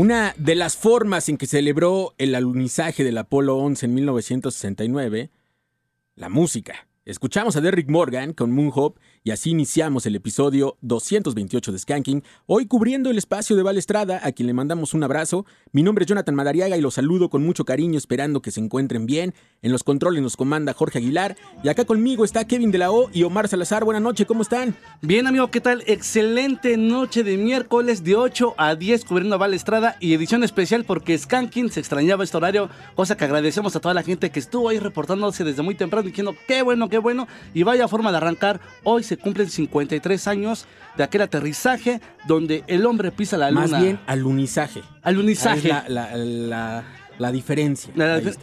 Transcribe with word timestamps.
Una 0.00 0.34
de 0.38 0.54
las 0.54 0.78
formas 0.78 1.28
en 1.28 1.36
que 1.36 1.46
celebró 1.46 2.14
el 2.16 2.34
alunizaje 2.34 3.04
del 3.04 3.18
Apolo 3.18 3.58
11 3.58 3.84
en 3.84 3.94
1969, 3.96 5.30
la 6.14 6.30
música. 6.30 6.79
Escuchamos 7.10 7.56
a 7.56 7.60
Derrick 7.60 7.90
Morgan 7.90 8.32
con 8.34 8.52
Moon 8.52 8.70
Hope 8.72 9.00
y 9.24 9.32
así 9.32 9.50
iniciamos 9.50 10.06
el 10.06 10.14
episodio 10.14 10.78
228 10.82 11.72
de 11.72 11.78
Skanking, 11.80 12.22
hoy 12.46 12.66
cubriendo 12.66 13.10
el 13.10 13.18
espacio 13.18 13.56
de 13.56 13.64
Balestrada, 13.64 14.20
a 14.22 14.30
quien 14.30 14.46
le 14.46 14.54
mandamos 14.54 14.94
un 14.94 15.02
abrazo. 15.02 15.44
Mi 15.72 15.82
nombre 15.82 16.04
es 16.04 16.08
Jonathan 16.08 16.36
Madariaga 16.36 16.76
y 16.76 16.80
los 16.80 16.94
saludo 16.94 17.28
con 17.28 17.44
mucho 17.44 17.64
cariño, 17.64 17.98
esperando 17.98 18.40
que 18.40 18.52
se 18.52 18.60
encuentren 18.60 19.06
bien. 19.06 19.34
En 19.60 19.72
los 19.72 19.82
controles 19.82 20.22
nos 20.22 20.36
comanda 20.36 20.72
Jorge 20.72 20.98
Aguilar 20.98 21.36
y 21.64 21.68
acá 21.68 21.84
conmigo 21.84 22.24
está 22.24 22.46
Kevin 22.46 22.70
de 22.70 22.78
la 22.78 22.92
O 22.92 23.10
y 23.12 23.24
Omar 23.24 23.48
Salazar. 23.48 23.84
Buenas 23.84 24.04
noches, 24.04 24.24
¿cómo 24.28 24.42
están? 24.42 24.76
Bien, 25.02 25.26
amigo, 25.26 25.50
¿qué 25.50 25.60
tal? 25.60 25.82
Excelente 25.88 26.76
noche 26.76 27.24
de 27.24 27.36
miércoles 27.36 28.04
de 28.04 28.14
8 28.14 28.54
a 28.56 28.76
10 28.76 29.04
cubriendo 29.04 29.34
a 29.34 29.38
Balestrada 29.38 29.96
y 29.98 30.14
edición 30.14 30.44
especial 30.44 30.84
porque 30.84 31.18
Skanking 31.18 31.72
se 31.72 31.80
extrañaba 31.80 32.22
este 32.22 32.36
horario, 32.36 32.70
cosa 32.94 33.16
que 33.16 33.24
agradecemos 33.24 33.74
a 33.74 33.80
toda 33.80 33.94
la 33.94 34.04
gente 34.04 34.30
que 34.30 34.38
estuvo 34.38 34.68
ahí 34.68 34.78
reportándose 34.78 35.42
desde 35.42 35.62
muy 35.62 35.74
temprano 35.74 36.06
diciendo 36.06 36.36
qué 36.46 36.62
bueno, 36.62 36.88
qué 36.88 36.99
bueno 37.00 37.26
y 37.54 37.62
vaya 37.62 37.88
forma 37.88 38.10
de 38.10 38.18
arrancar 38.18 38.60
hoy 38.84 39.02
se 39.02 39.16
cumplen 39.16 39.50
53 39.50 40.28
años 40.28 40.66
de 40.96 41.04
aquel 41.04 41.22
aterrizaje 41.22 42.00
donde 42.26 42.64
el 42.66 42.86
hombre 42.86 43.10
pisa 43.12 43.36
la 43.36 43.50
luna. 43.50 43.66
Más 43.66 43.82
bien 43.82 44.00
alunizaje. 44.06 44.82
Alunizaje. 45.02 45.68
la, 45.68 45.84
la, 45.88 46.84
la, 47.18 47.32
diferencia. 47.32 47.92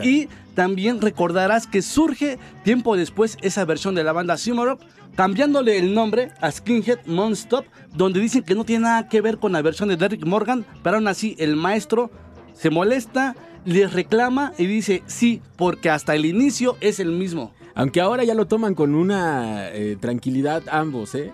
y 0.03 0.27
también 0.55 1.01
recordarás 1.01 1.67
que 1.67 1.81
surge 1.81 2.37
tiempo 2.63 2.95
después 2.95 3.37
esa 3.41 3.65
versión 3.65 3.95
de 3.95 4.03
la 4.03 4.13
banda 4.13 4.37
Simorop 4.37 4.81
cambiándole 5.17 5.79
el 5.79 5.95
nombre 5.95 6.31
a 6.41 6.51
Skinhead 6.51 6.99
Monstop, 7.07 7.65
donde 7.95 8.19
dicen 8.19 8.43
que 8.43 8.53
no 8.53 8.63
tiene 8.63 8.83
nada 8.83 9.09
que 9.09 9.19
ver 9.19 9.39
con 9.39 9.51
la 9.51 9.63
versión 9.63 9.89
de 9.89 9.97
Derrick 9.97 10.23
Morgan, 10.25 10.63
pero 10.83 10.97
aún 10.97 11.07
así 11.07 11.35
el 11.39 11.55
maestro 11.55 12.11
se 12.53 12.69
molesta, 12.69 13.35
les 13.65 13.91
reclama 13.93 14.53
y 14.59 14.67
dice 14.67 15.03
sí, 15.07 15.41
porque 15.55 15.89
hasta 15.89 16.13
el 16.13 16.25
inicio 16.25 16.77
es 16.81 16.99
el 16.99 17.11
mismo. 17.11 17.51
Aunque 17.77 18.01
ahora 18.01 18.23
ya 18.23 18.33
lo 18.33 18.47
toman 18.47 18.73
con 18.73 18.95
una 18.95 19.69
eh, 19.69 19.97
tranquilidad 19.99 20.63
ambos, 20.71 21.13
¿eh? 21.13 21.31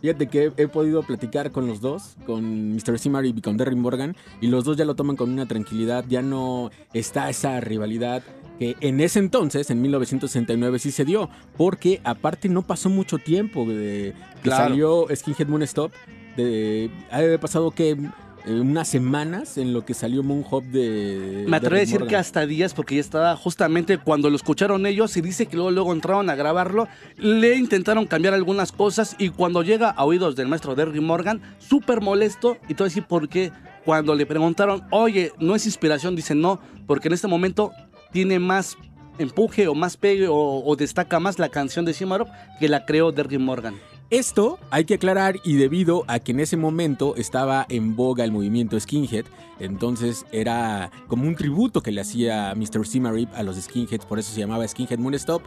Fíjate 0.00 0.26
que 0.26 0.50
he, 0.56 0.66
podido 0.66 1.02
platicar 1.02 1.52
con 1.52 1.66
los 1.66 1.82
dos, 1.82 2.16
con 2.24 2.74
Mr. 2.74 2.98
Simar 2.98 3.26
y 3.26 3.38
con 3.42 3.58
Derry 3.58 3.76
Morgan, 3.76 4.16
y 4.40 4.46
los 4.46 4.64
dos 4.64 4.78
ya 4.78 4.86
lo 4.86 4.96
toman 4.96 5.16
con 5.16 5.30
una 5.30 5.44
tranquilidad, 5.44 6.06
ya 6.08 6.22
no 6.22 6.70
está 6.94 7.28
esa 7.28 7.60
rivalidad 7.60 8.22
que 8.58 8.74
en 8.80 9.00
ese 9.00 9.18
entonces, 9.18 9.70
en 9.70 9.82
1969, 9.82 10.78
sí 10.78 10.92
se 10.92 11.04
dio, 11.04 11.28
porque 11.58 12.00
aparte 12.04 12.48
no 12.48 12.62
pasó 12.62 12.88
mucho 12.88 13.18
tiempo 13.18 13.66
de 13.66 14.14
que 14.42 14.48
salió 14.48 15.06
Skinhead 15.14 15.46
Moon 15.46 15.62
Stop, 15.62 15.92
de, 16.38 16.90
ha 17.10 17.38
pasado 17.38 17.70
que 17.70 17.98
eh, 18.46 18.60
unas 18.60 18.88
semanas 18.88 19.56
en 19.58 19.72
lo 19.72 19.84
que 19.84 19.94
salió 19.94 20.22
Moon 20.22 20.44
Hop 20.50 20.64
de. 20.64 21.44
Me 21.46 21.56
atrevo 21.56 21.76
a 21.76 21.80
decir 21.80 22.06
que 22.06 22.16
hasta 22.16 22.46
días, 22.46 22.74
porque 22.74 22.96
ya 22.96 23.00
estaba 23.00 23.36
justamente 23.36 23.98
cuando 23.98 24.30
lo 24.30 24.36
escucharon 24.36 24.84
ellos 24.86 25.16
y 25.16 25.20
dice 25.20 25.46
que 25.46 25.56
luego, 25.56 25.70
luego 25.70 25.92
entraron 25.92 26.28
a 26.30 26.34
grabarlo, 26.34 26.88
le 27.16 27.56
intentaron 27.56 28.06
cambiar 28.06 28.34
algunas 28.34 28.72
cosas 28.72 29.14
y 29.18 29.30
cuando 29.30 29.62
llega 29.62 29.90
a 29.90 30.04
oídos 30.04 30.36
del 30.36 30.48
maestro 30.48 30.74
Derry 30.74 31.00
Morgan, 31.00 31.40
súper 31.58 32.00
molesto 32.00 32.56
y 32.68 32.74
todo 32.74 32.88
así 32.88 33.00
porque 33.00 33.52
cuando 33.84 34.14
le 34.14 34.26
preguntaron, 34.26 34.82
oye, 34.90 35.32
¿no 35.38 35.54
es 35.54 35.66
inspiración? 35.66 36.16
Dice 36.16 36.34
no, 36.34 36.60
porque 36.86 37.08
en 37.08 37.14
este 37.14 37.28
momento 37.28 37.72
tiene 38.12 38.38
más 38.38 38.76
empuje 39.18 39.68
o 39.68 39.74
más 39.74 39.96
pegue 39.96 40.28
o, 40.28 40.34
o 40.36 40.76
destaca 40.76 41.20
más 41.20 41.38
la 41.38 41.48
canción 41.48 41.84
de 41.84 41.94
Cimarop 41.94 42.28
que 42.58 42.68
la 42.68 42.84
creó 42.84 43.12
Derry 43.12 43.38
Morgan. 43.38 43.74
Esto 44.12 44.58
hay 44.70 44.84
que 44.84 44.92
aclarar 44.92 45.40
y 45.42 45.54
debido 45.54 46.04
a 46.06 46.18
que 46.18 46.32
en 46.32 46.40
ese 46.40 46.58
momento 46.58 47.16
estaba 47.16 47.64
en 47.70 47.96
boga 47.96 48.24
el 48.24 48.30
movimiento 48.30 48.78
skinhead, 48.78 49.24
entonces 49.58 50.26
era 50.32 50.90
como 51.08 51.26
un 51.26 51.34
tributo 51.34 51.82
que 51.82 51.92
le 51.92 52.02
hacía 52.02 52.54
Mr. 52.54 52.86
Simarip 52.86 53.30
a 53.34 53.42
los 53.42 53.56
skinheads, 53.56 54.04
por 54.04 54.18
eso 54.18 54.30
se 54.30 54.40
llamaba 54.40 54.68
Skinhead 54.68 54.98
Moonstop 54.98 55.40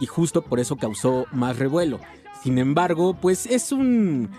y 0.00 0.06
justo 0.06 0.40
por 0.40 0.58
eso 0.58 0.76
causó 0.76 1.26
más 1.32 1.58
revuelo. 1.58 2.00
Sin 2.42 2.56
embargo, 2.56 3.12
pues 3.12 3.44
es 3.44 3.72
un, 3.72 4.30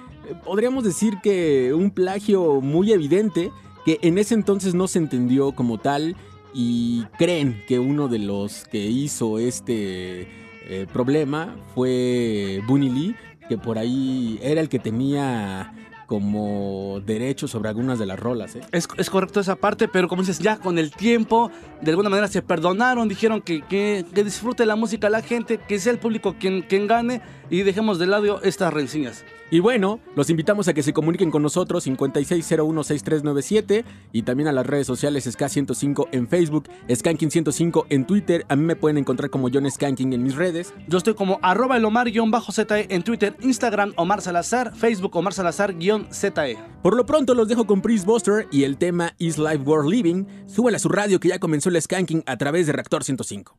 podríamos 0.43 0.83
decir 0.83 1.19
que 1.21 1.71
un 1.71 1.91
plagio 1.91 2.61
muy 2.61 2.91
evidente 2.91 3.51
que 3.85 3.99
en 4.01 4.17
ese 4.17 4.33
entonces 4.33 4.73
no 4.73 4.87
se 4.87 4.97
entendió 4.97 5.51
como 5.51 5.77
tal 5.77 6.15
y 6.55 7.03
creen 7.19 7.63
que 7.67 7.77
uno 7.77 8.07
de 8.07 8.17
los 8.17 8.65
que 8.65 8.87
hizo 8.87 9.37
este 9.37 10.27
eh, 10.71 10.87
problema 10.91 11.55
fue 11.75 12.63
Bunny 12.67 12.89
Lee, 12.89 13.15
que 13.49 13.57
por 13.57 13.77
ahí 13.77 14.39
era 14.41 14.61
el 14.61 14.69
que 14.69 14.79
tenía 14.79 15.73
como 16.05 17.01
derecho 17.05 17.47
sobre 17.47 17.69
algunas 17.69 17.99
de 17.99 18.05
las 18.05 18.19
rolas. 18.19 18.55
¿eh? 18.55 18.61
Es, 18.71 18.87
es 18.97 19.09
correcto 19.09 19.39
esa 19.39 19.55
parte, 19.55 19.87
pero 19.87 20.07
como 20.07 20.21
dices, 20.21 20.39
ya 20.39 20.57
con 20.57 20.79
el 20.79 20.91
tiempo, 20.91 21.51
de 21.81 21.91
alguna 21.91 22.09
manera 22.09 22.27
se 22.27 22.41
perdonaron, 22.41 23.07
dijeron 23.07 23.41
que, 23.41 23.61
que, 23.61 24.05
que 24.13 24.23
disfrute 24.23 24.65
la 24.65 24.75
música 24.75 25.09
la 25.09 25.21
gente, 25.21 25.59
que 25.59 25.77
sea 25.79 25.91
el 25.91 25.99
público 25.99 26.35
quien, 26.39 26.61
quien 26.63 26.87
gane 26.87 27.21
y 27.49 27.63
dejemos 27.63 27.99
de 27.99 28.07
lado 28.07 28.41
estas 28.43 28.73
rencillas. 28.73 29.25
Y 29.51 29.61
bueno, 29.61 29.99
los 30.15 30.29
invitamos 30.29 30.67
a 30.67 30.73
que 30.75 30.83
se 30.83 30.93
comuniquen 30.93 31.31
con 31.31 31.41
nosotros 31.41 31.87
56016397 31.87 33.83
y 34.11 34.21
también 34.21 34.47
a 34.47 34.51
las 34.51 34.67
redes 34.67 34.85
sociales 34.85 35.25
SK105 35.25 36.09
en 36.11 36.27
Facebook, 36.27 36.69
Skanking105 36.87 37.87
en 37.89 38.05
Twitter. 38.05 38.45
A 38.47 38.55
mí 38.55 38.63
me 38.63 38.75
pueden 38.75 38.99
encontrar 38.99 39.31
como 39.31 39.49
John 39.51 39.69
Skanking 39.69 40.13
en 40.13 40.21
mis 40.21 40.35
redes. 40.35 40.73
Yo 40.87 40.99
estoy 40.99 41.15
como 41.15 41.39
arroba 41.41 41.77
el 41.77 41.85
Omar-ZE 41.85 42.93
en 42.93 43.01
Twitter, 43.01 43.35
Instagram 43.41 43.93
Omar 43.95 44.21
Salazar, 44.21 44.75
Facebook 44.75 45.15
Omar 45.15 45.33
Salazar-ZE. 45.33 46.57
Por 46.83 46.95
lo 46.95 47.05
pronto 47.07 47.33
los 47.33 47.47
dejo 47.47 47.65
con 47.65 47.81
Priest 47.81 48.05
Buster 48.05 48.47
y 48.51 48.63
el 48.63 48.77
tema 48.77 49.15
Is 49.17 49.39
Life 49.39 49.63
Worth 49.65 49.89
Living. 49.89 50.25
Súbale 50.45 50.77
a 50.77 50.79
su 50.79 50.89
radio 50.89 51.19
que 51.19 51.29
ya 51.29 51.39
comenzó 51.39 51.69
el 51.69 51.81
Skanking 51.81 52.23
a 52.27 52.37
través 52.37 52.67
de 52.67 52.73
Reactor 52.73 53.03
105. 53.03 53.57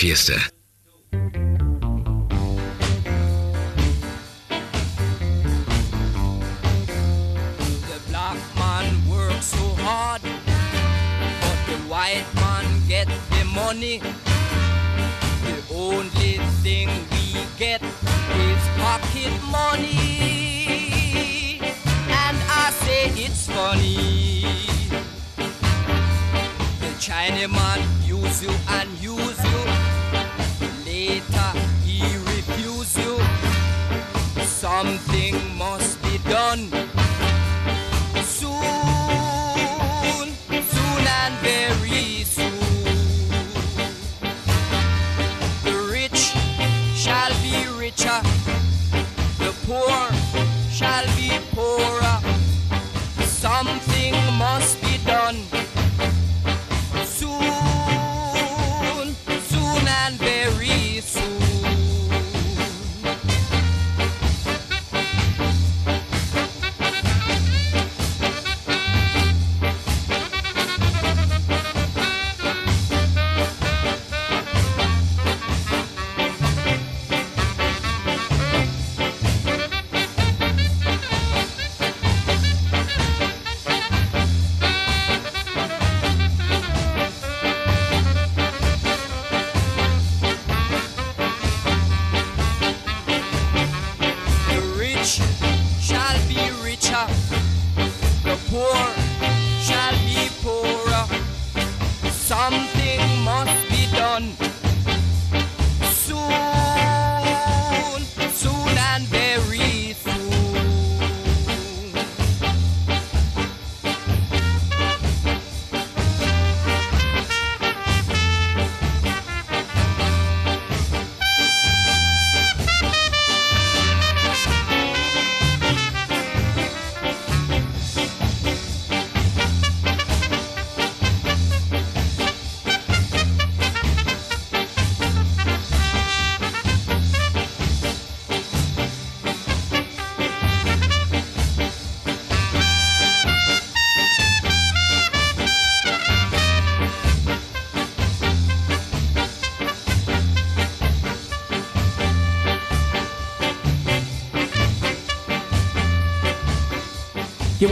Fiesta. 0.00 0.49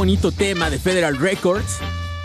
Bonito 0.09 0.33
tema 0.33 0.71
de 0.71 0.79
Federal 0.79 1.19
Records. 1.19 1.81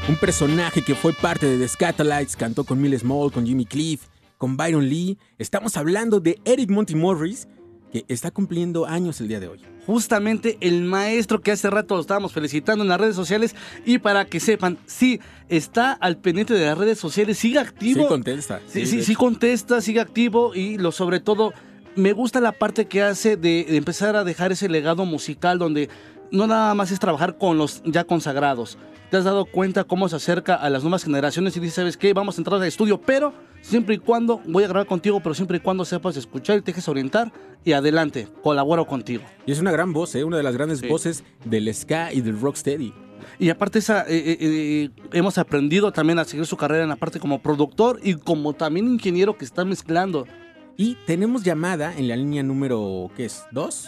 Un 0.07 0.15
personaje 0.15 0.81
que 0.81 0.95
fue 0.95 1.11
parte 1.11 1.45
de 1.45 1.57
The 1.57 1.67
Scatolites, 1.67 2.37
cantó 2.37 2.63
con 2.63 2.81
Mill 2.81 2.97
Small, 2.97 3.29
con 3.29 3.45
Jimmy 3.45 3.65
Cliff, 3.65 4.03
con 4.37 4.55
Byron 4.55 4.87
Lee. 4.87 5.17
Estamos 5.37 5.75
hablando 5.75 6.21
de 6.21 6.39
Eric 6.45 6.69
Monty 6.69 6.95
Morris, 6.95 7.45
que 7.91 8.05
está 8.07 8.31
cumpliendo 8.31 8.85
años 8.85 9.19
el 9.19 9.27
día 9.27 9.41
de 9.41 9.49
hoy. 9.49 9.59
Justamente 9.85 10.57
el 10.61 10.83
maestro 10.83 11.41
que 11.41 11.51
hace 11.51 11.69
rato 11.69 11.95
lo 11.95 11.99
estábamos 11.99 12.31
felicitando 12.31 12.85
en 12.85 12.87
las 12.87 13.01
redes 13.01 13.17
sociales. 13.17 13.53
Y 13.85 13.97
para 13.97 14.23
que 14.27 14.39
sepan, 14.39 14.77
sí, 14.85 15.19
está 15.49 15.91
al 15.91 16.15
pendiente 16.15 16.53
de 16.53 16.65
las 16.65 16.77
redes 16.77 16.99
sociales, 16.99 17.37
sigue 17.37 17.59
activo. 17.59 18.03
Sí, 18.03 18.07
contesta. 18.07 18.61
Sí, 18.65 19.13
contesta, 19.15 19.81
sigue 19.81 19.99
activo 19.99 20.55
y 20.55 20.77
lo 20.77 20.93
sobre 20.93 21.19
todo 21.19 21.51
me 21.97 22.13
gusta 22.13 22.39
la 22.39 22.53
parte 22.53 22.85
que 22.85 23.03
hace 23.03 23.35
de, 23.35 23.65
de 23.69 23.75
empezar 23.75 24.15
a 24.15 24.23
dejar 24.23 24.53
ese 24.53 24.69
legado 24.69 25.05
musical 25.05 25.59
donde 25.59 25.89
no 26.33 26.47
nada 26.47 26.73
más 26.73 26.91
es 26.91 26.99
trabajar 26.99 27.37
con 27.37 27.57
los 27.57 27.81
ya 27.85 28.03
consagrados. 28.03 28.77
Te 29.09 29.17
has 29.17 29.23
dado 29.23 29.45
cuenta 29.45 29.83
cómo 29.83 30.09
se 30.09 30.15
acerca 30.15 30.55
a 30.55 30.69
las 30.71 30.81
nuevas 30.81 31.03
generaciones 31.03 31.55
y 31.55 31.59
dice, 31.59 31.75
¿sabes 31.75 31.95
qué? 31.95 32.13
Vamos 32.13 32.35
a 32.37 32.41
entrar 32.41 32.59
al 32.59 32.67
estudio, 32.67 32.99
pero 32.99 33.31
siempre 33.61 33.95
y 33.95 33.97
cuando, 33.99 34.41
voy 34.47 34.63
a 34.63 34.67
grabar 34.67 34.87
contigo, 34.87 35.19
pero 35.21 35.35
siempre 35.35 35.57
y 35.57 35.59
cuando 35.59 35.85
sepas 35.85 36.17
escuchar 36.17 36.57
y 36.57 36.61
te 36.61 36.71
dejes 36.71 36.87
orientar 36.89 37.31
y 37.63 37.73
adelante, 37.73 38.27
colaboro 38.41 38.87
contigo. 38.87 39.23
Y 39.45 39.51
es 39.51 39.59
una 39.59 39.71
gran 39.71 39.93
voz, 39.93 40.15
¿eh? 40.15 40.23
una 40.23 40.37
de 40.37 40.43
las 40.43 40.55
grandes 40.55 40.79
Sí. 40.79 40.87
voces 40.87 41.23
del 41.45 41.71
ska 41.73 42.11
y 42.11 42.21
del 42.21 42.41
rocksteady. 42.41 42.91
Y 43.37 43.49
aparte 43.49 43.77
esa, 43.79 44.01
eh, 44.01 44.17
eh, 44.17 44.37
eh, 44.39 44.89
hemos 45.11 45.37
aprendido 45.37 45.91
también 45.91 46.17
a 46.17 46.25
seguir 46.25 46.47
su 46.47 46.57
carrera 46.57 46.81
en 46.81 46.89
la 46.89 46.95
parte 46.95 47.19
como 47.19 47.39
productor 47.39 47.99
y 48.03 48.15
como 48.15 48.53
también 48.53 48.87
ingeniero 48.87 49.37
que 49.37 49.45
está 49.45 49.63
mezclando. 49.63 50.27
Y 50.75 50.95
tenemos 51.05 51.43
llamada 51.43 51.95
en 51.95 52.07
la 52.07 52.15
línea 52.15 52.41
número, 52.41 53.11
¿qué 53.15 53.25
es? 53.25 53.43
¿Dos? 53.51 53.87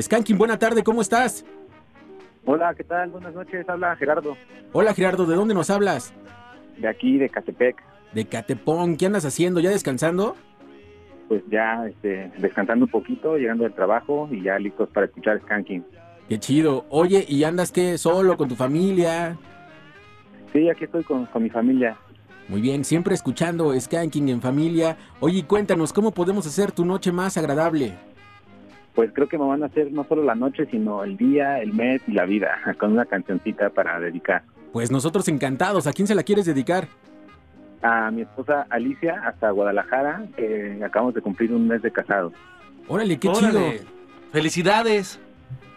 Skanking, 0.00 0.36
buena 0.38 0.58
tarde, 0.58 0.82
¿cómo 0.82 1.00
estás? 1.00 1.44
Hola, 2.44 2.74
¿qué 2.74 2.84
tal? 2.84 3.10
Buenas 3.10 3.34
noches, 3.34 3.68
habla 3.68 3.96
Gerardo, 3.96 4.36
Hola 4.72 4.94
Gerardo, 4.94 5.26
¿de 5.26 5.34
dónde 5.34 5.54
nos 5.54 5.70
hablas? 5.70 6.12
de 6.76 6.88
aquí, 6.88 7.16
de 7.16 7.28
Catepec. 7.30 7.82
De 8.12 8.26
Catepón, 8.26 8.96
¿qué 8.96 9.06
andas 9.06 9.24
haciendo? 9.24 9.60
¿Ya 9.60 9.70
descansando? 9.70 10.36
Pues 11.28 11.42
ya 11.50 11.86
este, 11.88 12.30
descansando 12.38 12.84
un 12.84 12.90
poquito, 12.90 13.36
llegando 13.36 13.64
del 13.64 13.72
trabajo 13.72 14.28
y 14.30 14.42
ya 14.42 14.58
listos 14.58 14.88
para 14.90 15.06
escuchar 15.06 15.40
Skanking. 15.40 15.84
Qué 16.28 16.38
chido. 16.38 16.84
Oye, 16.90 17.24
¿y 17.26 17.44
andas 17.44 17.72
qué? 17.72 17.96
¿Solo, 17.98 18.36
con 18.36 18.48
tu 18.48 18.54
familia? 18.54 19.36
Sí, 20.52 20.68
aquí 20.68 20.84
estoy 20.84 21.02
con, 21.04 21.24
con 21.26 21.42
mi 21.42 21.50
familia. 21.50 21.96
Muy 22.48 22.60
bien, 22.60 22.84
siempre 22.84 23.14
escuchando 23.14 23.72
Skanking 23.78 24.28
en 24.28 24.40
familia. 24.42 24.96
Oye, 25.20 25.44
cuéntanos, 25.44 25.92
¿cómo 25.92 26.12
podemos 26.12 26.46
hacer 26.46 26.70
tu 26.72 26.84
noche 26.84 27.10
más 27.10 27.36
agradable? 27.38 27.94
Pues 28.96 29.12
creo 29.12 29.28
que 29.28 29.38
me 29.38 29.44
van 29.44 29.62
a 29.62 29.66
hacer 29.66 29.92
no 29.92 30.04
solo 30.08 30.24
la 30.24 30.34
noche, 30.34 30.66
sino 30.70 31.04
el 31.04 31.16
día, 31.16 31.60
el 31.60 31.72
mes 31.72 32.02
y 32.08 32.12
la 32.12 32.24
vida, 32.24 32.56
con 32.80 32.92
una 32.92 33.04
cancioncita 33.04 33.70
para 33.70 34.00
dedicar. 34.00 34.42
Pues 34.72 34.90
nosotros 34.90 35.28
encantados. 35.28 35.86
¿A 35.86 35.92
quién 35.92 36.08
se 36.08 36.16
la 36.16 36.24
quieres 36.24 36.46
dedicar? 36.46 36.88
A 37.82 38.10
mi 38.10 38.22
esposa 38.22 38.66
Alicia, 38.70 39.22
hasta 39.24 39.50
Guadalajara, 39.50 40.24
que 40.36 40.80
acabamos 40.84 41.14
de 41.14 41.20
cumplir 41.20 41.52
un 41.52 41.68
mes 41.68 41.82
de 41.82 41.92
casados. 41.92 42.32
Órale, 42.88 43.18
qué 43.18 43.28
Órale. 43.28 43.78
chido. 43.78 43.90
Felicidades. 44.32 45.20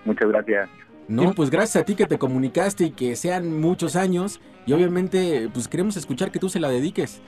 Muchas 0.06 0.30
gracias. 0.30 0.70
No, 1.08 1.34
pues 1.34 1.50
gracias 1.50 1.82
a 1.82 1.86
ti 1.86 1.96
que 1.96 2.06
te 2.06 2.18
comunicaste 2.18 2.86
y 2.86 2.92
que 2.92 3.16
sean 3.16 3.60
muchos 3.60 3.96
años. 3.96 4.40
Y 4.66 4.74
obviamente, 4.74 5.50
pues 5.54 5.68
queremos 5.68 5.98
escuchar 5.98 6.32
que 6.32 6.40
tú 6.40 6.50
se 6.50 6.60
la 6.60 6.70
dediques. 6.70 7.22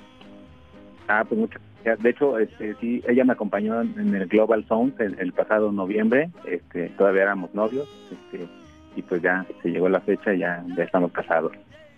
Ah, 1.12 1.26
pues 1.28 1.42
muchas 1.42 1.62
gracias. 1.84 2.04
De 2.04 2.10
hecho, 2.10 2.38
este, 2.40 2.74
sí, 2.80 3.04
ella 3.06 3.26
me 3.26 3.34
acompañó 3.34 3.82
en 3.82 4.16
el 4.16 4.28
Global 4.28 4.66
Sound 4.68 5.00
el, 5.02 5.20
el 5.20 5.34
pasado 5.34 5.72
noviembre. 5.74 6.30
Este, 6.46 6.88
todavía 6.98 7.24
éramos 7.24 7.54
novios. 7.54 7.90
Este, 8.10 8.48
y 8.96 9.02
pues 9.02 9.22
ya 9.22 9.46
se 9.62 9.70
llegó 9.70 9.90
la 9.90 10.00
fecha 10.00 10.34
y 10.34 10.40
ya, 10.40 10.64
ya 10.78 10.84
estamos 10.84 11.12
casados. 11.12 11.52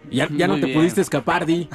Ya, 0.10 0.28
ya 0.32 0.48
no 0.48 0.56
te 0.56 0.66
bien. 0.66 0.80
pudiste 0.80 1.02
escapar, 1.02 1.46
Di. 1.46 1.70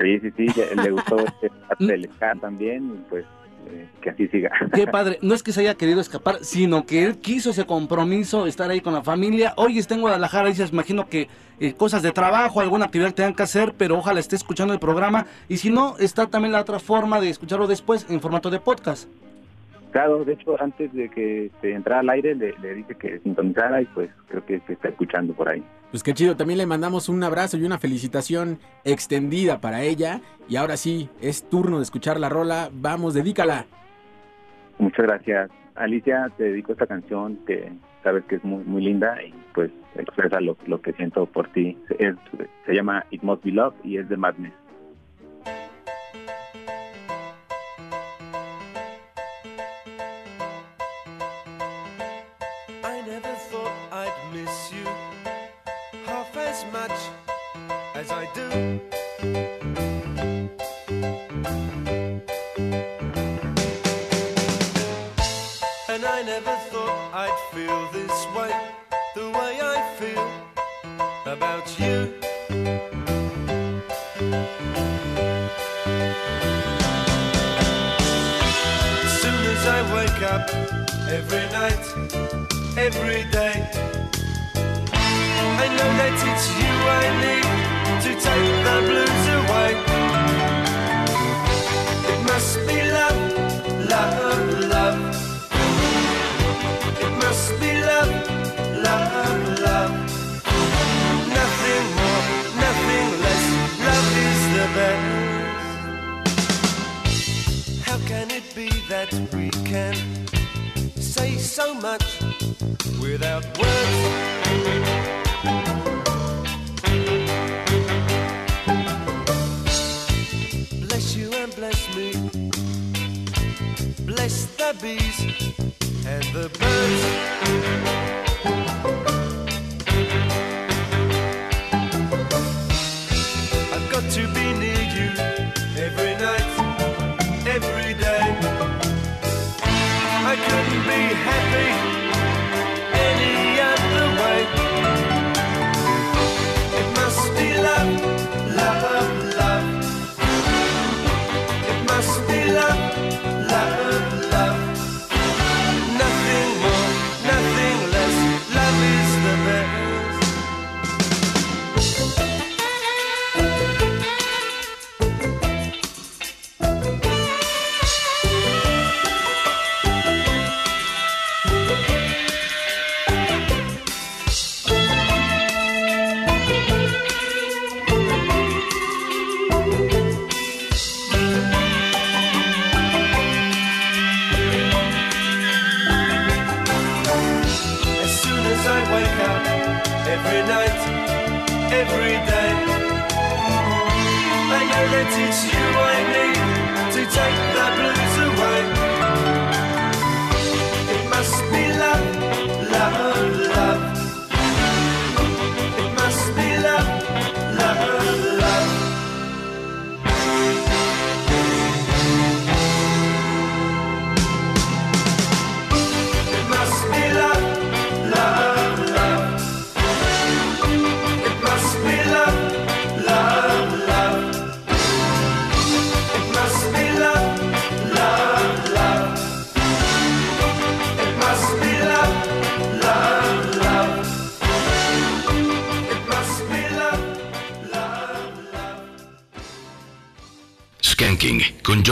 Sí, 0.00 0.18
sí, 0.20 0.30
sí, 0.36 0.62
le 0.76 0.90
gustó 0.90 1.18
este 1.26 1.50
del 1.78 2.10
ska 2.14 2.34
también 2.36 2.94
y 2.94 3.10
pues 3.10 3.24
eh, 3.68 3.88
que 4.00 4.10
así 4.10 4.26
siga. 4.28 4.50
Qué 4.72 4.86
padre. 4.86 5.18
No 5.22 5.34
es 5.34 5.42
que 5.42 5.52
se 5.52 5.60
haya 5.60 5.74
querido 5.74 6.00
escapar, 6.00 6.38
sino 6.42 6.86
que 6.86 7.04
él 7.04 7.18
quiso 7.18 7.50
ese 7.50 7.66
compromiso, 7.66 8.46
estar 8.46 8.70
ahí 8.70 8.80
con 8.80 8.94
la 8.94 9.02
familia. 9.02 9.52
Hoy 9.56 9.78
está 9.78 9.94
en 9.94 10.00
Guadalajara 10.00 10.52
se 10.54 10.64
imagino 10.64 11.08
que 11.08 11.28
eh, 11.60 11.74
cosas 11.74 12.02
de 12.02 12.12
trabajo, 12.12 12.60
alguna 12.60 12.86
actividad 12.86 13.12
tengan 13.12 13.34
que 13.34 13.42
hacer, 13.42 13.74
pero 13.76 13.98
ojalá 13.98 14.20
esté 14.20 14.36
escuchando 14.36 14.72
el 14.72 14.80
programa. 14.80 15.26
Y 15.48 15.58
si 15.58 15.70
no, 15.70 15.96
está 15.98 16.26
también 16.26 16.52
la 16.52 16.60
otra 16.60 16.78
forma 16.78 17.20
de 17.20 17.28
escucharlo 17.28 17.66
después 17.66 18.06
en 18.08 18.20
formato 18.20 18.50
de 18.50 18.60
podcast. 18.60 19.08
Claro, 19.90 20.24
de 20.24 20.34
hecho, 20.34 20.60
antes 20.62 20.92
de 20.92 21.08
que 21.08 21.46
este, 21.46 21.72
entrara 21.74 22.00
al 22.00 22.10
aire 22.10 22.34
le, 22.34 22.54
le 22.58 22.74
dije 22.74 22.94
que 22.94 23.18
sintonizara 23.20 23.82
y 23.82 23.86
pues 23.86 24.08
creo 24.28 24.44
que 24.46 24.60
se 24.66 24.74
está 24.74 24.88
escuchando 24.88 25.32
por 25.34 25.48
ahí. 25.48 25.64
Pues 25.90 26.02
qué 26.04 26.14
chido. 26.14 26.36
También 26.36 26.58
le 26.58 26.66
mandamos 26.66 27.08
un 27.08 27.22
abrazo 27.24 27.56
y 27.56 27.64
una 27.64 27.78
felicitación 27.78 28.58
extendida 28.84 29.60
para 29.60 29.82
ella. 29.82 30.20
Y 30.48 30.56
ahora 30.56 30.76
sí, 30.76 31.08
es 31.20 31.48
turno 31.48 31.78
de 31.78 31.82
escuchar 31.82 32.20
la 32.20 32.28
rola. 32.28 32.70
Vamos, 32.72 33.14
dedícala. 33.14 33.66
Muchas 34.78 35.06
gracias. 35.06 35.50
Alicia, 35.74 36.30
te 36.36 36.44
dedico 36.44 36.72
esta 36.72 36.86
canción 36.86 37.38
que 37.46 37.72
sabes 38.02 38.24
que 38.24 38.36
es 38.36 38.44
muy 38.44 38.62
muy 38.64 38.82
linda 38.82 39.22
y 39.22 39.34
pues 39.54 39.70
expresa 39.96 40.40
lo, 40.40 40.56
lo 40.66 40.80
que 40.80 40.92
siento 40.92 41.26
por 41.26 41.48
ti. 41.52 41.76
Es- 41.98 42.16
se 42.66 42.72
llama 42.74 43.04
It 43.10 43.22
Must 43.22 43.42
Be 43.44 43.50
Love 43.52 43.74
y 43.82 43.96
es 43.98 44.08
de 44.08 44.16
Madness. 44.16 44.52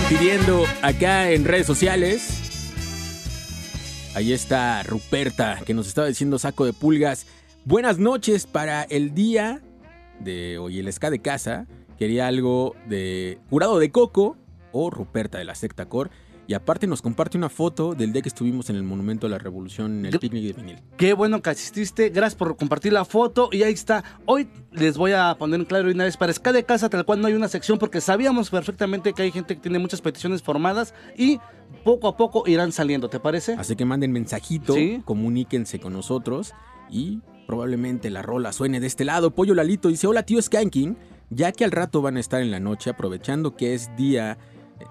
pidiendo 0.00 0.64
acá 0.80 1.30
en 1.30 1.44
redes 1.44 1.66
sociales. 1.66 2.38
Ahí 4.14 4.32
está 4.32 4.82
Ruperta 4.82 5.60
que 5.66 5.74
nos 5.74 5.86
estaba 5.86 6.06
diciendo 6.06 6.38
saco 6.38 6.64
de 6.64 6.72
pulgas. 6.72 7.26
Buenas 7.64 7.98
noches 7.98 8.46
para 8.46 8.84
el 8.84 9.14
día 9.14 9.60
de 10.20 10.58
hoy, 10.58 10.78
el 10.78 10.90
ska 10.92 11.10
de 11.10 11.20
casa. 11.20 11.66
Quería 11.98 12.26
algo 12.26 12.74
de 12.86 13.38
curado 13.50 13.78
de 13.78 13.90
coco 13.90 14.36
o 14.72 14.88
Ruperta 14.90 15.38
de 15.38 15.44
la 15.44 15.54
secta 15.54 15.86
core. 15.86 16.10
Y 16.48 16.54
aparte 16.54 16.86
nos 16.88 17.00
comparte 17.00 17.38
una 17.38 17.48
foto 17.48 17.94
del 17.94 18.12
día 18.12 18.20
que 18.20 18.28
estuvimos 18.28 18.68
en 18.68 18.76
el 18.76 18.82
Monumento 18.82 19.26
a 19.26 19.30
la 19.30 19.38
Revolución 19.38 20.00
en 20.00 20.06
el 20.06 20.18
picnic 20.18 20.42
de 20.44 20.52
vinil. 20.60 20.78
Qué 20.96 21.12
bueno 21.14 21.40
que 21.40 21.50
asististe, 21.50 22.08
gracias 22.10 22.34
por 22.34 22.56
compartir 22.56 22.92
la 22.92 23.04
foto 23.04 23.48
y 23.52 23.62
ahí 23.62 23.72
está. 23.72 24.02
Hoy 24.26 24.48
les 24.72 24.96
voy 24.98 25.12
a 25.12 25.36
poner 25.38 25.60
en 25.60 25.66
claro 25.66 25.88
una 25.90 26.04
vez 26.04 26.16
para 26.16 26.32
Ska 26.32 26.52
de 26.52 26.64
Casa, 26.64 26.88
tal 26.88 27.04
cual 27.04 27.20
no 27.20 27.28
hay 27.28 27.34
una 27.34 27.48
sección 27.48 27.78
porque 27.78 28.00
sabíamos 28.00 28.50
perfectamente 28.50 29.12
que 29.12 29.22
hay 29.22 29.30
gente 29.30 29.54
que 29.54 29.60
tiene 29.60 29.78
muchas 29.78 30.00
peticiones 30.00 30.42
formadas 30.42 30.94
y 31.16 31.38
poco 31.84 32.08
a 32.08 32.16
poco 32.16 32.42
irán 32.46 32.72
saliendo, 32.72 33.08
¿te 33.08 33.20
parece? 33.20 33.54
Así 33.54 33.76
que 33.76 33.84
manden 33.84 34.10
mensajito, 34.12 34.74
Sí. 34.74 35.00
comuníquense 35.04 35.78
con 35.78 35.92
nosotros 35.92 36.52
y 36.90 37.20
probablemente 37.46 38.10
la 38.10 38.22
rola 38.22 38.52
suene 38.52 38.80
de 38.80 38.88
este 38.88 39.04
lado. 39.04 39.30
Pollo 39.30 39.54
Lalito 39.54 39.88
dice, 39.88 40.06
hola 40.08 40.24
tío 40.24 40.42
Skanking, 40.42 40.96
ya 41.30 41.52
que 41.52 41.64
al 41.64 41.70
rato 41.70 42.02
van 42.02 42.16
a 42.16 42.20
estar 42.20 42.42
en 42.42 42.50
la 42.50 42.60
noche, 42.60 42.90
aprovechando 42.90 43.56
que 43.56 43.74
es 43.74 43.94
día 43.96 44.38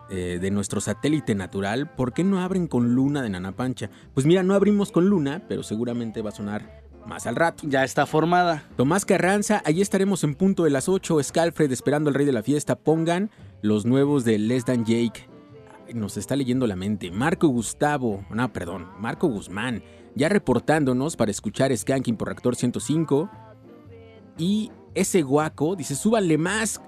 eh, 0.09 0.39
de 0.41 0.51
nuestro 0.51 0.81
satélite 0.81 1.35
natural, 1.35 1.91
¿por 1.95 2.13
qué 2.13 2.23
no 2.23 2.41
abren 2.41 2.67
con 2.67 2.93
Luna 2.95 3.21
de 3.21 3.29
Nanapancha? 3.29 3.89
Pues 4.13 4.25
mira, 4.25 4.43
no 4.43 4.53
abrimos 4.53 4.91
con 4.91 5.07
Luna, 5.07 5.43
pero 5.47 5.63
seguramente 5.63 6.21
va 6.21 6.29
a 6.29 6.33
sonar 6.33 6.81
más 7.05 7.27
al 7.27 7.35
rato. 7.35 7.63
Ya 7.67 7.83
está 7.83 8.05
formada. 8.05 8.63
Tomás 8.77 9.05
Carranza, 9.05 9.61
allí 9.65 9.81
estaremos 9.81 10.23
en 10.23 10.35
punto 10.35 10.63
de 10.63 10.69
las 10.69 10.89
8. 10.89 11.21
Scalfred 11.23 11.71
esperando 11.71 12.09
al 12.09 12.15
rey 12.15 12.25
de 12.25 12.31
la 12.31 12.43
fiesta. 12.43 12.75
Pongan 12.75 13.31
los 13.61 13.85
nuevos 13.85 14.23
de 14.25 14.37
Les 14.39 14.65
Dan 14.65 14.85
Jake. 14.85 15.27
Ay, 15.87 15.93
Nos 15.93 16.17
está 16.17 16.35
leyendo 16.35 16.67
la 16.67 16.75
mente. 16.75 17.11
Marco 17.11 17.47
Gustavo, 17.47 18.25
no, 18.29 18.51
perdón, 18.53 18.87
Marco 18.99 19.27
Guzmán, 19.27 19.83
ya 20.15 20.29
reportándonos 20.29 21.15
para 21.15 21.31
escuchar 21.31 21.75
Skanking 21.75 22.17
por 22.17 22.27
Reactor 22.27 22.55
105. 22.55 23.29
Y 24.37 24.71
ese 24.93 25.21
guaco 25.21 25.75
dice: 25.75 25.95
súbanle 25.95 26.37
más. 26.37 26.81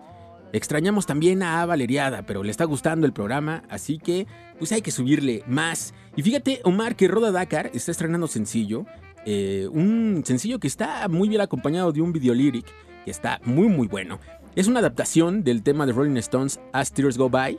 Extrañamos 0.53 1.05
también 1.05 1.43
a 1.43 1.65
Valeriada, 1.65 2.25
pero 2.25 2.43
le 2.43 2.51
está 2.51 2.63
gustando 2.65 3.05
el 3.05 3.11
programa, 3.11 3.63
así 3.69 3.97
que 3.97 4.27
pues 4.59 4.71
hay 4.71 4.81
que 4.81 4.91
subirle 4.91 5.43
más. 5.47 5.93
Y 6.15 6.21
fíjate, 6.21 6.61
Omar, 6.63 6.95
que 6.95 7.07
Roda 7.07 7.31
Dakar 7.31 7.71
está 7.73 7.91
estrenando 7.91 8.27
sencillo. 8.27 8.85
eh, 9.25 9.67
un 9.71 10.21
sencillo 10.25 10.59
que 10.59 10.67
está 10.67 11.07
muy 11.07 11.29
bien 11.29 11.41
acompañado 11.41 11.91
de 11.91 12.01
un 12.01 12.11
video 12.13 12.33
lyric 12.33 12.65
que 13.05 13.11
está 13.11 13.39
muy 13.45 13.67
muy 13.67 13.87
bueno. 13.87 14.19
Es 14.55 14.67
una 14.67 14.79
adaptación 14.79 15.43
del 15.43 15.63
tema 15.63 15.85
de 15.85 15.93
Rolling 15.93 16.17
Stones 16.17 16.59
As 16.71 16.91
Tears 16.91 17.17
Go 17.17 17.29
By 17.29 17.57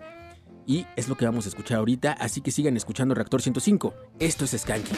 y 0.67 0.87
es 0.95 1.09
lo 1.09 1.17
que 1.17 1.25
vamos 1.25 1.47
a 1.47 1.49
escuchar 1.49 1.79
ahorita, 1.79 2.13
así 2.13 2.41
que 2.43 2.51
sigan 2.51 2.77
escuchando 2.77 3.15
Reactor 3.15 3.43
105. 3.43 3.93
Esto 4.21 4.45
es 4.45 4.53
Skanky. 4.53 4.93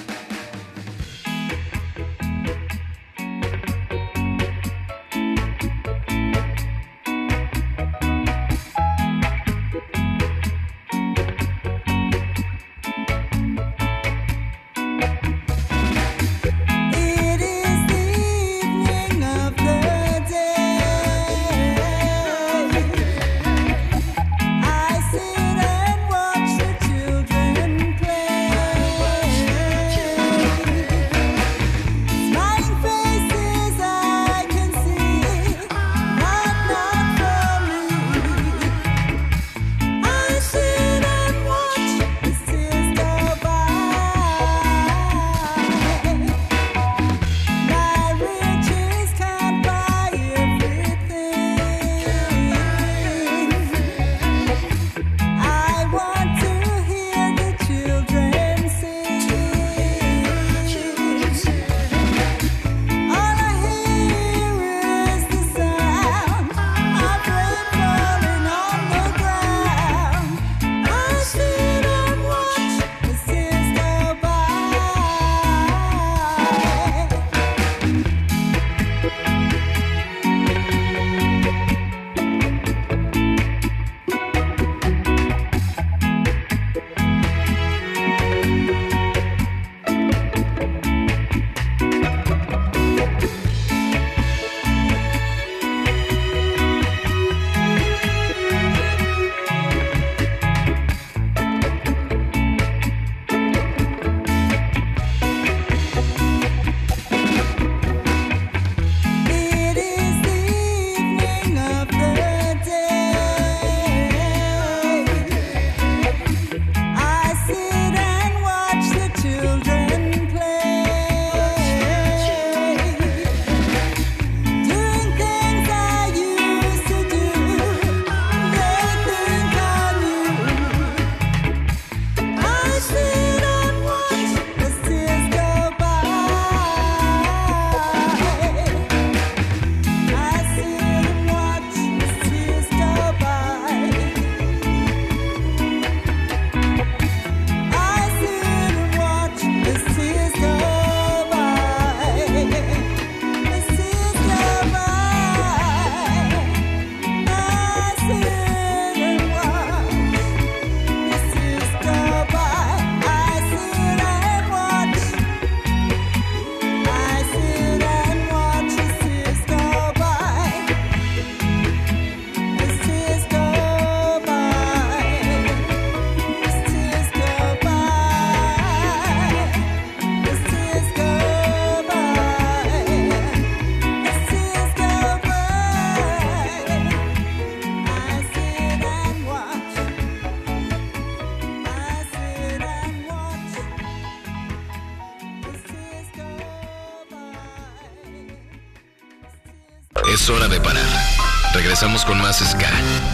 Regresamos 201.87 202.05
con 202.05 202.21
más 202.21 202.39
Ska. 202.39 202.69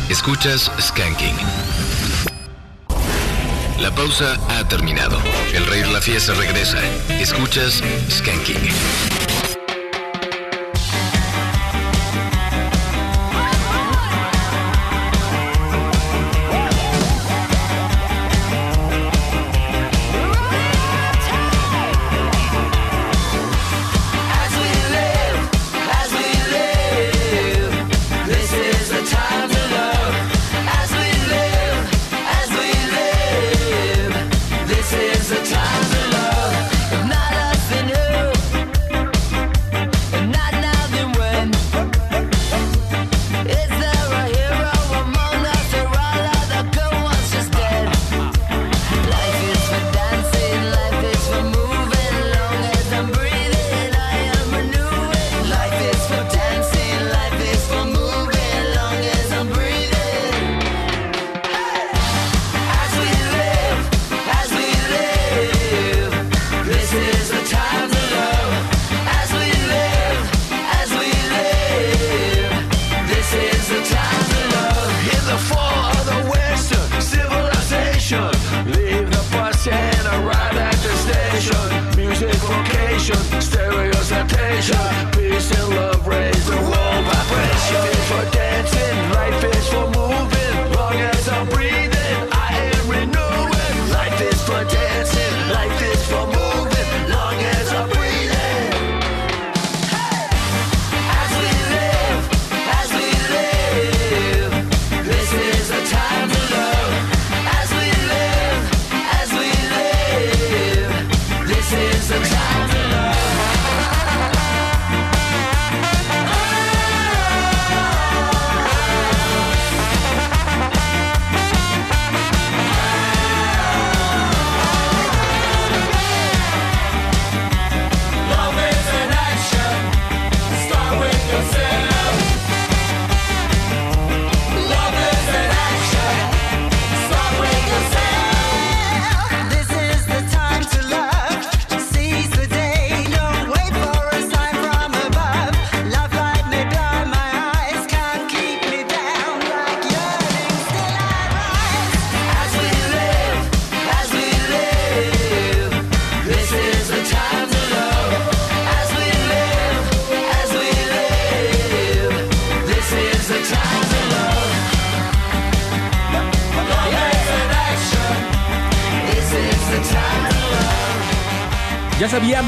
Escuchas 0.08 0.72
Skanking. 0.80 1.36
La 3.78 3.90
pausa 3.94 4.38
ha 4.48 4.66
terminado. 4.66 5.18
El 5.52 5.66
rey 5.66 5.82
de 5.82 5.92
la 5.92 6.00
fiesta 6.00 6.32
regresa. 6.32 6.78
Escuchas 7.20 7.82
Skanking. 8.08 9.11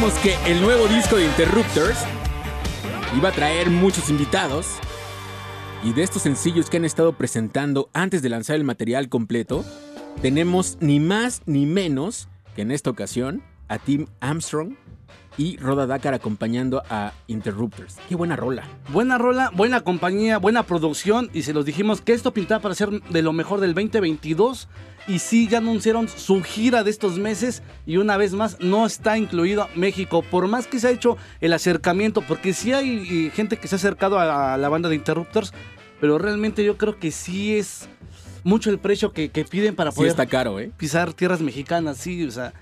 Que 0.05 0.37
el 0.45 0.61
nuevo 0.61 0.87
disco 0.87 1.17
de 1.17 1.25
Interrupters 1.25 1.97
iba 3.17 3.31
a 3.31 3.33
traer 3.33 3.71
muchos 3.71 4.11
invitados. 4.11 4.67
Y 5.83 5.95
de 5.95 6.03
estos 6.03 6.21
sencillos 6.21 6.69
que 6.69 6.77
han 6.77 6.85
estado 6.85 7.14
presentando 7.14 7.88
antes 7.95 8.21
de 8.21 8.29
lanzar 8.29 8.57
el 8.57 8.64
material 8.64 9.09
completo, 9.09 9.64
tenemos 10.21 10.77
ni 10.81 11.01
más 11.01 11.40
ni 11.47 11.64
menos 11.64 12.29
que 12.55 12.62
en 12.62 12.71
esta 12.71 12.90
ocasión 12.90 13.43
a 13.69 13.79
Tim 13.79 14.07
Armstrong 14.21 14.77
y 15.37 15.57
Roda 15.57 15.87
Dakar 15.87 16.14
acompañando 16.14 16.83
a 16.90 17.12
Interrupters. 17.27 17.97
Qué 18.09 18.14
buena 18.14 18.37
rola. 18.37 18.64
Buena 18.92 19.18
rola, 19.18 19.51
buena 19.55 19.83
compañía, 19.83 20.38
buena 20.38 20.62
producción 20.64 21.31
y 21.33 21.42
se 21.42 21.53
los 21.53 21.64
dijimos 21.64 22.01
que 22.01 22.12
esto 22.12 22.33
pintaba 22.33 22.61
para 22.61 22.75
ser 22.75 22.90
de 22.90 23.23
lo 23.23 23.33
mejor 23.33 23.61
del 23.61 23.75
2022 23.75 24.68
y 25.07 25.18
sí 25.18 25.49
ya 25.49 25.59
anunciaron 25.59 26.09
su 26.09 26.42
gira 26.42 26.83
de 26.83 26.90
estos 26.90 27.18
meses 27.18 27.62
y 27.87 27.99
una 27.99 28.16
vez 28.16 28.33
más 28.33 28.59
no 28.61 28.87
está 28.87 29.18
incluido 29.18 29.68
México 29.75 30.23
por 30.23 30.49
más 30.49 30.66
que 30.66 30.79
se 30.79 30.88
ha 30.88 30.90
hecho 30.90 31.18
el 31.40 31.53
acercamiento 31.53 32.23
porque 32.23 32.55
sí 32.55 32.73
hay 32.73 33.27
eh, 33.27 33.31
gente 33.31 33.59
que 33.59 33.68
se 33.68 33.75
ha 33.75 33.77
acercado 33.77 34.18
a 34.18 34.57
la 34.57 34.68
banda 34.70 34.88
de 34.88 34.94
Interrupters 34.94 35.53
pero 36.01 36.18
realmente 36.18 36.64
yo 36.64 36.79
creo 36.79 36.99
que 36.99 37.11
sí 37.11 37.57
es 37.57 37.88
mucho 38.44 38.70
el 38.70 38.79
precio 38.79 39.12
que, 39.12 39.31
que 39.31 39.44
piden 39.44 39.75
para 39.75 39.90
Sí 39.90 39.97
poder 39.97 40.11
está 40.11 40.27
caro, 40.27 40.61
¿eh? 40.61 40.70
pisar 40.77 41.12
tierras 41.14 41.40
mexicanas, 41.40 41.97
sí, 41.97 42.25
o 42.25 42.31
sea, 42.31 42.53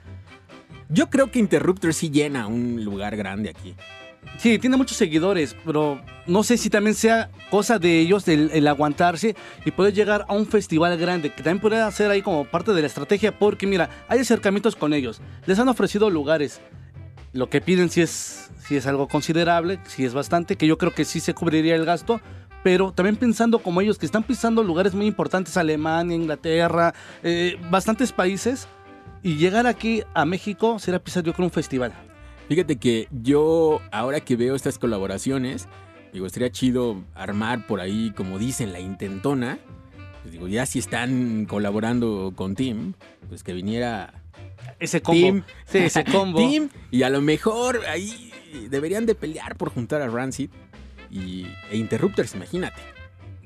Yo 0.93 1.09
creo 1.09 1.31
que 1.31 1.39
Interrupters 1.39 1.97
sí 1.97 2.11
llena 2.11 2.47
un 2.47 2.85
lugar 2.85 3.17
grande 3.17 3.49
aquí. 3.49 3.75
Sí, 4.37 4.59
tiene 4.59 4.77
muchos 4.77 4.99
seguidores, 4.99 5.57
pero 5.65 6.03
no 6.27 6.43
sé 6.43 6.59
si 6.59 6.69
también 6.69 6.95
sea 6.95 7.31
cosa 7.51 7.79
de 7.79 7.99
ellos 7.99 8.29
el, 8.29 8.51
el 8.53 8.69
aguantarse 8.69 9.35
y 9.65 9.71
poder 9.71 9.95
llegar 9.95 10.27
a 10.29 10.35
un 10.35 10.47
festival 10.47 10.99
grande, 10.99 11.31
que 11.31 11.43
también 11.43 11.61
podría 11.61 11.91
ser 11.91 12.11
ahí 12.11 12.21
como 12.21 12.45
parte 12.45 12.73
de 12.73 12.83
la 12.83 12.87
estrategia, 12.87 13.39
porque 13.39 13.67
mira, 13.67 13.89
hay 14.07 14.21
acercamientos 14.21 14.77
con 14.77 14.93
ellos, 14.93 15.23
les 15.47 15.59
han 15.59 15.69
ofrecido 15.69 16.11
lugares, 16.11 16.61
lo 17.33 17.49
que 17.49 17.61
piden 17.63 17.89
si 17.89 18.03
es, 18.03 18.51
si 18.67 18.77
es 18.77 18.87
algo 18.87 19.09
considerable, 19.09 19.81
si 19.87 20.05
es 20.05 20.13
bastante, 20.13 20.57
que 20.57 20.67
yo 20.67 20.77
creo 20.77 20.93
que 20.93 21.05
sí 21.05 21.21
se 21.21 21.35
cubriría 21.35 21.75
el 21.75 21.87
gasto, 21.87 22.21
pero 22.63 22.93
también 22.93 23.17
pensando 23.17 23.61
como 23.61 23.81
ellos, 23.81 23.99
que 23.99 24.07
están 24.07 24.23
pisando 24.23 24.63
lugares 24.63 24.95
muy 24.95 25.07
importantes, 25.07 25.57
Alemania, 25.57 26.17
Inglaterra, 26.17 26.95
eh, 27.23 27.57
bastantes 27.71 28.13
países, 28.13 28.69
y 29.23 29.37
llegar 29.37 29.67
aquí 29.67 30.03
a 30.15 30.25
México 30.25 30.79
será 30.79 30.99
pisar 30.99 31.23
yo 31.25 31.33
creo 31.33 31.47
un 31.47 31.53
festival. 31.53 31.93
Fíjate 32.49 32.77
que 32.77 33.09
yo, 33.11 33.81
ahora 33.91 34.21
que 34.21 34.37
veo 34.37 34.55
estas 34.55 34.79
colaboraciones, 34.79 35.69
digo, 36.13 36.27
estaría 36.27 36.51
chido 36.51 37.03
armar 37.15 37.67
por 37.67 37.81
ahí, 37.81 38.13
como 38.17 38.39
dicen, 38.39 38.73
la 38.73 38.81
intentona. 38.81 39.59
Pues 40.23 40.33
digo, 40.33 40.49
ya 40.49 40.67
si 40.67 40.79
están 40.79 41.47
colaborando 41.47 42.33
con 42.37 42.55
Tim, 42.55 42.95
pues 43.29 43.43
que 43.43 43.53
viniera 43.53 44.13
Ese 44.79 45.01
combo. 45.01 45.21
Tim. 45.21 45.43
Sí, 45.65 45.79
ese 45.79 46.05
combo. 46.13 46.39
Tim, 46.39 46.69
y 46.91 47.03
a 47.03 47.11
lo 47.11 47.21
mejor 47.21 47.81
ahí 47.89 48.33
deberían 48.69 49.07
de 49.07 49.15
pelear 49.15 49.57
por 49.57 49.71
juntar 49.71 50.03
a 50.03 50.09
Rancid 50.09 50.51
y, 51.11 51.47
e 51.71 51.77
Interrupters, 51.77 52.35
imagínate. 52.35 52.81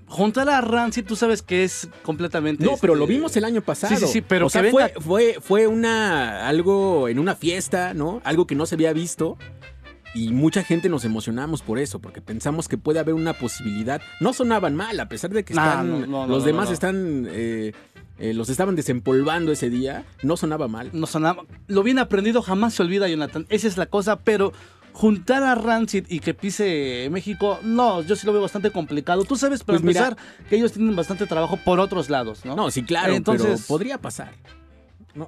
Juntar 0.09 0.49
a 0.49 0.61
Rancid, 0.61 1.05
tú 1.05 1.16
sabes 1.16 1.42
que 1.42 1.64
es 1.64 1.88
completamente. 2.03 2.64
No, 2.64 2.77
pero 2.81 2.92
este, 2.95 3.01
lo 3.01 3.07
vimos 3.07 3.37
el 3.37 3.45
año 3.45 3.61
pasado. 3.61 3.95
Sí, 3.95 4.07
sí, 4.07 4.12
sí, 4.12 4.21
pero 4.21 4.47
o 4.47 4.51
sea, 4.51 4.62
que 4.62 4.71
fue, 4.71 4.92
fue, 5.01 5.37
fue 5.40 5.66
una 5.66 6.47
algo 6.47 7.09
en 7.09 7.19
una 7.19 7.35
fiesta, 7.35 7.92
¿no? 7.92 8.21
Algo 8.25 8.47
que 8.47 8.55
no 8.55 8.66
se 8.66 8.77
había 8.77 8.92
visto. 8.92 9.37
Y 10.14 10.33
mucha 10.33 10.62
gente 10.62 10.88
nos 10.88 11.05
emocionamos 11.05 11.61
por 11.61 11.79
eso, 11.79 11.99
porque 11.99 12.23
pensamos 12.23 12.69
que 12.69 12.79
puede 12.79 13.01
haber 13.01 13.14
una 13.14 13.35
posibilidad. 13.35 14.01
No 14.21 14.33
sonaban 14.33 14.75
mal, 14.75 14.99
a 14.99 15.09
pesar 15.11 15.31
de 15.31 15.45
que 15.45 15.53
No, 15.53 15.62
están, 15.62 15.90
no, 15.90 15.99
no, 15.99 16.07
no, 16.07 16.27
los 16.27 16.38
no, 16.38 16.47
demás 16.47 16.71
están, 16.71 17.29
eh, 17.31 17.73
eh, 18.19 18.33
los 18.33 18.49
estaban 18.49 18.77
desempolvando 18.77 19.53
ese 19.53 19.69
día. 19.69 20.07
No 20.23 20.38
sonaba 20.38 20.69
mal. 20.69 20.88
No 20.95 21.07
sonaba. 21.07 21.45
Lo 21.66 21.83
bien 21.83 21.99
aprendido 21.99 22.40
jamás 22.40 22.73
se 22.73 22.83
olvida, 22.83 23.09
Jonathan. 23.09 23.45
Esa 23.51 23.69
es 23.69 23.77
la 23.77 23.87
cosa, 23.87 24.21
pero 24.21 24.55
juntar 24.97 25.43
a 25.43 25.55
Rancid 25.55 26.07
y 26.09 26.21
que 26.21 26.33
pise 26.33 27.09
México, 27.11 27.61
no, 27.63 28.01
yo 28.01 28.17
sí 28.17 28.27
lo 28.27 28.33
veo 28.33 28.41
bastante 28.41 28.71
complicado. 28.71 29.25
Tú 29.25 29.37
sabes, 29.37 29.63
para 29.63 29.79
Pues 29.79 29.85
mira- 29.95 30.17
que 30.49 30.57
ellos 30.57 30.73
tienen 30.73 30.97
bastante 30.97 31.27
trabajo 31.27 31.59
por 31.63 31.81
otros 31.81 32.09
lados, 32.09 32.47
¿no? 32.47 32.57
No, 32.57 32.71
sí, 32.71 32.83
claro, 32.83 33.13
Entonces- 33.13 33.47
pero 33.47 33.67
podría 33.69 33.99
pasar. 33.99 34.33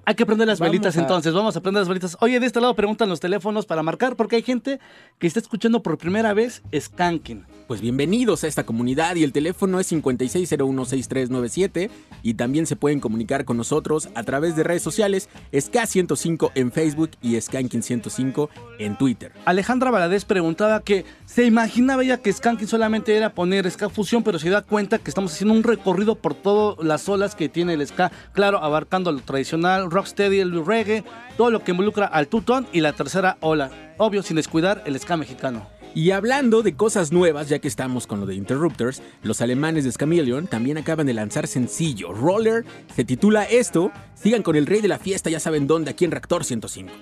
Hay 0.05 0.15
que 0.15 0.27
prender 0.27 0.47
las 0.49 0.59
Vamos 0.59 0.73
velitas 0.73 0.97
a- 0.97 1.01
entonces, 1.01 1.33
vamos 1.33 1.57
a 1.57 1.61
prender 1.61 1.81
las 1.83 1.89
velitas. 1.89 2.17
Oye, 2.21 2.41
de 2.41 2.47
este 2.47 2.61
lado 2.61 2.75
preguntan 2.75 3.09
los 3.09 3.21
teléfonos 3.21 3.67
para 3.67 3.83
marcar, 3.83 4.17
porque 4.17 4.37
hay 4.37 4.43
gente 4.43 4.81
que 5.19 5.27
está 5.27 5.41
escuchando 5.41 5.83
por 5.83 5.99
primera 5.99 6.35
vez 6.35 6.63
Skanking. 6.79 7.47
Pues 7.67 7.81
bienvenidos 7.83 8.45
a 8.45 8.47
esta 8.47 8.65
comunidad 8.65 9.17
y 9.17 9.25
el 9.25 9.33
teléfono 9.33 9.79
es 9.79 9.87
56016397 9.93 11.91
y 12.23 12.35
también 12.35 12.67
se 12.67 12.77
pueden 12.77 13.01
comunicar 13.01 13.45
con 13.45 13.57
nosotros 13.59 14.09
a 14.15 14.23
través 14.23 14.57
de 14.57 14.63
redes 14.65 14.83
sociales 14.83 15.29
SK105 15.53 16.51
en 16.55 16.73
Facebook 16.73 17.11
y 17.21 17.35
Skanking105 17.37 18.49
en 18.79 18.97
Twitter. 18.97 19.33
Alejandra 19.45 19.91
Valadez 19.91 20.25
preguntaba 20.25 20.81
que 20.81 21.05
se 21.27 21.45
imaginaba 21.45 22.03
ella 22.03 22.17
que 22.19 22.33
Skanking 22.33 22.69
solamente 22.69 23.15
era 23.17 23.35
poner 23.35 23.71
ska 23.71 23.89
fusión, 23.91 24.23
pero 24.23 24.39
se 24.39 24.49
da 24.51 24.63
cuenta 24.63 24.99
que 24.99 25.11
estamos 25.11 25.33
haciendo 25.33 25.55
un 25.55 25.63
recorrido 25.63 26.15
por 26.15 26.35
todas 26.35 26.83
las 26.85 27.07
olas 27.09 27.35
que 27.35 27.49
tiene 27.51 27.75
el 27.75 27.87
ska, 27.87 28.11
claro, 28.33 28.59
abarcando 28.65 29.13
lo 29.13 29.21
tradicional, 29.21 29.78
rocksteady, 29.87 30.41
el 30.41 30.65
reggae, 30.65 31.05
todo 31.37 31.51
lo 31.51 31.65
que 31.65 31.73
involucra 31.73 32.07
al 32.07 32.29
tutón 32.29 32.67
y 32.73 32.81
la 32.81 32.93
tercera 32.93 33.39
ola, 33.41 33.95
obvio 33.99 34.23
sin 34.23 34.37
descuidar 34.37 34.83
el 34.87 34.99
ska 34.99 35.17
mexicano. 35.17 35.67
Y 35.95 36.11
hablando 36.11 36.63
de 36.63 36.77
cosas 36.77 37.13
nuevas, 37.13 37.49
ya 37.49 37.59
que 37.59 37.69
estamos 37.69 38.07
con 38.07 38.21
lo 38.21 38.27
de 38.27 38.35
Interrupters, 38.35 39.03
los 39.23 39.41
alemanes 39.41 39.85
de 39.85 39.93
Scamillion 39.93 40.47
también 40.47 40.79
acaban 40.79 41.07
de 41.07 41.15
lanzar 41.15 41.47
sencillo. 41.47 42.13
Roller 42.13 42.65
se 42.95 43.05
titula 43.05 43.45
esto. 43.45 43.91
Sigan 44.15 44.43
con 44.43 44.55
el 44.55 44.67
rey 44.67 44.81
de 44.81 44.89
la 44.89 44.99
fiesta, 44.99 45.31
ya 45.31 45.41
saben 45.41 45.67
dónde, 45.67 45.91
aquí 45.91 46.05
en 46.05 46.11
Reactor 46.11 46.45
105. 46.45 46.93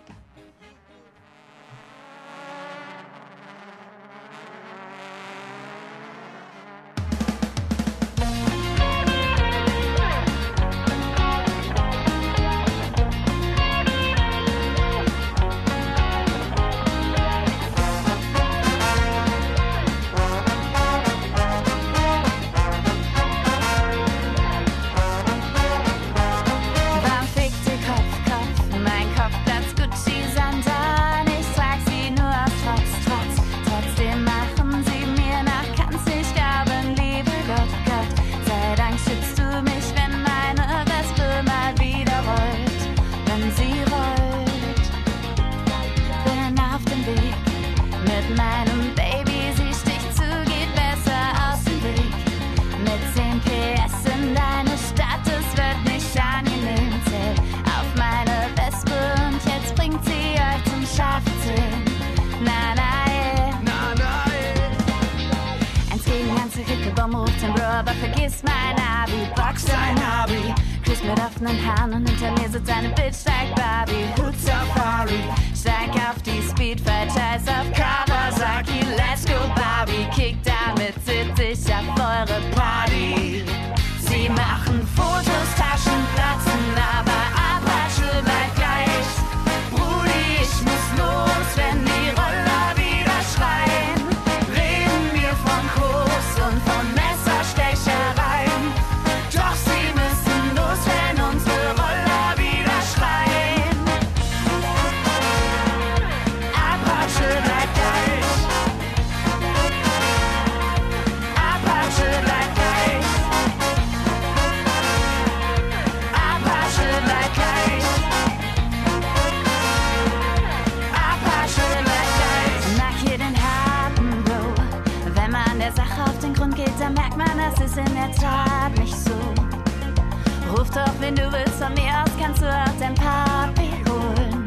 T-Shirt 132.47 132.82
ein 132.82 132.94
Papi 132.94 133.70
holen. 133.88 134.44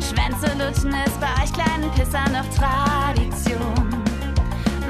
Schwänze 0.00 0.46
lutschen 0.58 0.94
ist 1.04 1.20
bei 1.20 1.26
euch 1.42 1.52
kleinen 1.52 1.90
Pissern 1.92 2.32
noch 2.32 2.46
Tradition. 2.54 4.04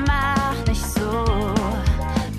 Mach 0.07 0.66
nicht 0.66 0.84
so, 0.84 1.24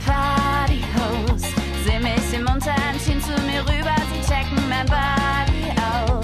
Partyhose. 0.06 1.48
Seh 1.86 2.00
mich 2.00 2.34
im 2.34 2.48
Unterhemdchen 2.48 3.22
zu 3.22 3.34
mir 3.44 3.62
rüber, 3.62 3.96
sie 4.14 4.22
checken 4.22 4.70
mein 4.70 4.86
Body 4.86 5.72
aus. 5.82 6.22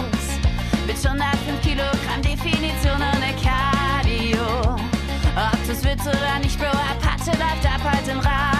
Bin 0.85 0.95
schon 0.95 1.17
nach 1.17 1.37
5 1.47 1.61
Kilogramm 1.61 2.21
Definition 2.21 2.97
ohne 2.97 3.33
Cardio. 3.41 4.75
Ob 5.35 5.67
das 5.67 5.83
wird 5.83 6.01
oder 6.01 6.39
nicht, 6.41 6.59
Bro, 6.59 6.67
Apache 6.67 7.31
läuft 7.31 7.65
ab 7.65 7.81
heute 7.91 8.11
im 8.11 8.19
Rad. 8.19 8.52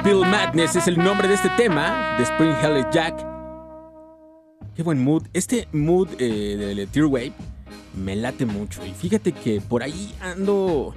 Nashville 0.00 0.26
Madness 0.30 0.76
es 0.76 0.86
el 0.88 0.96
nombre 0.96 1.28
de 1.28 1.34
este 1.34 1.50
tema 1.58 2.16
de 2.16 2.22
Spring 2.22 2.54
Hell 2.62 2.86
Jack. 2.90 3.22
Qué 4.74 4.82
buen 4.82 5.04
mood. 5.04 5.24
Este 5.34 5.68
mood 5.72 6.08
eh, 6.18 6.74
de 6.74 6.86
Tearwave 6.86 7.34
me 8.02 8.16
late 8.16 8.46
mucho. 8.46 8.80
Y 8.86 8.92
fíjate 8.92 9.32
que 9.32 9.60
por 9.60 9.82
ahí 9.82 10.14
ando 10.22 10.94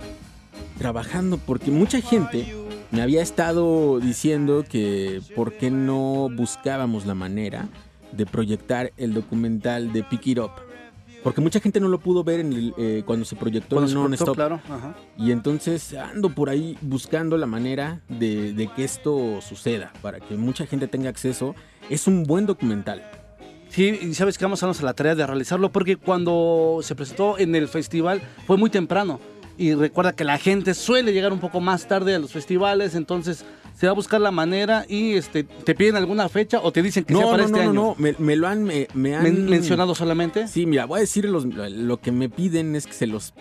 trabajando 0.77 1.37
porque 1.37 1.69
mucha 1.69 1.99
gente 1.99 2.55
me 2.91 3.01
había 3.01 3.21
estado 3.21 3.99
diciendo 3.99 4.63
que 4.63 5.21
por 5.35 5.51
qué 5.51 5.69
no 5.69 6.29
buscábamos 6.33 7.05
la 7.05 7.13
manera 7.13 7.67
de 8.13 8.25
proyectar 8.25 8.93
el 8.95 9.13
documental 9.13 9.91
de 9.91 10.03
Pick 10.03 10.27
It 10.27 10.39
Up. 10.39 10.51
Porque 11.23 11.39
mucha 11.41 11.59
gente 11.59 11.79
no 11.79 11.87
lo 11.87 11.99
pudo 11.99 12.23
ver 12.23 12.41
en 12.41 12.53
el, 12.53 12.73
eh, 12.77 13.03
cuando 13.05 13.23
se 13.25 13.35
proyectó 13.35 13.77
Cuando 13.77 13.91
en 13.91 13.97
Non-Stop. 13.97 14.27
cortó, 14.27 14.35
claro. 14.35 14.61
Ajá. 14.69 14.95
Y 15.17 15.31
entonces 15.31 15.93
ando 15.93 16.29
por 16.29 16.49
ahí 16.49 16.77
buscando 16.81 17.37
la 17.37 17.45
manera 17.47 18.01
de, 18.09 18.53
de 18.53 18.67
que 18.67 18.83
esto 18.83 19.39
suceda, 19.41 19.93
para 20.01 20.19
que 20.19 20.35
mucha 20.35 20.65
gente 20.65 20.87
tenga 20.87 21.09
acceso. 21.09 21.55
Es 21.89 22.07
un 22.07 22.23
buen 22.23 22.45
documental. 22.45 23.03
Sí, 23.69 23.97
y 24.01 24.13
sabes 24.13 24.37
que 24.37 24.45
vamos 24.45 24.61
a 24.61 24.67
darnos 24.67 24.81
a 24.81 24.85
la 24.85 24.93
tarea 24.93 25.15
de 25.15 25.25
realizarlo 25.25 25.71
porque 25.71 25.95
cuando 25.97 26.79
se 26.83 26.93
presentó 26.93 27.39
en 27.39 27.55
el 27.55 27.67
festival 27.67 28.21
fue 28.45 28.57
muy 28.57 28.69
temprano. 28.69 29.19
Y 29.57 29.73
recuerda 29.75 30.13
que 30.13 30.23
la 30.23 30.37
gente 30.37 30.73
suele 30.73 31.13
llegar 31.13 31.31
un 31.31 31.39
poco 31.39 31.59
más 31.59 31.87
tarde 31.87 32.13
a 32.15 32.19
los 32.19 32.31
festivales, 32.31 32.95
entonces 32.95 33.45
se 33.75 33.87
va 33.87 33.91
a 33.91 33.95
buscar 33.95 34.21
la 34.21 34.31
manera 34.31 34.85
y 34.87 35.13
este 35.13 35.43
te 35.43 35.75
piden 35.75 35.95
alguna 35.95 36.29
fecha 36.29 36.59
o 36.61 36.71
te 36.71 36.81
dicen 36.81 37.03
que 37.03 37.13
sea 37.13 37.23
No, 37.23 37.31
para 37.31 37.43
no, 37.43 37.47
este 37.47 37.65
no, 37.65 37.73
no, 37.73 37.81
año. 37.81 37.89
no, 37.89 37.95
me, 37.97 38.15
me 38.19 38.35
lo 38.35 38.47
han, 38.47 38.63
me, 38.63 38.87
me 38.93 39.15
han 39.15 39.23
Men- 39.23 39.45
mencionado 39.49 39.95
solamente. 39.95 40.47
Sí, 40.47 40.65
mira, 40.65 40.85
voy 40.85 40.97
a 40.97 41.01
decir 41.01 41.25
los- 41.25 41.45
lo 41.45 41.99
que 41.99 42.11
me 42.11 42.29
piden 42.29 42.75
es 42.75 42.85
que 42.87 42.93
se 42.93 43.07
los 43.07 43.33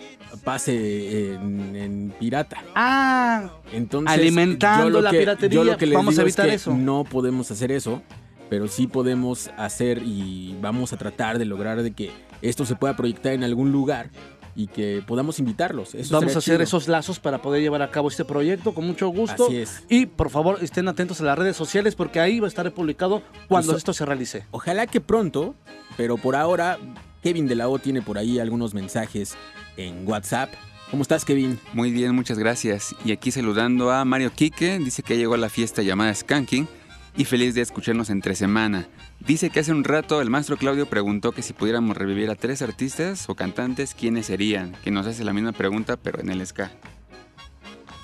pase 0.43 1.33
en, 1.35 1.75
en 1.75 2.13
pirata. 2.19 2.57
Ah, 2.75 3.49
Entonces, 3.71 4.13
Alimentando 4.13 5.01
la 5.01 5.11
que- 5.11 5.19
piratería, 5.19 5.55
yo 5.55 5.63
lo 5.63 5.77
que 5.77 5.85
les 5.85 5.95
vamos 5.95 6.13
a 6.15 6.21
digo 6.21 6.27
es 6.27 6.33
evitar 6.33 6.49
que 6.49 6.55
eso. 6.55 6.73
No 6.75 7.03
podemos 7.03 7.49
hacer 7.51 7.71
eso, 7.71 8.01
pero 8.49 8.67
sí 8.67 8.87
podemos 8.87 9.49
hacer 9.57 10.01
y 10.03 10.55
vamos 10.61 10.93
a 10.93 10.97
tratar 10.97 11.39
de 11.39 11.45
lograr 11.45 11.81
de 11.83 11.91
que 11.91 12.11
esto 12.41 12.65
se 12.65 12.75
pueda 12.75 12.95
proyectar 12.95 13.33
en 13.33 13.43
algún 13.43 13.71
lugar 13.71 14.09
y 14.55 14.67
que 14.67 15.03
podamos 15.05 15.39
invitarlos. 15.39 15.95
Eso 15.95 16.13
Vamos 16.15 16.35
a 16.35 16.39
hacer 16.39 16.55
chido. 16.55 16.63
esos 16.63 16.87
lazos 16.87 17.19
para 17.19 17.41
poder 17.41 17.61
llevar 17.61 17.81
a 17.81 17.89
cabo 17.91 18.07
este 18.09 18.25
proyecto 18.25 18.73
con 18.73 18.85
mucho 18.85 19.07
gusto. 19.09 19.47
Así 19.47 19.57
es. 19.57 19.83
Y 19.89 20.05
por 20.05 20.29
favor 20.29 20.59
estén 20.61 20.87
atentos 20.87 21.21
a 21.21 21.23
las 21.23 21.37
redes 21.37 21.55
sociales 21.55 21.95
porque 21.95 22.19
ahí 22.19 22.39
va 22.39 22.47
a 22.47 22.49
estar 22.49 22.71
publicado 22.73 23.21
cuando 23.47 23.75
esto 23.75 23.93
se 23.93 24.05
realice. 24.05 24.45
Ojalá 24.51 24.87
que 24.87 25.01
pronto, 25.01 25.55
pero 25.97 26.17
por 26.17 26.35
ahora, 26.35 26.77
Kevin 27.21 27.47
de 27.47 27.55
la 27.55 27.69
O 27.69 27.79
tiene 27.79 28.01
por 28.01 28.17
ahí 28.17 28.39
algunos 28.39 28.73
mensajes 28.73 29.35
en 29.77 30.07
WhatsApp. 30.07 30.53
¿Cómo 30.91 31.01
estás, 31.01 31.25
Kevin? 31.25 31.59
Muy 31.73 31.91
bien, 31.91 32.13
muchas 32.13 32.37
gracias. 32.37 32.95
Y 33.03 33.11
aquí 33.11 33.31
saludando 33.31 33.89
a 33.91 34.05
Mario 34.05 34.31
Quique, 34.31 34.77
dice 34.77 35.01
que 35.01 35.17
llegó 35.17 35.33
a 35.33 35.37
la 35.37 35.49
fiesta 35.49 35.81
llamada 35.81 36.13
Skanking 36.13 36.67
y 37.15 37.25
feliz 37.25 37.53
de 37.55 37.61
escucharnos 37.61 38.09
entre 38.09 38.35
semana. 38.35 38.87
Dice 39.19 39.49
que 39.49 39.59
hace 39.59 39.71
un 39.71 39.83
rato 39.83 40.21
el 40.21 40.29
maestro 40.29 40.57
Claudio 40.57 40.87
preguntó 40.87 41.31
que 41.31 41.41
si 41.41 41.53
pudiéramos 41.53 41.95
revivir 41.95 42.29
a 42.29 42.35
tres 42.35 42.61
artistas 42.61 43.29
o 43.29 43.35
cantantes, 43.35 43.93
¿quiénes 43.93 44.25
serían? 44.27 44.73
Que 44.83 44.91
nos 44.91 45.05
hace 45.07 45.23
la 45.23 45.33
misma 45.33 45.51
pregunta, 45.51 45.95
pero 45.97 46.19
en 46.21 46.29
el 46.29 46.45
ska. 46.45 46.71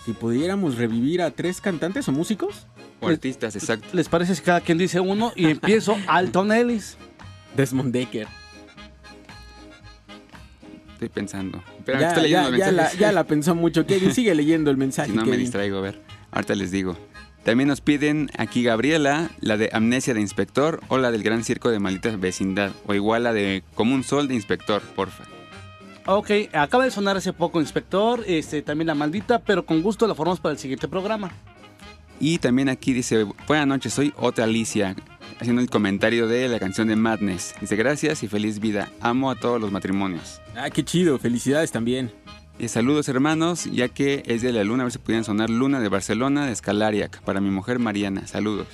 Si 0.05 0.13
pudiéramos 0.13 0.77
revivir 0.77 1.21
a 1.21 1.31
tres 1.31 1.59
cantantes 1.61 2.07
o 2.07 2.11
músicos, 2.11 2.67
O 3.01 3.07
artistas, 3.07 3.55
exacto. 3.55 3.87
¿Les 3.93 4.09
parece 4.09 4.35
si 4.35 4.41
cada 4.41 4.61
quien 4.61 4.77
dice 4.77 4.99
uno 4.99 5.31
y 5.35 5.45
empiezo 5.49 5.97
Alton 6.07 6.51
Ellis? 6.51 6.97
Desmond 7.55 7.91
Decker. 7.93 8.27
Estoy 10.93 11.09
pensando. 11.09 11.63
Pero 11.85 11.99
ya, 11.99 12.09
estoy 12.09 12.23
leyendo 12.23 12.49
ya- 12.57 12.65
la, 12.65 12.71
mensajes. 12.71 12.99
ya 12.99 13.11
la 13.13 13.23
pensó 13.23 13.55
mucho. 13.55 13.85
Kevin, 13.85 14.13
sigue 14.13 14.35
leyendo 14.35 14.69
el 14.69 14.77
mensaje, 14.85 15.11
Si 15.11 15.15
no 15.15 15.25
me 15.25 15.37
distraigo, 15.37 15.77
a 15.77 15.81
ver. 15.81 16.01
Ahorita 16.31 16.55
les 16.55 16.71
digo. 16.71 16.97
También 17.49 17.69
nos 17.69 17.81
piden 17.81 18.29
aquí 18.37 18.61
Gabriela, 18.61 19.31
la 19.41 19.57
de 19.57 19.71
Amnesia 19.73 20.13
de 20.13 20.21
Inspector 20.21 20.81
o 20.87 20.99
la 20.99 21.09
del 21.09 21.23
Gran 21.23 21.43
Circo 21.43 21.71
de 21.71 21.79
Maldita 21.79 22.15
Vecindad 22.15 22.73
o 22.85 22.93
igual 22.93 23.23
la 23.23 23.33
de 23.33 23.63
Como 23.73 23.95
un 23.95 24.03
Sol 24.03 24.27
de 24.27 24.35
Inspector, 24.35 24.83
porfa. 24.95 25.23
Ok, 26.05 26.29
acaba 26.53 26.83
de 26.83 26.91
sonar 26.91 27.17
hace 27.17 27.33
poco, 27.33 27.59
inspector, 27.59 28.23
este, 28.27 28.61
también 28.61 28.85
la 28.85 28.93
maldita, 28.93 29.39
pero 29.39 29.65
con 29.65 29.81
gusto 29.81 30.05
la 30.05 30.13
formamos 30.13 30.39
para 30.39 30.53
el 30.53 30.59
siguiente 30.59 30.87
programa. 30.87 31.31
Y 32.19 32.37
también 32.37 32.69
aquí 32.69 32.93
dice, 32.93 33.25
buenas 33.47 33.65
noches, 33.65 33.95
soy 33.95 34.13
otra 34.15 34.43
Alicia, 34.43 34.95
haciendo 35.39 35.63
el 35.63 35.71
comentario 35.71 36.27
de 36.27 36.49
la 36.49 36.59
canción 36.59 36.87
de 36.87 36.97
Madness. 36.97 37.55
Dice, 37.59 37.75
gracias 37.75 38.21
y 38.21 38.27
feliz 38.27 38.59
vida, 38.59 38.91
amo 39.01 39.31
a 39.31 39.35
todos 39.35 39.59
los 39.59 39.71
matrimonios. 39.71 40.39
Ah, 40.55 40.69
qué 40.69 40.85
chido. 40.85 41.17
Felicidades 41.17 41.71
también. 41.71 42.11
Y 42.59 42.67
saludos 42.67 43.07
hermanos, 43.07 43.65
ya 43.71 43.87
que 43.87 44.23
es 44.25 44.41
de 44.41 44.51
la 44.51 44.63
luna, 44.65 44.83
a 44.83 44.85
ver 44.85 44.91
si 44.91 44.99
pudieran 44.99 45.23
sonar 45.23 45.49
Luna 45.49 45.79
de 45.79 45.87
Barcelona, 45.87 46.45
de 46.45 46.51
Escalariac, 46.51 47.21
para 47.21 47.39
mi 47.39 47.49
mujer 47.49 47.79
Mariana, 47.79 48.27
saludos. 48.27 48.67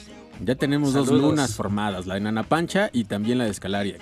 Ya 0.44 0.56
tenemos 0.56 0.94
dos 0.94 1.10
lunas 1.12 1.56
formadas, 1.56 2.08
la 2.08 2.16
de 2.16 2.22
Nana 2.22 2.44
Pancha 2.44 2.90
y 2.92 3.04
también 3.06 3.38
la 3.38 3.46
de 3.46 3.52
Escalariac. 3.52 4.02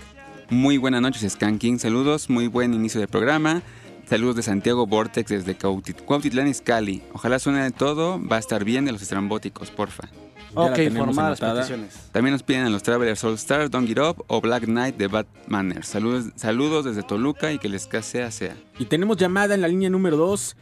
Muy 0.49 0.77
buenas 0.77 1.01
noches, 1.01 1.29
Skanking. 1.33 1.79
Saludos, 1.79 2.29
muy 2.29 2.47
buen 2.47 2.73
inicio 2.73 2.99
de 3.01 3.07
programa. 3.07 3.61
Saludos 4.09 4.35
de 4.37 4.43
Santiago 4.43 4.85
Vortex 4.87 5.29
desde 5.29 5.57
Cuautit- 5.57 6.03
Cuautitlán 6.05 6.47
Izcalli. 6.47 7.01
Ojalá 7.13 7.39
suene 7.39 7.63
de 7.63 7.71
todo, 7.71 8.19
va 8.25 8.37
a 8.37 8.39
estar 8.39 8.63
bien 8.63 8.85
de 8.85 8.91
los 8.93 9.01
estrambóticos, 9.01 9.69
porfa. 9.71 10.09
Ok, 10.55 10.77
anotada. 10.77 11.35
peticiones. 11.55 12.09
También 12.11 12.33
nos 12.33 12.43
piden 12.43 12.65
a 12.65 12.69
los 12.69 12.83
Travelers 12.83 13.23
All 13.23 13.33
Stars, 13.35 13.71
Don't 13.71 13.87
Get 13.87 13.99
Up 13.99 14.23
o 14.27 14.39
Black 14.41 14.65
Knight 14.65 14.95
de 14.97 15.07
Bad 15.07 15.25
Manners. 15.47 15.87
Saludos, 15.87 16.25
saludos 16.35 16.85
desde 16.85 17.03
Toluca 17.03 17.51
y 17.51 17.59
que 17.59 17.69
les 17.69 17.89
sea 18.01 18.29
sea. 18.31 18.55
Y 18.77 18.85
tenemos 18.85 19.17
llamada 19.17 19.55
en 19.55 19.61
la 19.61 19.67
línea 19.67 19.89
número 19.89 20.17
2. 20.17 20.55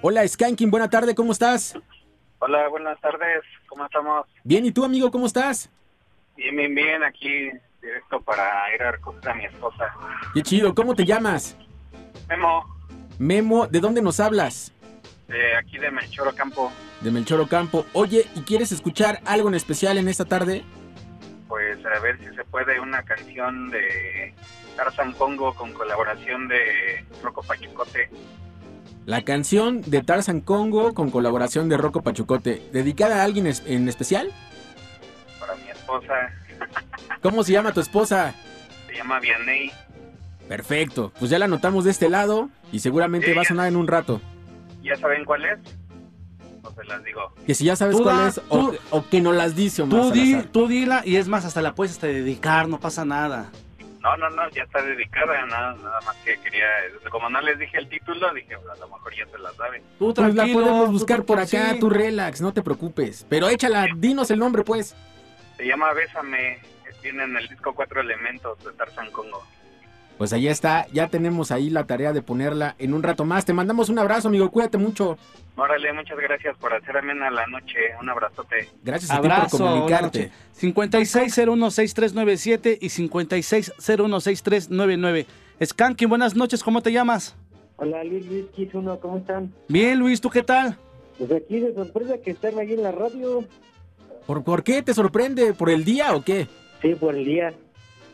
Hola, 0.00 0.26
Skanking, 0.26 0.70
buena 0.70 0.90
tarde, 0.90 1.14
¿cómo 1.14 1.30
estás? 1.32 1.78
Hola, 2.40 2.68
buenas 2.68 3.00
tardes. 3.00 3.44
¿Cómo 3.68 3.84
estamos? 3.86 4.26
Bien, 4.42 4.66
¿y 4.66 4.72
tú, 4.72 4.84
amigo, 4.84 5.12
cómo 5.12 5.26
estás? 5.26 5.70
Bien, 6.36 6.56
bien, 6.56 6.74
bien. 6.74 7.04
Aquí 7.04 7.50
directo 7.80 8.20
para 8.20 8.74
ir 8.74 8.82
a 8.82 8.92
recoger 8.92 9.28
a 9.28 9.34
mi 9.34 9.44
esposa. 9.44 9.84
Qué 10.34 10.42
chido, 10.42 10.74
¿cómo 10.74 10.94
te 10.94 11.04
llamas? 11.04 11.56
Memo, 12.28 12.64
Memo, 13.18 13.66
¿de 13.66 13.80
dónde 13.80 14.02
nos 14.02 14.18
hablas? 14.18 14.72
De 15.32 15.56
aquí 15.56 15.78
de 15.78 15.90
Melchor 15.90 16.34
Campo. 16.34 16.70
De 17.00 17.10
Melchor 17.10 17.40
Ocampo. 17.40 17.86
Oye, 17.94 18.26
¿y 18.36 18.42
quieres 18.42 18.70
escuchar 18.70 19.20
algo 19.24 19.48
en 19.48 19.54
especial 19.54 19.98
en 19.98 20.08
esta 20.08 20.24
tarde? 20.24 20.62
Pues 21.48 21.84
a 21.84 21.98
ver 22.00 22.18
si 22.18 22.34
se 22.36 22.44
puede 22.44 22.78
una 22.78 23.02
canción 23.02 23.70
de 23.70 24.34
Tarzan 24.76 25.12
Congo 25.12 25.54
con 25.54 25.72
colaboración 25.72 26.48
de 26.48 27.04
Rocco 27.22 27.42
Pachucote. 27.42 28.10
La 29.04 29.22
canción 29.22 29.82
de 29.82 30.02
Tarzan 30.02 30.40
Congo 30.40 30.94
con 30.94 31.10
colaboración 31.10 31.68
de 31.68 31.76
Rocco 31.76 32.02
Pachucote. 32.02 32.62
¿Dedicada 32.72 33.20
a 33.20 33.24
alguien 33.24 33.52
en 33.66 33.88
especial? 33.88 34.32
para 35.40 35.56
mi 35.56 35.70
esposa. 35.70 36.14
¿Cómo 37.22 37.42
se 37.42 37.52
llama 37.52 37.72
tu 37.72 37.80
esposa? 37.80 38.32
Se 38.86 38.94
llama 38.94 39.18
Vianney. 39.18 39.72
Perfecto, 40.46 41.12
pues 41.18 41.30
ya 41.30 41.38
la 41.38 41.46
anotamos 41.46 41.84
de 41.84 41.90
este 41.90 42.08
lado 42.08 42.48
y 42.70 42.80
seguramente 42.80 43.34
va 43.34 43.42
a 43.42 43.44
sonar 43.44 43.68
en 43.68 43.76
un 43.76 43.88
rato. 43.88 44.20
¿Ya 44.82 44.96
saben 44.96 45.24
cuál 45.24 45.44
es? 45.44 45.58
No 46.62 46.70
se 46.72 46.84
las 46.84 47.02
digo. 47.04 47.32
Que 47.46 47.54
si 47.54 47.64
ya 47.64 47.76
sabes 47.76 47.96
Tú 47.96 48.02
cuál 48.04 48.16
da- 48.16 48.28
es 48.28 48.38
o, 48.48 48.70
tú- 48.70 48.78
o 48.90 49.08
que 49.08 49.20
no 49.20 49.32
las 49.32 49.56
dice 49.56 49.82
Omar 49.82 50.00
Tú, 50.02 50.10
di, 50.12 50.30
Salazar. 50.32 50.52
tú 50.52 50.68
dila 50.68 51.02
y 51.04 51.16
es 51.16 51.28
más, 51.28 51.44
hasta 51.44 51.60
la 51.62 51.74
puedes 51.74 51.92
hasta 51.92 52.06
dedicar, 52.06 52.68
no 52.68 52.78
pasa 52.78 53.04
nada. 53.04 53.50
No, 54.00 54.16
no, 54.16 54.28
no, 54.30 54.48
ya 54.50 54.64
está 54.64 54.82
dedicada. 54.82 55.46
Nada, 55.46 55.74
nada 55.76 56.00
más 56.04 56.16
que 56.24 56.36
quería. 56.40 56.66
Como 57.10 57.30
no 57.30 57.40
les 57.40 57.58
dije 57.58 57.78
el 57.78 57.88
título, 57.88 58.32
dije, 58.34 58.56
"Pues, 58.58 58.68
a 58.76 58.80
lo 58.80 58.88
mejor 58.88 59.14
ya 59.14 59.26
se 59.26 59.38
la 59.38 59.52
saben. 59.52 59.82
Tú 59.98 60.12
Pues 60.12 60.28
la 60.28 60.34
tranquilo, 60.34 60.60
podemos 60.60 60.86
tú 60.86 60.92
buscar 60.92 61.22
por 61.24 61.36
tranquilo, 61.36 61.62
acá, 61.62 61.72
sí. 61.74 61.78
tú 61.80 61.90
relax, 61.90 62.40
no 62.40 62.52
te 62.52 62.62
preocupes. 62.62 63.26
Pero 63.28 63.48
échala, 63.48 63.86
dinos 63.96 64.30
el 64.32 64.40
nombre 64.40 64.64
pues. 64.64 64.96
Se 65.56 65.64
llama 65.66 65.92
Bésame. 65.92 66.58
Viene 67.02 67.24
en 67.24 67.36
el 67.36 67.48
disco 67.48 67.74
Cuatro 67.74 68.00
Elementos 68.00 68.58
de 68.64 68.72
Tarzan 68.74 69.10
Congo. 69.10 69.44
Pues 70.22 70.32
ahí 70.32 70.46
está, 70.46 70.86
ya 70.92 71.08
tenemos 71.08 71.50
ahí 71.50 71.68
la 71.68 71.84
tarea 71.84 72.12
de 72.12 72.22
ponerla 72.22 72.76
en 72.78 72.94
un 72.94 73.02
rato 73.02 73.24
más. 73.24 73.44
Te 73.44 73.52
mandamos 73.52 73.88
un 73.88 73.98
abrazo, 73.98 74.28
amigo, 74.28 74.52
cuídate 74.52 74.78
mucho. 74.78 75.18
Órale, 75.56 75.92
muchas 75.92 76.16
gracias 76.16 76.56
por 76.58 76.72
hacer 76.72 76.96
amena 76.96 77.28
la 77.28 77.44
noche. 77.48 77.74
Un 78.00 78.08
abrazote. 78.08 78.68
Gracias 78.84 79.10
a 79.10 79.16
ti 79.16 79.22
por 79.22 79.32
Abrazo, 79.32 79.58
comunicarte. 79.58 80.30
56016397 80.60 82.78
y 82.80 82.86
56016399. 82.86 85.26
Skanky, 85.64 86.06
buenas 86.06 86.36
noches, 86.36 86.62
¿cómo 86.62 86.82
te 86.82 86.92
llamas? 86.92 87.34
Hola 87.74 88.04
Luis 88.04 88.24
Luis 88.26 88.44
Kiss 88.54 88.72
uno, 88.74 89.00
¿cómo 89.00 89.16
están? 89.16 89.52
Bien, 89.66 89.98
Luis, 89.98 90.20
¿tú 90.20 90.30
qué 90.30 90.44
tal? 90.44 90.76
Pues 91.18 91.32
aquí 91.32 91.58
de 91.58 91.74
sorpresa 91.74 92.14
que 92.24 92.30
están 92.30 92.60
ahí 92.60 92.74
en 92.74 92.84
la 92.84 92.92
radio. 92.92 93.44
¿Por, 94.28 94.44
¿Por 94.44 94.62
qué 94.62 94.82
te 94.82 94.94
sorprende? 94.94 95.52
¿Por 95.52 95.68
el 95.68 95.84
día 95.84 96.14
o 96.14 96.22
qué? 96.22 96.46
Sí, 96.80 96.94
por 96.94 97.16
el 97.16 97.24
día. 97.24 97.52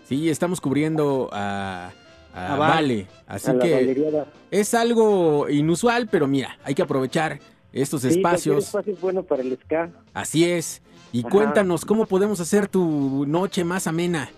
Sí, 0.09 0.29
estamos 0.31 0.61
cubriendo 0.61 1.29
a, 1.33 1.91
a 2.35 2.55
A 2.55 2.57
Val. 2.57 2.71
Vale. 2.71 3.07
Así 3.27 3.51
a 3.51 3.59
que 3.59 3.75
valeriana. 3.75 4.25
es 4.51 4.73
algo 4.75 5.49
inusual, 5.51 6.09
pero 6.11 6.27
mira, 6.27 6.59
hay 6.65 6.75
que 6.75 6.83
aprovechar 6.83 7.39
estos 7.73 8.03
Sí, 8.03 8.09
espacios. 8.09 8.65
espacio 8.67 8.95
es 8.95 9.01
bueno 9.01 9.23
para 9.23 9.43
el 9.43 9.57
ska. 9.63 9.91
Así 10.15 10.45
es. 10.45 10.81
Y 11.13 11.21
Ajá. 11.21 11.29
cuéntanos, 11.31 11.85
¿cómo 11.85 12.07
podemos 12.07 12.41
hacer 12.41 12.69
tu 12.69 13.25
noche 13.27 13.65
más 13.65 13.87
amena? 13.87 14.31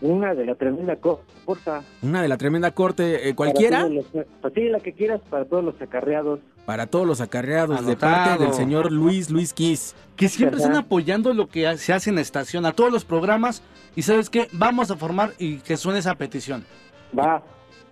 Una 0.00 0.34
de 0.34 0.46
la 0.46 0.54
tremenda 0.54 0.96
porfa. 0.96 1.82
Una 2.02 2.22
de 2.22 2.28
la 2.28 2.36
tremenda 2.36 2.70
corte, 2.72 3.28
eh, 3.28 3.34
cualquiera. 3.34 3.88
Los- 3.88 4.06
pues 4.06 4.54
sí, 4.54 4.68
la 4.68 4.80
que 4.80 4.92
quieras 4.92 5.20
para 5.30 5.44
todos 5.44 5.64
los 5.64 5.80
acarreados. 5.80 6.40
Para 6.66 6.86
todos 6.86 7.06
los 7.06 7.20
acarreados 7.20 7.84
de 7.86 7.96
parte 7.96 8.42
del 8.44 8.52
señor 8.54 8.92
Luis 8.92 9.30
Luis 9.30 9.52
Kiss. 9.52 9.94
Que 10.16 10.28
siempre 10.28 10.58
están 10.58 10.76
apoyando 10.76 11.34
lo 11.34 11.48
que 11.48 11.76
se 11.78 11.92
hace 11.92 12.10
en 12.10 12.18
estación, 12.18 12.66
a 12.66 12.72
todos 12.72 12.92
los 12.92 13.04
programas. 13.04 13.62
Y 13.96 14.02
sabes 14.02 14.30
qué, 14.30 14.48
vamos 14.52 14.90
a 14.90 14.96
formar 14.96 15.32
y 15.38 15.56
que 15.58 15.76
suene 15.76 15.98
esa 15.98 16.14
petición. 16.14 16.64
Va, 17.18 17.42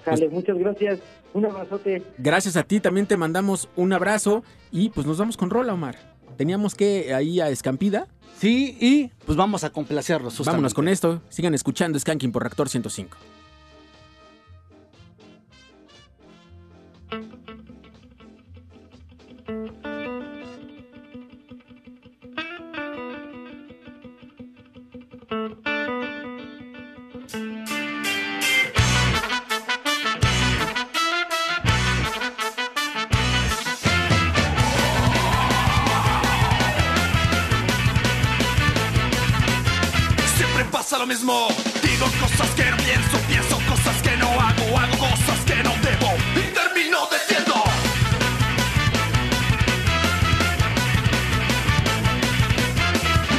sale, 0.05 0.28
muchas 0.28 0.57
gracias. 0.59 1.01
Un 1.32 1.47
abrazote. 1.47 2.03
Gracias 2.18 2.57
a 2.57 2.64
ti 2.64 2.80
también 2.80 3.07
te 3.07 3.16
mandamos 3.16 3.68
un 3.76 3.93
abrazo 3.93 4.43
y 4.72 4.88
pues 4.91 5.07
nos 5.07 5.18
vamos 5.18 5.36
con 5.36 5.51
Rola, 5.51 5.74
Omar. 5.74 5.97
Teníamos 6.41 6.74
que 6.74 7.12
ahí 7.12 7.38
a 7.38 7.51
Escampida. 7.51 8.07
Sí, 8.38 8.74
y 8.80 9.09
pues 9.26 9.36
vamos 9.36 9.62
a 9.62 9.68
complacerlos. 9.68 10.32
justamente. 10.38 10.57
Vámonos 10.57 10.72
con 10.72 10.88
esto. 10.88 11.20
Sigan 11.28 11.53
escuchando 11.53 11.99
Skanking 11.99 12.32
por 12.32 12.43
Reactor 12.45 12.70
105. 12.70 13.14
Digo 41.11 42.06
cosas 42.20 42.48
que 42.54 42.70
no 42.70 42.76
pienso, 42.76 43.18
pienso 43.26 43.58
cosas 43.68 44.00
que 44.00 44.16
no 44.16 44.28
hago, 44.28 44.78
hago 44.78 44.96
cosas 44.96 45.40
que 45.44 45.56
no 45.56 45.74
debo 45.82 46.14
y 46.36 46.54
termino 46.54 46.98
diciendo. 47.11 47.54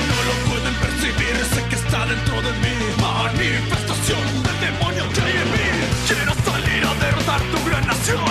No 0.10 0.18
lo 0.28 0.34
pueden 0.52 0.76
percibir, 0.84 1.36
sé 1.54 1.64
que 1.70 1.76
está 1.76 2.06
dentro 2.08 2.42
de 2.42 2.52
mí. 2.60 2.76
Manifestación 3.00 4.44
del 4.44 4.60
demonio 4.60 5.04
que 5.14 5.22
hay 5.22 5.32
en 5.32 5.52
mí. 5.56 5.68
Quiero 6.10 6.34
salir 6.44 6.86
a 6.86 6.94
derrotar 7.06 7.40
tu 7.40 7.70
gran 7.70 7.88
nación, 7.88 8.31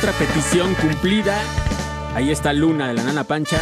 Petición 0.00 0.74
cumplida. 0.76 1.38
Ahí 2.14 2.30
está 2.30 2.54
Luna 2.54 2.88
de 2.88 2.94
la 2.94 3.02
Nana 3.04 3.24
Pancha. 3.24 3.58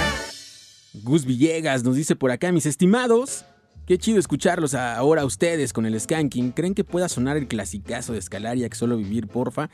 Gus 1.02 1.24
Villegas 1.24 1.82
nos 1.82 1.96
dice 1.96 2.14
por 2.14 2.30
acá, 2.30 2.52
mis 2.52 2.64
estimados. 2.64 3.44
Qué 3.86 3.98
chido 3.98 4.20
escucharlos 4.20 4.74
ahora 4.74 5.24
ustedes 5.24 5.72
con 5.72 5.84
el 5.84 5.98
skanking. 6.00 6.52
¿Creen 6.52 6.74
que 6.74 6.84
pueda 6.84 7.08
sonar 7.08 7.36
el 7.36 7.48
clasicazo 7.48 8.12
de 8.12 8.20
Escalaria 8.20 8.68
que 8.68 8.76
solo 8.76 8.96
vivir, 8.96 9.26
porfa? 9.26 9.68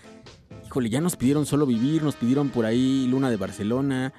Híjole, 0.74 0.90
ya 0.90 1.00
nos 1.00 1.14
pidieron 1.14 1.46
solo 1.46 1.66
vivir, 1.66 2.02
nos 2.02 2.16
pidieron 2.16 2.48
por 2.48 2.64
ahí 2.64 3.06
Luna 3.08 3.30
de 3.30 3.36
Barcelona, 3.36 4.12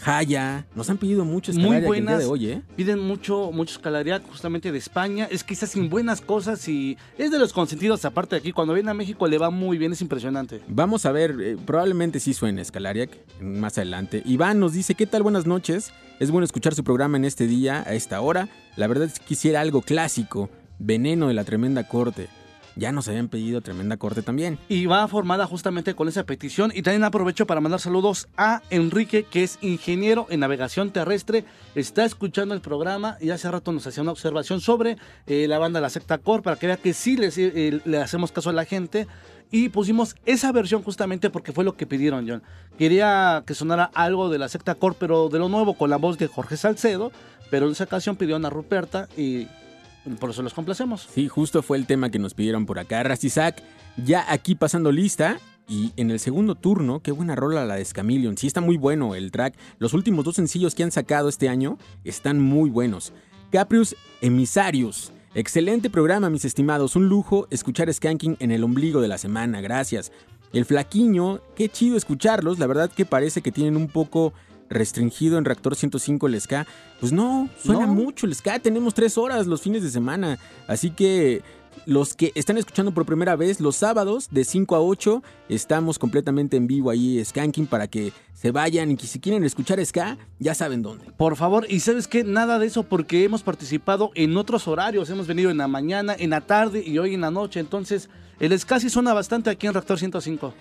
Jaya. 0.00 0.66
Nos 0.74 0.90
han 0.90 0.98
pedido 0.98 1.24
mucho 1.24 1.52
Muy 1.52 1.60
Escalaria 1.62 1.76
el 1.76 1.82
día 1.82 1.88
buenas. 2.02 2.18
de 2.18 2.24
hoy, 2.24 2.46
¿eh? 2.48 2.62
Piden 2.74 2.98
mucho, 2.98 3.52
mucho 3.52 3.76
escalaridad 3.76 4.20
justamente 4.28 4.72
de 4.72 4.78
España. 4.78 5.28
Es 5.30 5.44
quizás 5.44 5.70
sin 5.70 5.88
buenas 5.88 6.20
cosas 6.20 6.66
y 6.66 6.98
es 7.18 7.30
de 7.30 7.38
los 7.38 7.52
consentidos. 7.52 8.04
Aparte 8.04 8.34
de 8.34 8.40
aquí, 8.40 8.50
cuando 8.50 8.74
viene 8.74 8.90
a 8.90 8.94
México 8.94 9.28
le 9.28 9.38
va 9.38 9.50
muy 9.50 9.78
bien, 9.78 9.92
es 9.92 10.02
impresionante. 10.02 10.60
Vamos 10.66 11.06
a 11.06 11.12
ver, 11.12 11.36
eh, 11.40 11.56
probablemente 11.64 12.18
sí 12.18 12.34
suene 12.34 12.62
Escalariac 12.62 13.16
más 13.40 13.78
adelante. 13.78 14.24
Iván 14.26 14.58
nos 14.58 14.72
dice, 14.72 14.96
¿qué 14.96 15.06
tal? 15.06 15.22
Buenas 15.22 15.46
noches. 15.46 15.92
Es 16.18 16.32
bueno 16.32 16.44
escuchar 16.44 16.74
su 16.74 16.82
programa 16.82 17.16
en 17.16 17.24
este 17.24 17.46
día, 17.46 17.84
a 17.86 17.94
esta 17.94 18.20
hora. 18.22 18.48
La 18.74 18.88
verdad 18.88 19.06
es 19.06 19.20
que 19.20 19.26
quisiera 19.26 19.60
algo 19.60 19.82
clásico, 19.82 20.50
Veneno 20.80 21.28
de 21.28 21.34
la 21.34 21.44
Tremenda 21.44 21.86
Corte. 21.86 22.26
Ya 22.74 22.92
nos 22.92 23.08
habían 23.08 23.28
pedido 23.28 23.60
Tremenda 23.60 23.96
Corte 23.96 24.22
también. 24.22 24.58
Y 24.68 24.86
va 24.86 25.06
formada 25.08 25.46
justamente 25.46 25.94
con 25.94 26.08
esa 26.08 26.24
petición. 26.24 26.72
Y 26.74 26.82
también 26.82 27.04
aprovecho 27.04 27.46
para 27.46 27.60
mandar 27.60 27.80
saludos 27.80 28.28
a 28.36 28.62
Enrique, 28.70 29.24
que 29.24 29.42
es 29.42 29.58
ingeniero 29.60 30.26
en 30.30 30.40
navegación 30.40 30.90
terrestre. 30.90 31.44
Está 31.74 32.04
escuchando 32.04 32.54
el 32.54 32.60
programa 32.60 33.16
y 33.20 33.30
hace 33.30 33.50
rato 33.50 33.72
nos 33.72 33.86
hacía 33.86 34.02
una 34.02 34.12
observación 34.12 34.60
sobre 34.60 34.96
eh, 35.26 35.46
la 35.48 35.58
banda 35.58 35.80
La 35.80 35.90
Secta 35.90 36.18
Core 36.18 36.42
para 36.42 36.56
que 36.56 36.66
vea 36.66 36.76
que 36.76 36.94
sí 36.94 37.16
les, 37.16 37.36
eh, 37.36 37.80
le 37.84 37.98
hacemos 37.98 38.32
caso 38.32 38.50
a 38.50 38.54
la 38.54 38.64
gente. 38.64 39.06
Y 39.50 39.68
pusimos 39.68 40.16
esa 40.24 40.50
versión 40.50 40.82
justamente 40.82 41.28
porque 41.28 41.52
fue 41.52 41.62
lo 41.62 41.76
que 41.76 41.86
pidieron, 41.86 42.26
John. 42.26 42.42
Quería 42.78 43.44
que 43.46 43.54
sonara 43.54 43.90
algo 43.92 44.30
de 44.30 44.38
la 44.38 44.48
Secta 44.48 44.74
Core, 44.74 44.96
pero 44.98 45.28
de 45.28 45.38
lo 45.38 45.50
nuevo 45.50 45.74
con 45.74 45.90
la 45.90 45.98
voz 45.98 46.16
de 46.16 46.26
Jorge 46.26 46.56
Salcedo. 46.56 47.12
Pero 47.50 47.66
en 47.66 47.72
esa 47.72 47.84
ocasión 47.84 48.16
pidieron 48.16 48.46
a 48.46 48.50
Ruperta 48.50 49.08
y 49.14 49.46
por 50.18 50.30
eso 50.30 50.42
los 50.42 50.54
complacemos. 50.54 51.08
Sí, 51.12 51.28
justo 51.28 51.62
fue 51.62 51.78
el 51.78 51.86
tema 51.86 52.10
que 52.10 52.18
nos 52.18 52.34
pidieron 52.34 52.66
por 52.66 52.78
acá. 52.78 53.02
Rastizac, 53.02 53.62
ya 53.96 54.30
aquí 54.30 54.54
pasando 54.54 54.92
lista. 54.92 55.38
Y 55.68 55.92
en 55.96 56.10
el 56.10 56.18
segundo 56.18 56.56
turno, 56.56 57.00
qué 57.00 57.12
buena 57.12 57.36
rola 57.36 57.64
la 57.64 57.76
de 57.76 57.84
Scamillion. 57.84 58.36
Sí, 58.36 58.48
está 58.48 58.60
muy 58.60 58.76
bueno 58.76 59.14
el 59.14 59.30
track. 59.30 59.54
Los 59.78 59.94
últimos 59.94 60.24
dos 60.24 60.34
sencillos 60.34 60.74
que 60.74 60.82
han 60.82 60.90
sacado 60.90 61.28
este 61.28 61.48
año 61.48 61.78
están 62.04 62.40
muy 62.40 62.68
buenos. 62.68 63.12
Caprius 63.50 63.96
Emisarius. 64.20 65.12
Excelente 65.34 65.88
programa, 65.88 66.30
mis 66.30 66.44
estimados. 66.44 66.96
Un 66.96 67.08
lujo 67.08 67.46
escuchar 67.50 67.92
Skanking 67.92 68.36
en 68.40 68.50
el 68.50 68.64
ombligo 68.64 69.00
de 69.00 69.08
la 69.08 69.18
semana. 69.18 69.60
Gracias. 69.60 70.12
El 70.52 70.66
Flaquiño, 70.66 71.40
qué 71.54 71.68
chido 71.68 71.96
escucharlos. 71.96 72.58
La 72.58 72.66
verdad 72.66 72.90
que 72.90 73.06
parece 73.06 73.40
que 73.40 73.52
tienen 73.52 73.76
un 73.76 73.88
poco 73.88 74.34
restringido 74.68 75.38
en 75.38 75.44
Reactor 75.44 75.76
105 75.76 76.26
el 76.26 76.40
ska. 76.40 76.66
Pues 77.00 77.12
no, 77.12 77.48
suena 77.62 77.86
No. 77.86 77.94
mucho 77.94 78.26
el 78.26 78.34
ska. 78.34 78.58
Tenemos 78.58 78.94
tres 78.94 79.18
horas 79.18 79.46
los 79.46 79.62
fines 79.62 79.82
de 79.82 79.90
semana. 79.90 80.38
Así 80.66 80.90
que 80.90 81.42
los 81.86 82.14
que 82.14 82.32
están 82.34 82.58
escuchando 82.58 82.92
por 82.92 83.06
primera 83.06 83.34
vez, 83.34 83.58
los 83.60 83.76
sábados 83.76 84.28
de 84.30 84.44
5 84.44 84.76
a 84.76 84.80
8, 84.80 85.22
estamos 85.48 85.98
completamente 85.98 86.56
en 86.56 86.66
vivo 86.66 86.90
ahí, 86.90 87.24
Skanking, 87.24 87.66
para 87.66 87.88
que 87.88 88.12
se 88.34 88.50
vayan 88.50 88.90
y 88.90 88.96
que 88.96 89.06
si 89.06 89.18
quieren 89.20 89.42
escuchar 89.42 89.84
ska, 89.84 90.18
ya 90.38 90.54
saben 90.54 90.82
dónde. 90.82 91.06
Por 91.16 91.34
favor, 91.36 91.66
y 91.68 91.80
sabes 91.80 92.08
qué, 92.08 92.24
nada 92.24 92.58
de 92.58 92.66
eso 92.66 92.82
porque 92.82 93.24
hemos 93.24 93.42
participado 93.42 94.10
en 94.14 94.36
otros 94.36 94.68
horarios, 94.68 95.08
hemos 95.10 95.26
venido 95.26 95.50
en 95.50 95.56
la 95.56 95.66
mañana, 95.68 96.14
en 96.18 96.30
la 96.30 96.42
tarde 96.42 96.82
y 96.86 96.98
hoy 96.98 97.14
en 97.14 97.22
la 97.22 97.30
noche, 97.30 97.58
entonces 97.60 98.10
el 98.38 98.52
escasi 98.52 98.90
suena 98.90 99.14
bastante 99.14 99.48
aquí 99.50 99.66
en 99.66 99.72
Reactor 99.72 99.98
105. 99.98 100.52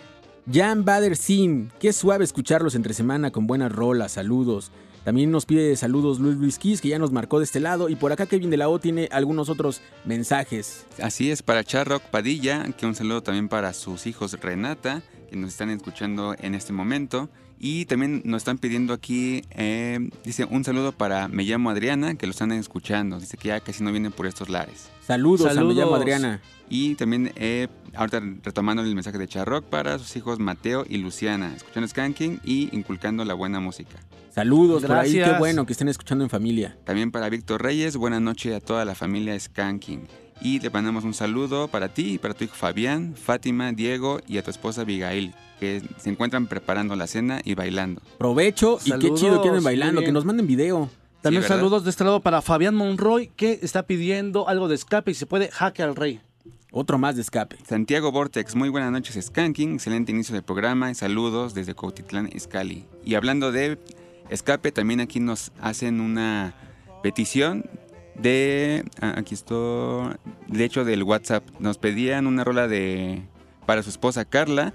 Jan 0.50 0.86
Bader 0.86 1.16
Sin, 1.16 1.72
qué 1.80 1.94
suave 1.94 2.24
escucharlos 2.24 2.74
entre 2.74 2.94
semana 2.94 3.32
con 3.32 3.46
buenas 3.46 3.72
rolas, 3.72 4.14
saludos. 4.14 4.72
También 5.04 5.32
nos 5.32 5.46
pide 5.46 5.76
saludos 5.76 6.20
Luis 6.20 6.38
Luis 6.38 6.58
Kiss, 6.58 6.82
que 6.82 6.90
ya 6.90 7.00
nos 7.00 7.12
marcó 7.12 7.40
de 7.40 7.46
este 7.46 7.60
lado. 7.60 7.90
Y 7.90 7.96
por 7.96 8.12
acá 8.12 8.26
Kevin 8.26 8.50
de 8.50 8.58
la 8.58 8.70
O 8.70 8.80
tiene 8.80 9.08
algunos 9.12 9.50
otros 9.50 9.82
mensajes. 10.06 10.86
Así 11.02 11.32
es, 11.32 11.42
para 11.42 11.64
Charrock 11.64 12.04
Padilla, 12.04 12.66
que 12.78 12.86
un 12.86 12.96
saludo 12.96 13.22
también 13.22 13.50
para 13.50 13.74
sus 13.74 14.06
hijos 14.08 14.34
Renata, 14.40 15.04
que 15.30 15.36
nos 15.36 15.52
están 15.52 15.70
escuchando 15.70 16.36
en 16.40 16.56
este 16.56 16.74
momento. 16.74 17.30
Y 17.64 17.86
también 17.86 18.24
nos 18.26 18.40
están 18.40 18.58
pidiendo 18.58 18.92
aquí, 18.92 19.44
eh, 19.52 20.10
dice, 20.24 20.46
un 20.46 20.64
saludo 20.64 20.94
para 20.94 21.28
Me 21.28 21.44
llamo 21.44 21.70
Adriana, 21.70 22.16
que 22.16 22.26
lo 22.26 22.32
están 22.32 22.52
escuchando. 22.54 23.20
Dice 23.20 23.38
que 23.38 23.50
ya 23.50 23.60
casi 23.60 23.84
no 23.84 23.92
vienen 23.92 24.12
por 24.12 24.26
estos 24.26 24.50
lares. 24.50 24.90
Saludos, 25.06 25.56
a 25.56 25.64
Me 25.64 25.76
llamo 25.76 25.94
Adriana. 25.94 26.42
Y 26.70 26.96
también, 26.96 27.32
eh, 27.36 27.68
ahorita 27.94 28.20
retomando 28.42 28.82
el 28.82 28.96
mensaje 28.96 29.20
de 29.20 29.28
Charrock, 29.28 29.66
para 29.66 30.00
sus 30.00 30.16
hijos 30.16 30.40
Mateo 30.40 30.86
y 30.90 30.98
Luciana, 30.98 31.54
escuchando 31.56 31.88
Skanking 31.88 32.40
y 32.44 32.76
inculcando 32.76 33.24
la 33.26 33.36
buena 33.36 33.60
música. 33.60 34.00
Saludos 34.34 34.82
por 34.82 34.94
ahí, 34.94 35.12
qué 35.12 35.18
Gracias. 35.20 35.38
bueno 35.40 35.68
que 35.68 35.74
estén 35.74 35.88
escuchando 35.88 36.24
en 36.24 36.32
familia. 36.32 36.78
También 36.84 37.12
para 37.12 37.30
Víctor 37.30 37.62
Reyes, 37.62 37.96
buenas 37.96 38.22
noches 38.22 38.56
a 38.56 38.60
toda 38.60 38.86
la 38.86 38.96
familia 38.96 39.40
Skanking. 39.40 40.08
Y 40.42 40.60
le 40.60 40.70
mandamos 40.72 41.04
un 41.04 41.14
saludo 41.14 41.68
para 41.68 41.90
ti 41.90 42.14
y 42.14 42.18
para 42.18 42.34
tu 42.34 42.44
hijo 42.44 42.56
Fabián, 42.56 43.16
Fátima, 43.16 43.72
Diego 43.74 44.20
y 44.28 44.38
a 44.40 44.44
tu 44.44 44.50
esposa 44.50 44.82
Abigail, 44.82 45.36
que 45.60 45.84
se 45.98 46.10
encuentran 46.10 46.48
preparando 46.48 46.96
la 46.96 47.06
cena 47.06 47.42
y 47.44 47.54
bailando. 47.54 48.02
Provecho 48.18 48.80
y 48.84 48.92
qué 48.98 49.14
chido 49.14 49.42
que 49.42 49.50
anden 49.50 49.54
muy 49.54 49.64
bailando, 49.64 50.02
que 50.02 50.12
nos 50.12 50.26
manden 50.26 50.48
video. 50.48 50.90
También 51.22 51.44
saludos 51.44 51.84
de 51.84 51.92
este 51.92 52.04
lado 52.04 52.22
para 52.22 52.42
Fabián 52.42 52.74
Monroy 52.74 53.28
que 53.36 53.60
está 53.62 53.84
pidiendo 53.84 54.50
algo 54.50 54.68
de 54.68 54.74
escape 54.74 55.12
y 55.12 55.14
se 55.14 55.28
puede 55.28 55.50
jaque 55.50 55.84
al 55.84 55.96
rey. 55.96 56.20
Otro 56.72 56.98
más 56.98 57.16
de 57.16 57.22
escape. 57.22 57.58
Santiago 57.68 58.12
Vortex, 58.12 58.56
muy 58.56 58.70
buenas 58.70 58.92
noches 58.92 59.24
Skanking, 59.24 59.76
excelente 59.76 60.12
inicio 60.12 60.34
del 60.34 60.44
programa 60.44 60.90
y 60.90 60.96
saludos 60.96 61.54
desde 61.54 61.76
Cuautitlán, 61.76 62.30
Izcalli. 62.34 62.86
Y 63.06 63.14
hablando 63.14 63.52
de 63.52 63.78
escape, 64.30 64.72
también 64.72 65.02
aquí 65.02 65.20
nos 65.20 65.52
hacen 65.62 66.00
una 66.00 66.56
petición 67.04 67.66
de, 68.22 68.86
ah, 69.02 69.16
aquí 69.18 69.34
estoy, 69.34 70.14
de 70.48 70.64
hecho 70.64 70.86
del 70.86 71.04
WhatsApp, 71.04 71.44
nos 71.60 71.78
pedían 71.78 72.28
una 72.28 72.44
rola 72.44 72.68
de, 72.68 73.22
para 73.66 73.84
su 73.84 73.90
esposa 73.90 74.26
Carla, 74.26 74.74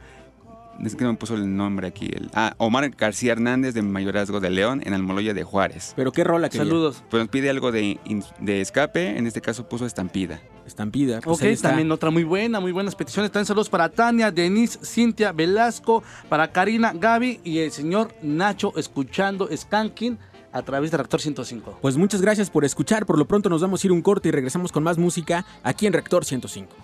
es 0.84 0.94
que 0.94 1.04
no 1.04 1.12
me 1.12 1.16
puso 1.16 1.34
el 1.34 1.56
nombre 1.56 1.86
aquí, 1.86 2.10
el, 2.12 2.30
ah, 2.34 2.54
Omar 2.58 2.90
García 2.90 3.32
Hernández 3.32 3.74
de 3.74 3.82
Mayorazgo 3.82 4.40
de 4.40 4.50
León 4.50 4.82
en 4.84 4.92
Almoloya 4.92 5.32
de 5.32 5.42
Juárez. 5.42 5.94
Pero 5.96 6.12
qué 6.12 6.24
rola 6.24 6.48
que 6.48 6.58
Saludos. 6.58 7.02
Pues 7.08 7.22
nos 7.22 7.30
pide 7.30 7.48
algo 7.48 7.72
de, 7.72 7.98
de 8.40 8.60
escape, 8.60 9.16
en 9.16 9.26
este 9.26 9.40
caso 9.40 9.68
puso 9.68 9.86
estampida. 9.86 10.40
Estampida. 10.66 11.20
Pues 11.20 11.40
ok, 11.40 11.62
también 11.62 11.90
otra 11.92 12.10
muy 12.10 12.24
buena, 12.24 12.60
muy 12.60 12.72
buenas 12.72 12.94
peticiones. 12.94 13.30
También 13.30 13.46
saludos 13.46 13.70
para 13.70 13.88
Tania, 13.88 14.30
Denise, 14.30 14.78
Cintia, 14.84 15.32
Velasco, 15.32 16.02
para 16.28 16.50
Karina, 16.50 16.92
Gaby 16.94 17.40
y 17.44 17.58
el 17.58 17.70
señor 17.70 18.12
Nacho 18.20 18.72
escuchando 18.76 19.48
Skanking 19.54 20.18
a 20.56 20.62
través 20.62 20.90
de 20.90 20.96
Reactor 20.96 21.20
105. 21.20 21.78
Pues 21.82 21.96
muchas 21.96 22.22
gracias 22.22 22.50
por 22.50 22.64
escuchar. 22.64 23.06
Por 23.06 23.18
lo 23.18 23.26
pronto 23.26 23.48
nos 23.48 23.60
vamos 23.60 23.82
a 23.82 23.86
ir 23.86 23.92
un 23.92 24.02
corte 24.02 24.28
y 24.28 24.32
regresamos 24.32 24.72
con 24.72 24.82
más 24.82 24.98
música 24.98 25.44
aquí 25.62 25.86
en 25.86 25.92
Reactor 25.92 26.24
105. 26.24 26.74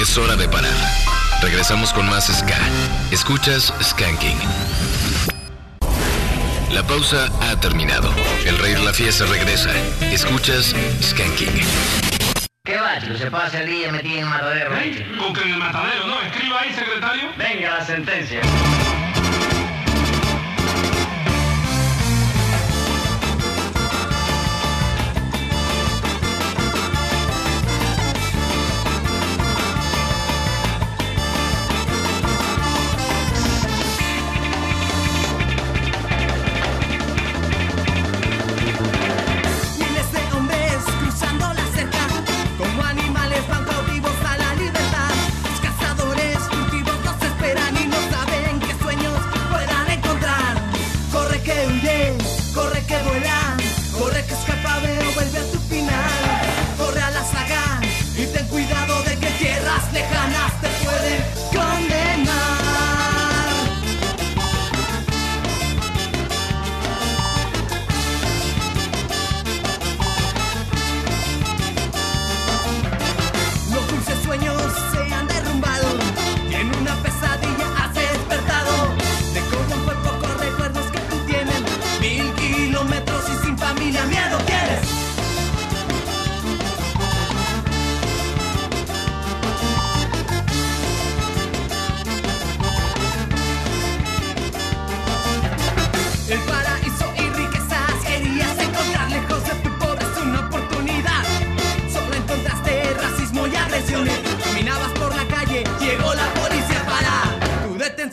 Es 0.00 0.16
hora 0.16 0.36
de 0.36 0.48
parar. 0.48 0.72
Regresamos 1.42 1.92
con 1.92 2.08
más 2.08 2.26
Ska. 2.26 2.58
Escuchas 3.10 3.72
Skanking. 3.82 4.38
La 6.72 6.82
pausa 6.86 7.28
ha 7.42 7.60
terminado. 7.60 8.10
El 8.46 8.56
rey 8.58 8.74
de 8.74 8.82
la 8.82 8.92
fiesta 8.92 9.26
regresa. 9.26 9.70
Escuchas 10.12 10.74
Skanking. 11.02 11.60
¿Qué 12.64 12.76
va, 12.76 13.00
chico? 13.00 13.18
Se 13.18 13.30
pasa 13.30 13.60
el 13.60 13.70
día 13.70 13.90
metido 13.90 14.18
en 14.18 14.24
el 14.24 14.26
matadero. 14.26 14.70
Con 15.18 15.34
que 15.34 15.42
en 15.42 15.48
el 15.48 15.58
matadero, 15.58 16.06
¿no? 16.06 16.22
Escriba 16.22 16.60
ahí, 16.60 16.72
secretario. 16.72 17.28
Venga 17.36 17.78
la 17.78 17.84
sentencia. 17.84 18.40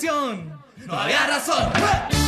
No 0.02 0.98
había 0.98 1.28
razón. 1.28 2.19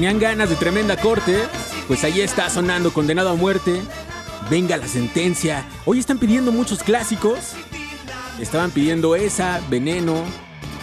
tenían 0.00 0.18
ganas 0.18 0.48
de 0.48 0.56
tremenda 0.56 0.96
corte, 0.96 1.36
pues 1.86 2.04
ahí 2.04 2.22
está 2.22 2.48
sonando 2.48 2.90
condenado 2.90 3.28
a 3.28 3.34
muerte. 3.34 3.82
Venga 4.48 4.78
la 4.78 4.88
sentencia. 4.88 5.68
Hoy 5.84 5.98
están 5.98 6.18
pidiendo 6.18 6.52
muchos 6.52 6.82
clásicos. 6.82 7.52
Estaban 8.40 8.70
pidiendo 8.70 9.14
esa, 9.14 9.60
Veneno, 9.68 10.24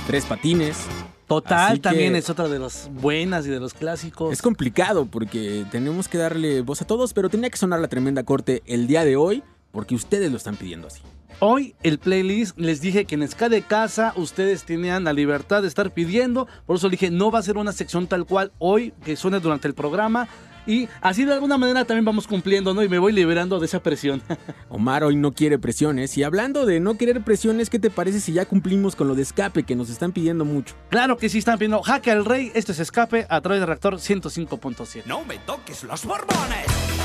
Tres 0.05 0.23
Patines. 0.23 0.77
Total, 1.25 1.81
también 1.81 2.15
es 2.15 2.29
otra 2.29 2.47
de 2.47 2.59
las 2.59 2.91
buenas 2.93 3.47
y 3.47 3.49
de 3.49 3.59
los 3.59 3.73
clásicos. 3.73 4.31
Es 4.31 4.43
complicado 4.43 5.07
porque 5.07 5.65
tenemos 5.71 6.07
que 6.07 6.19
darle 6.19 6.61
voz 6.61 6.83
a 6.83 6.85
todos, 6.85 7.13
pero 7.13 7.27
tenía 7.27 7.49
que 7.49 7.57
sonar 7.57 7.79
la 7.79 7.87
tremenda 7.87 8.21
corte 8.21 8.61
el 8.67 8.85
día 8.85 9.03
de 9.03 9.15
hoy 9.15 9.41
porque 9.71 9.95
ustedes 9.95 10.29
lo 10.29 10.37
están 10.37 10.57
pidiendo 10.57 10.85
así. 10.85 11.01
Hoy 11.39 11.75
el 11.83 11.99
playlist 11.99 12.57
les 12.57 12.81
dije 12.81 13.05
que 13.05 13.13
en 13.13 13.27
SK 13.27 13.43
de 13.43 13.61
casa 13.61 14.11
ustedes 14.15 14.63
tenían 14.63 15.03
la 15.03 15.13
libertad 15.13 15.61
de 15.61 15.67
estar 15.67 15.91
pidiendo, 15.91 16.47
por 16.65 16.77
eso 16.77 16.89
dije 16.89 17.11
no 17.11 17.29
va 17.29 17.37
a 17.37 17.43
ser 17.43 17.57
una 17.57 17.73
sección 17.73 18.07
tal 18.07 18.25
cual 18.25 18.51
hoy 18.57 18.91
que 19.05 19.15
suene 19.15 19.39
durante 19.39 19.67
el 19.67 19.75
programa. 19.75 20.27
Y 20.65 20.89
así 20.99 21.23
de 21.23 21.33
alguna 21.33 21.57
manera 21.57 21.85
también 21.85 22.03
vamos 22.03 22.27
cumpliendo, 22.27 22.73
¿no? 22.73 22.83
Y 22.83 22.89
me 22.89 22.99
voy 22.99 23.13
liberando 23.13 23.57
de 23.59 23.67
esa 23.67 23.81
presión. 23.81 24.21
Omar 24.69 25.03
hoy 25.03 25.15
no 25.15 25.31
quiere 25.31 25.57
presiones. 25.59 26.17
Y 26.17 26.23
hablando 26.23 26.65
de 26.65 26.81
no 26.81 26.97
querer 26.97 27.23
presiones, 27.23 27.69
¿qué 27.69 27.79
te 27.79 27.89
parece 27.89 28.19
si 28.19 28.33
ya 28.33 28.45
cumplimos 28.45 28.95
con 28.95 29.07
lo 29.07 29.15
de 29.15 29.21
escape 29.21 29.63
que 29.63 29.77
nos 29.77 29.89
están 29.89 30.11
pidiendo 30.11 30.43
mucho? 30.43 30.75
Claro 30.89 31.17
que 31.17 31.29
sí 31.29 31.37
están 31.37 31.57
pidiendo. 31.57 31.81
Jaque 31.83 32.11
al 32.11 32.25
rey, 32.25 32.51
esto 32.53 32.73
es 32.73 32.79
escape 32.79 33.27
a 33.29 33.39
través 33.39 33.61
del 33.61 33.67
reactor 33.67 33.95
105.7. 33.95 35.03
No 35.05 35.23
me 35.23 35.37
toques 35.37 35.83
los 35.85 36.03
borbones. 36.03 36.96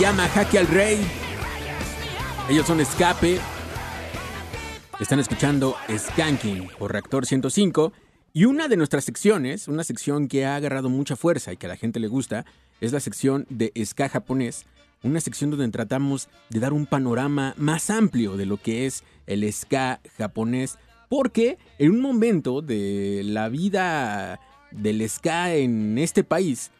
Llama 0.00 0.26
Jaque 0.28 0.58
al 0.58 0.66
Rey. 0.66 0.98
Ellos 2.48 2.66
son 2.66 2.80
Escape. 2.80 3.38
Están 4.98 5.18
escuchando 5.18 5.76
Skanking 5.94 6.68
por 6.78 6.92
Reactor 6.92 7.26
105. 7.26 7.92
Y 8.32 8.46
una 8.46 8.68
de 8.68 8.78
nuestras 8.78 9.04
secciones, 9.04 9.68
una 9.68 9.84
sección 9.84 10.26
que 10.26 10.46
ha 10.46 10.56
agarrado 10.56 10.88
mucha 10.88 11.16
fuerza 11.16 11.52
y 11.52 11.58
que 11.58 11.66
a 11.66 11.68
la 11.68 11.76
gente 11.76 12.00
le 12.00 12.08
gusta, 12.08 12.46
es 12.80 12.92
la 12.92 13.00
sección 13.00 13.44
de 13.50 13.72
ska 13.84 14.08
japonés. 14.08 14.64
Una 15.02 15.20
sección 15.20 15.50
donde 15.50 15.68
tratamos 15.68 16.30
de 16.48 16.60
dar 16.60 16.72
un 16.72 16.86
panorama 16.86 17.52
más 17.58 17.90
amplio 17.90 18.38
de 18.38 18.46
lo 18.46 18.56
que 18.56 18.86
es 18.86 19.04
el 19.26 19.52
ska 19.52 20.00
japonés. 20.16 20.78
Porque 21.10 21.58
en 21.78 21.90
un 21.90 22.00
momento 22.00 22.62
de 22.62 23.20
la 23.22 23.50
vida 23.50 24.40
del 24.70 25.06
ska 25.10 25.52
en 25.52 25.98
este 25.98 26.24
país, 26.24 26.70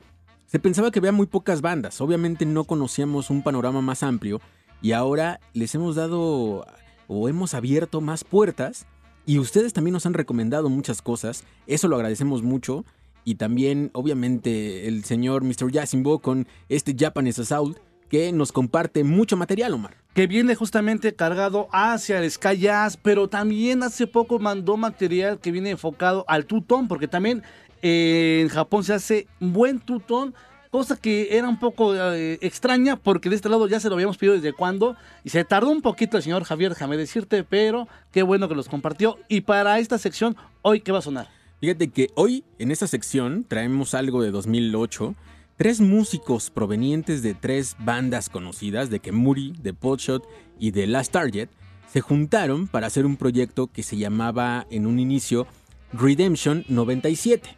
se 0.50 0.58
pensaba 0.58 0.90
que 0.90 0.98
había 0.98 1.12
muy 1.12 1.28
pocas 1.28 1.60
bandas, 1.60 2.00
obviamente 2.00 2.44
no 2.44 2.64
conocíamos 2.64 3.30
un 3.30 3.44
panorama 3.44 3.82
más 3.82 4.02
amplio 4.02 4.40
y 4.82 4.90
ahora 4.92 5.38
les 5.52 5.76
hemos 5.76 5.94
dado 5.94 6.66
o 7.06 7.28
hemos 7.28 7.54
abierto 7.54 8.00
más 8.00 8.24
puertas 8.24 8.86
y 9.26 9.38
ustedes 9.38 9.72
también 9.72 9.92
nos 9.92 10.06
han 10.06 10.14
recomendado 10.14 10.68
muchas 10.68 11.02
cosas, 11.02 11.44
eso 11.68 11.86
lo 11.86 11.94
agradecemos 11.94 12.42
mucho 12.42 12.84
y 13.24 13.36
también 13.36 13.90
obviamente 13.92 14.88
el 14.88 15.04
señor 15.04 15.44
Mr. 15.44 15.70
Yasimbo 15.70 16.18
con 16.18 16.48
este 16.68 16.96
Japanese 16.98 17.42
Assault 17.42 17.78
que 18.08 18.32
nos 18.32 18.50
comparte 18.50 19.04
mucho 19.04 19.36
material, 19.36 19.72
Omar. 19.74 19.98
que 20.14 20.26
viene 20.26 20.56
justamente 20.56 21.14
cargado 21.14 21.68
hacia 21.70 22.18
el 22.18 22.28
Sky 22.28 22.58
Jazz, 22.58 22.96
pero 22.96 23.28
también 23.28 23.84
hace 23.84 24.08
poco 24.08 24.40
mandó 24.40 24.76
material 24.76 25.38
que 25.38 25.52
viene 25.52 25.70
enfocado 25.70 26.24
al 26.26 26.46
tutón, 26.46 26.88
porque 26.88 27.06
también 27.06 27.44
en 27.82 28.48
Japón 28.48 28.84
se 28.84 28.94
hace 28.94 29.26
buen 29.38 29.80
tutón, 29.80 30.34
cosa 30.70 30.96
que 30.96 31.36
era 31.36 31.48
un 31.48 31.58
poco 31.58 31.94
eh, 31.94 32.38
extraña, 32.40 32.96
porque 32.96 33.28
de 33.28 33.36
este 33.36 33.48
lado 33.48 33.66
ya 33.66 33.80
se 33.80 33.88
lo 33.88 33.94
habíamos 33.94 34.16
pedido 34.16 34.34
desde 34.34 34.52
cuando, 34.52 34.96
y 35.24 35.30
se 35.30 35.44
tardó 35.44 35.70
un 35.70 35.82
poquito 35.82 36.16
el 36.16 36.22
señor 36.22 36.44
Javier, 36.44 36.70
déjame 36.70 36.96
decirte, 36.96 37.44
pero 37.44 37.88
qué 38.12 38.22
bueno 38.22 38.48
que 38.48 38.54
los 38.54 38.68
compartió. 38.68 39.18
Y 39.28 39.42
para 39.42 39.78
esta 39.78 39.98
sección, 39.98 40.36
hoy, 40.62 40.80
¿qué 40.80 40.92
va 40.92 40.98
a 40.98 41.02
sonar? 41.02 41.28
Fíjate 41.60 41.88
que 41.88 42.08
hoy 42.14 42.44
en 42.58 42.70
esta 42.70 42.86
sección 42.86 43.44
traemos 43.46 43.94
algo 43.94 44.22
de 44.22 44.30
2008. 44.30 45.14
Tres 45.56 45.82
músicos 45.82 46.48
provenientes 46.48 47.22
de 47.22 47.34
tres 47.34 47.76
bandas 47.78 48.30
conocidas, 48.30 48.88
de 48.88 49.00
Kemuri, 49.00 49.52
de 49.60 49.74
Potshot 49.74 50.26
y 50.58 50.70
de 50.70 50.86
Last 50.86 51.12
Target, 51.12 51.50
se 51.92 52.00
juntaron 52.00 52.66
para 52.66 52.86
hacer 52.86 53.04
un 53.04 53.18
proyecto 53.18 53.66
que 53.66 53.82
se 53.82 53.98
llamaba 53.98 54.66
en 54.70 54.86
un 54.86 54.98
inicio 54.98 55.46
Redemption 55.92 56.64
97. 56.68 57.56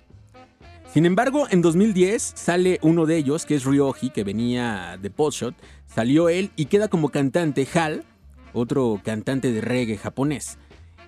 Sin 0.92 1.06
embargo, 1.06 1.46
en 1.50 1.62
2010 1.62 2.32
sale 2.36 2.78
uno 2.82 3.06
de 3.06 3.16
ellos, 3.16 3.46
que 3.46 3.54
es 3.54 3.64
Ryoji, 3.64 4.10
que 4.10 4.24
venía 4.24 4.98
de 5.00 5.08
Potshot, 5.08 5.54
salió 5.86 6.28
él 6.28 6.50
y 6.54 6.66
queda 6.66 6.88
como 6.88 7.08
cantante 7.08 7.66
Hal, 7.74 8.04
otro 8.52 9.00
cantante 9.02 9.52
de 9.52 9.62
reggae 9.62 9.96
japonés. 9.96 10.58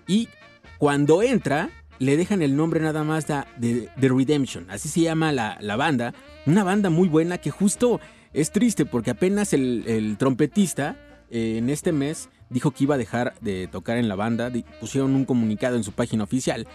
Y 0.06 0.30
cuando 0.78 1.22
entra, 1.22 1.68
le 1.98 2.16
dejan 2.16 2.40
el 2.40 2.56
nombre 2.56 2.80
nada 2.80 3.04
más 3.04 3.26
de, 3.26 3.90
de 3.94 4.08
Redemption, 4.08 4.70
así 4.70 4.88
se 4.88 5.02
llama 5.02 5.32
la, 5.32 5.58
la 5.60 5.76
banda, 5.76 6.14
una 6.46 6.64
banda 6.64 6.88
muy 6.88 7.08
buena 7.08 7.36
que 7.36 7.50
justo 7.50 8.00
es 8.32 8.52
triste 8.52 8.86
porque 8.86 9.10
apenas 9.10 9.52
el, 9.52 9.84
el 9.86 10.16
trompetista 10.16 10.96
eh, 11.30 11.58
en 11.58 11.68
este 11.68 11.92
mes 11.92 12.30
dijo 12.48 12.70
que 12.70 12.84
iba 12.84 12.94
a 12.94 12.98
dejar 12.98 13.34
de 13.42 13.68
tocar 13.68 13.98
en 13.98 14.08
la 14.08 14.14
banda, 14.14 14.50
pusieron 14.80 15.14
un 15.14 15.26
comunicado 15.26 15.76
en 15.76 15.84
su 15.84 15.92
página 15.92 16.24
oficial. 16.24 16.66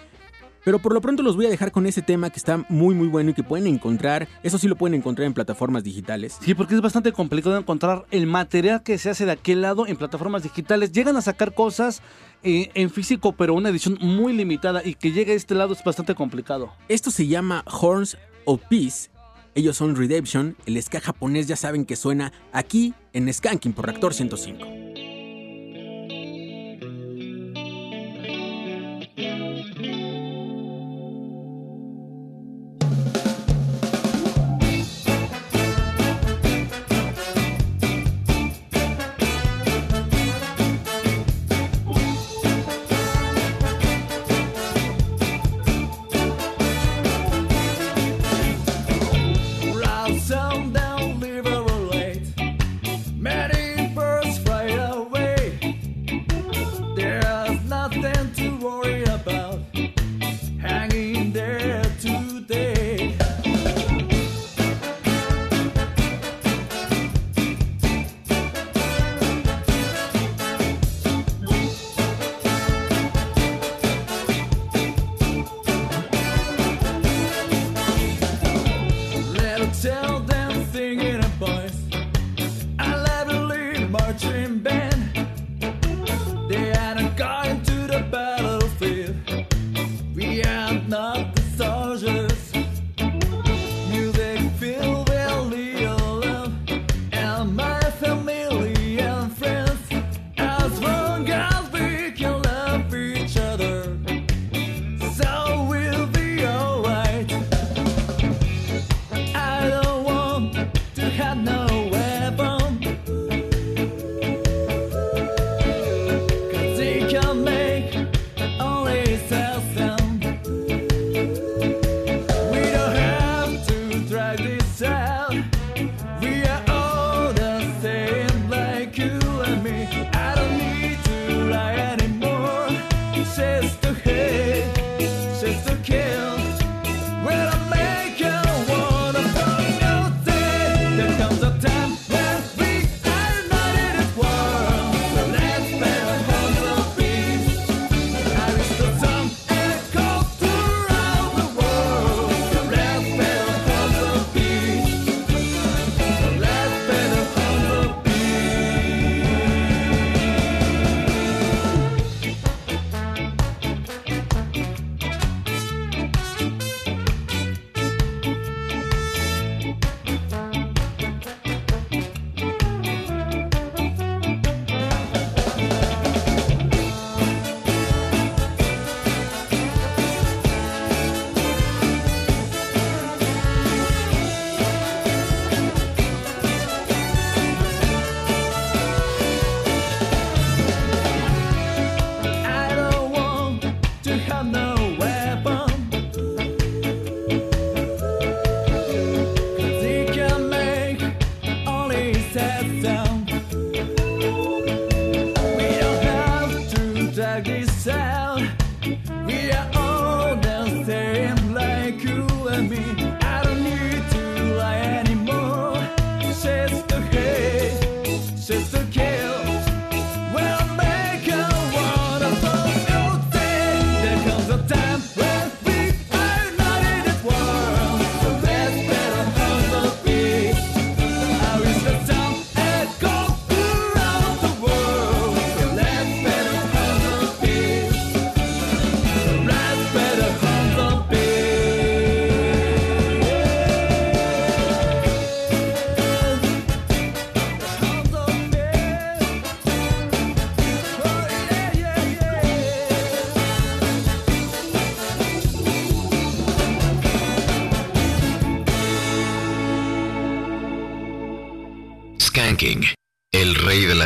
Pero 0.69 0.77
por 0.77 0.93
lo 0.93 1.01
pronto 1.01 1.23
los 1.23 1.35
voy 1.35 1.47
a 1.47 1.49
dejar 1.49 1.71
con 1.71 1.87
ese 1.87 2.03
tema 2.03 2.29
que 2.29 2.37
está 2.37 2.63
muy 2.69 2.93
muy 2.93 3.07
bueno 3.07 3.31
y 3.31 3.33
que 3.33 3.41
pueden 3.41 3.65
encontrar, 3.65 4.27
eso 4.43 4.59
sí 4.59 4.67
lo 4.67 4.75
pueden 4.75 4.93
encontrar 4.93 5.25
en 5.25 5.33
plataformas 5.33 5.83
digitales. 5.83 6.37
Sí, 6.41 6.53
porque 6.53 6.75
es 6.75 6.81
bastante 6.81 7.11
complicado 7.11 7.57
encontrar 7.57 8.05
el 8.11 8.27
material 8.27 8.83
que 8.83 8.99
se 8.99 9.09
hace 9.09 9.25
de 9.25 9.31
aquel 9.31 9.63
lado 9.63 9.87
en 9.87 9.97
plataformas 9.97 10.43
digitales. 10.43 10.91
Llegan 10.91 11.17
a 11.17 11.23
sacar 11.23 11.55
cosas 11.55 12.03
eh, 12.43 12.69
en 12.75 12.91
físico, 12.91 13.31
pero 13.31 13.55
una 13.55 13.69
edición 13.69 13.97
muy 13.99 14.31
limitada 14.31 14.85
y 14.85 14.93
que 14.93 15.11
llegue 15.11 15.31
a 15.31 15.35
este 15.37 15.55
lado 15.55 15.73
es 15.73 15.83
bastante 15.83 16.13
complicado. 16.13 16.71
Esto 16.87 17.09
se 17.09 17.25
llama 17.25 17.65
Horns 17.65 18.19
of 18.45 18.61
Peace. 18.69 19.09
Ellos 19.55 19.75
son 19.75 19.95
Redemption. 19.95 20.55
El 20.67 20.79
ska 20.83 21.01
japonés 21.01 21.47
ya 21.47 21.55
saben 21.55 21.83
que 21.83 21.95
suena 21.95 22.31
aquí 22.53 22.93
en 23.13 23.33
Skanking 23.33 23.73
por 23.73 23.87
Reactor 23.87 24.13
105. 24.13 24.78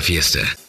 Fiesta. 0.03 0.62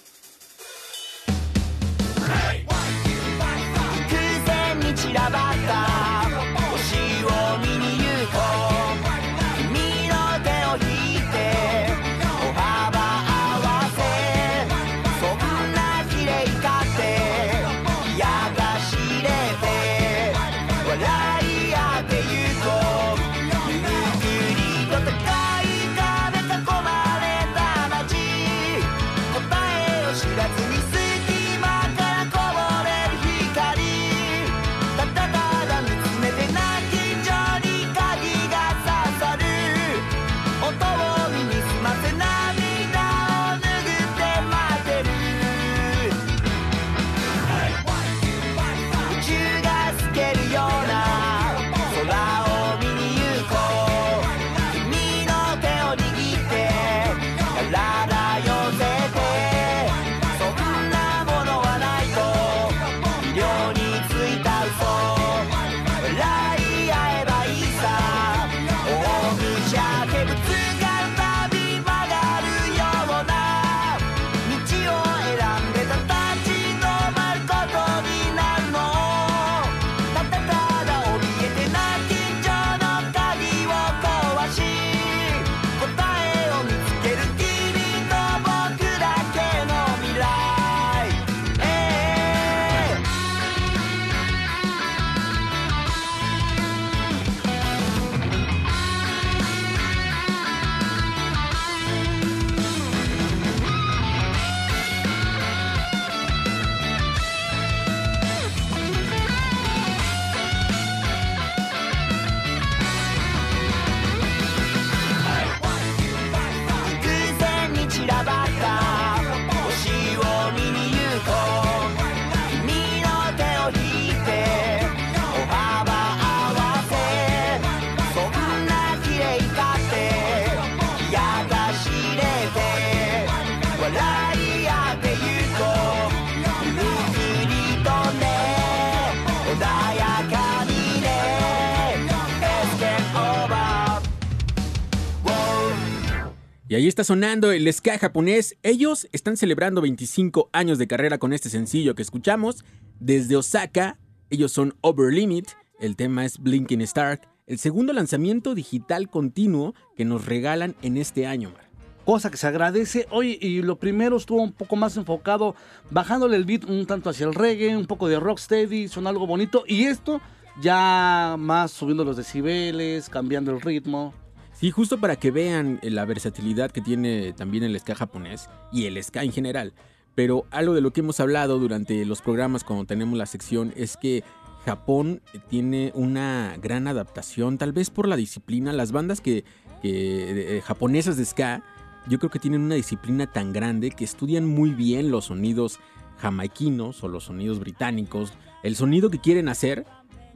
Ahí 146.84 146.88
está 146.88 147.02
sonando 147.02 147.50
el 147.50 147.72
ska 147.72 147.98
japonés. 147.98 148.58
Ellos 148.62 149.08
están 149.12 149.38
celebrando 149.38 149.80
25 149.80 150.50
años 150.52 150.76
de 150.76 150.86
carrera 150.86 151.16
con 151.16 151.32
este 151.32 151.48
sencillo 151.48 151.94
que 151.94 152.02
escuchamos. 152.02 152.62
Desde 153.00 153.36
Osaka, 153.36 153.96
ellos 154.28 154.52
son 154.52 154.74
Over 154.82 155.10
Limit. 155.10 155.48
El 155.80 155.96
tema 155.96 156.26
es 156.26 156.38
Blinking 156.38 156.82
Star. 156.82 157.22
El 157.46 157.58
segundo 157.58 157.94
lanzamiento 157.94 158.54
digital 158.54 159.08
continuo 159.08 159.74
que 159.96 160.04
nos 160.04 160.26
regalan 160.26 160.76
en 160.82 160.98
este 160.98 161.26
año, 161.26 161.52
Mar. 161.52 161.70
Cosa 162.04 162.30
que 162.30 162.36
se 162.36 162.48
agradece. 162.48 163.06
Oye, 163.10 163.38
y 163.40 163.62
lo 163.62 163.78
primero 163.78 164.18
estuvo 164.18 164.42
un 164.42 164.52
poco 164.52 164.76
más 164.76 164.98
enfocado, 164.98 165.54
bajándole 165.90 166.36
el 166.36 166.44
beat 166.44 166.64
un 166.64 166.84
tanto 166.84 167.08
hacia 167.08 167.26
el 167.26 167.34
reggae, 167.34 167.78
un 167.78 167.86
poco 167.86 168.08
de 168.08 168.20
rocksteady, 168.20 168.88
son 168.88 169.06
algo 169.06 169.26
bonito. 169.26 169.64
Y 169.66 169.84
esto 169.84 170.20
ya 170.60 171.36
más 171.38 171.70
subiendo 171.70 172.04
los 172.04 172.18
decibeles, 172.18 173.08
cambiando 173.08 173.52
el 173.52 173.62
ritmo. 173.62 174.12
Sí, 174.54 174.70
justo 174.70 174.98
para 174.98 175.16
que 175.16 175.30
vean 175.30 175.80
eh, 175.82 175.90
la 175.90 176.04
versatilidad 176.04 176.70
que 176.70 176.80
tiene 176.80 177.32
también 177.32 177.64
el 177.64 177.78
ska 177.78 177.94
japonés 177.94 178.48
y 178.72 178.86
el 178.86 179.02
ska 179.02 179.24
en 179.24 179.32
general. 179.32 179.74
Pero 180.14 180.46
algo 180.50 180.74
de 180.74 180.80
lo 180.80 180.92
que 180.92 181.00
hemos 181.00 181.18
hablado 181.18 181.58
durante 181.58 182.04
los 182.04 182.22
programas 182.22 182.62
cuando 182.62 182.84
tenemos 182.84 183.18
la 183.18 183.26
sección 183.26 183.72
es 183.76 183.96
que 183.96 184.22
Japón 184.64 185.20
tiene 185.50 185.90
una 185.94 186.56
gran 186.62 186.86
adaptación, 186.86 187.58
tal 187.58 187.72
vez 187.72 187.90
por 187.90 188.08
la 188.08 188.16
disciplina. 188.16 188.72
Las 188.72 188.92
bandas 188.92 189.20
que, 189.20 189.44
que, 189.82 190.56
eh, 190.56 190.62
japonesas 190.62 191.16
de 191.16 191.24
ska, 191.24 191.62
yo 192.06 192.18
creo 192.18 192.30
que 192.30 192.38
tienen 192.38 192.62
una 192.62 192.76
disciplina 192.76 193.30
tan 193.30 193.52
grande 193.52 193.90
que 193.90 194.04
estudian 194.04 194.46
muy 194.46 194.70
bien 194.70 195.10
los 195.10 195.26
sonidos 195.26 195.80
jamaiquinos 196.18 197.02
o 197.02 197.08
los 197.08 197.24
sonidos 197.24 197.58
británicos, 197.58 198.32
el 198.62 198.76
sonido 198.76 199.10
que 199.10 199.18
quieren 199.18 199.48
hacer 199.48 199.84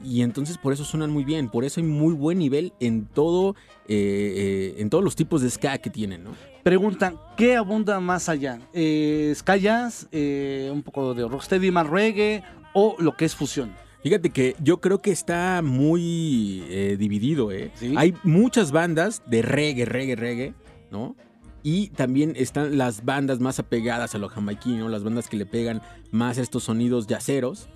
y 0.04 0.22
entonces 0.22 0.58
por 0.58 0.72
eso 0.72 0.84
suenan 0.84 1.10
muy 1.10 1.24
bien, 1.24 1.48
por 1.48 1.64
eso 1.64 1.80
hay 1.80 1.86
muy 1.86 2.14
buen 2.14 2.38
nivel 2.38 2.72
en 2.80 3.06
todo, 3.06 3.56
eh, 3.88 4.74
eh, 4.74 4.74
en 4.78 4.90
todos 4.90 5.02
los 5.02 5.16
tipos 5.16 5.42
de 5.42 5.50
ska 5.50 5.78
que 5.78 5.90
tienen, 5.90 6.24
¿no? 6.24 6.30
Preguntan, 6.62 7.18
¿qué 7.36 7.56
abunda 7.56 7.98
más 8.00 8.28
allá? 8.28 8.60
Eh, 8.72 9.32
¿Ska 9.34 9.56
jazz, 9.56 10.08
eh, 10.12 10.70
un 10.72 10.82
poco 10.82 11.14
de 11.14 11.26
rocksteady, 11.26 11.70
más 11.70 11.86
reggae 11.86 12.42
o 12.74 12.96
lo 12.98 13.16
que 13.16 13.24
es 13.24 13.34
fusión? 13.34 13.74
Fíjate 14.02 14.30
que 14.30 14.54
yo 14.62 14.80
creo 14.80 15.00
que 15.00 15.10
está 15.10 15.60
muy 15.62 16.60
dividido, 16.98 17.50
¿eh? 17.50 17.72
Hay 17.96 18.14
muchas 18.22 18.70
bandas 18.70 19.22
de 19.26 19.42
reggae, 19.42 19.84
reggae, 19.84 20.14
reggae, 20.14 20.54
¿no? 20.90 21.16
Y 21.64 21.88
también 21.88 22.34
están 22.36 22.78
las 22.78 23.04
bandas 23.04 23.40
más 23.40 23.58
apegadas 23.58 24.14
a 24.14 24.18
lo 24.18 24.28
jamaiquino, 24.28 24.88
las 24.88 25.02
bandas 25.02 25.28
que 25.28 25.36
le 25.36 25.46
pegan 25.46 25.82
más 26.12 26.38
estos 26.38 26.64
sonidos 26.64 27.08
yaceros. 27.08 27.68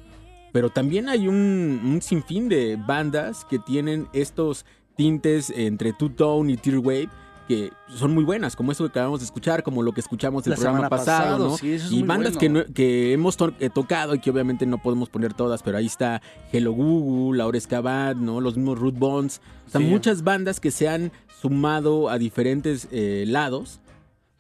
Pero 0.53 0.69
también 0.71 1.09
hay 1.09 1.29
un, 1.29 1.81
un 1.85 2.03
sinfín 2.03 2.49
de 2.49 2.77
bandas 2.77 3.45
que 3.47 3.59
tienen 3.59 4.07
estos 4.13 4.65
tintes 4.97 5.51
entre 5.51 5.93
two-tone 5.95 6.53
y 6.53 6.57
tear 6.57 6.79
wave 6.79 7.09
que 7.49 7.73
son 7.89 8.15
muy 8.15 8.23
buenas, 8.23 8.55
como 8.55 8.71
eso 8.71 8.85
que 8.85 8.91
acabamos 8.91 9.19
de 9.19 9.25
escuchar, 9.25 9.65
como 9.65 9.83
lo 9.83 9.93
que 9.93 10.01
escuchamos 10.01 10.47
el 10.47 10.51
La 10.51 10.57
programa 10.57 10.89
pasado, 10.89 11.19
pasado, 11.19 11.49
¿no? 11.49 11.57
sí, 11.59 11.73
eso 11.73 11.87
es 11.87 11.93
y 11.93 11.99
muy 11.99 12.09
bandas 12.09 12.35
bueno. 12.35 12.41
que, 12.41 12.49
no- 12.69 12.75
que 12.75 13.13
hemos 13.13 13.37
to- 13.37 13.53
eh, 13.59 13.69
tocado 13.69 14.15
y 14.15 14.21
que 14.21 14.31
obviamente 14.31 14.65
no 14.65 14.79
podemos 14.79 15.09
poner 15.09 15.35
todas, 15.35 15.61
pero 15.65 15.77
ahí 15.79 15.87
está 15.87 16.23
Hello 16.53 16.71
Google, 16.73 17.39
Laura 17.39 17.59
Escabat, 17.59 18.17
¿no? 18.17 18.41
Los 18.41 18.57
mismos 18.57 18.79
Root 18.79 18.97
Bones. 18.97 19.41
O 19.67 19.71
sea, 19.71 19.81
Sí. 19.81 19.87
muchas 19.89 20.23
bandas 20.23 20.61
que 20.61 20.71
se 20.71 20.89
han 20.89 21.11
sumado 21.41 22.09
a 22.11 22.19
diferentes 22.19 22.87
eh, 22.93 23.25
lados. 23.27 23.81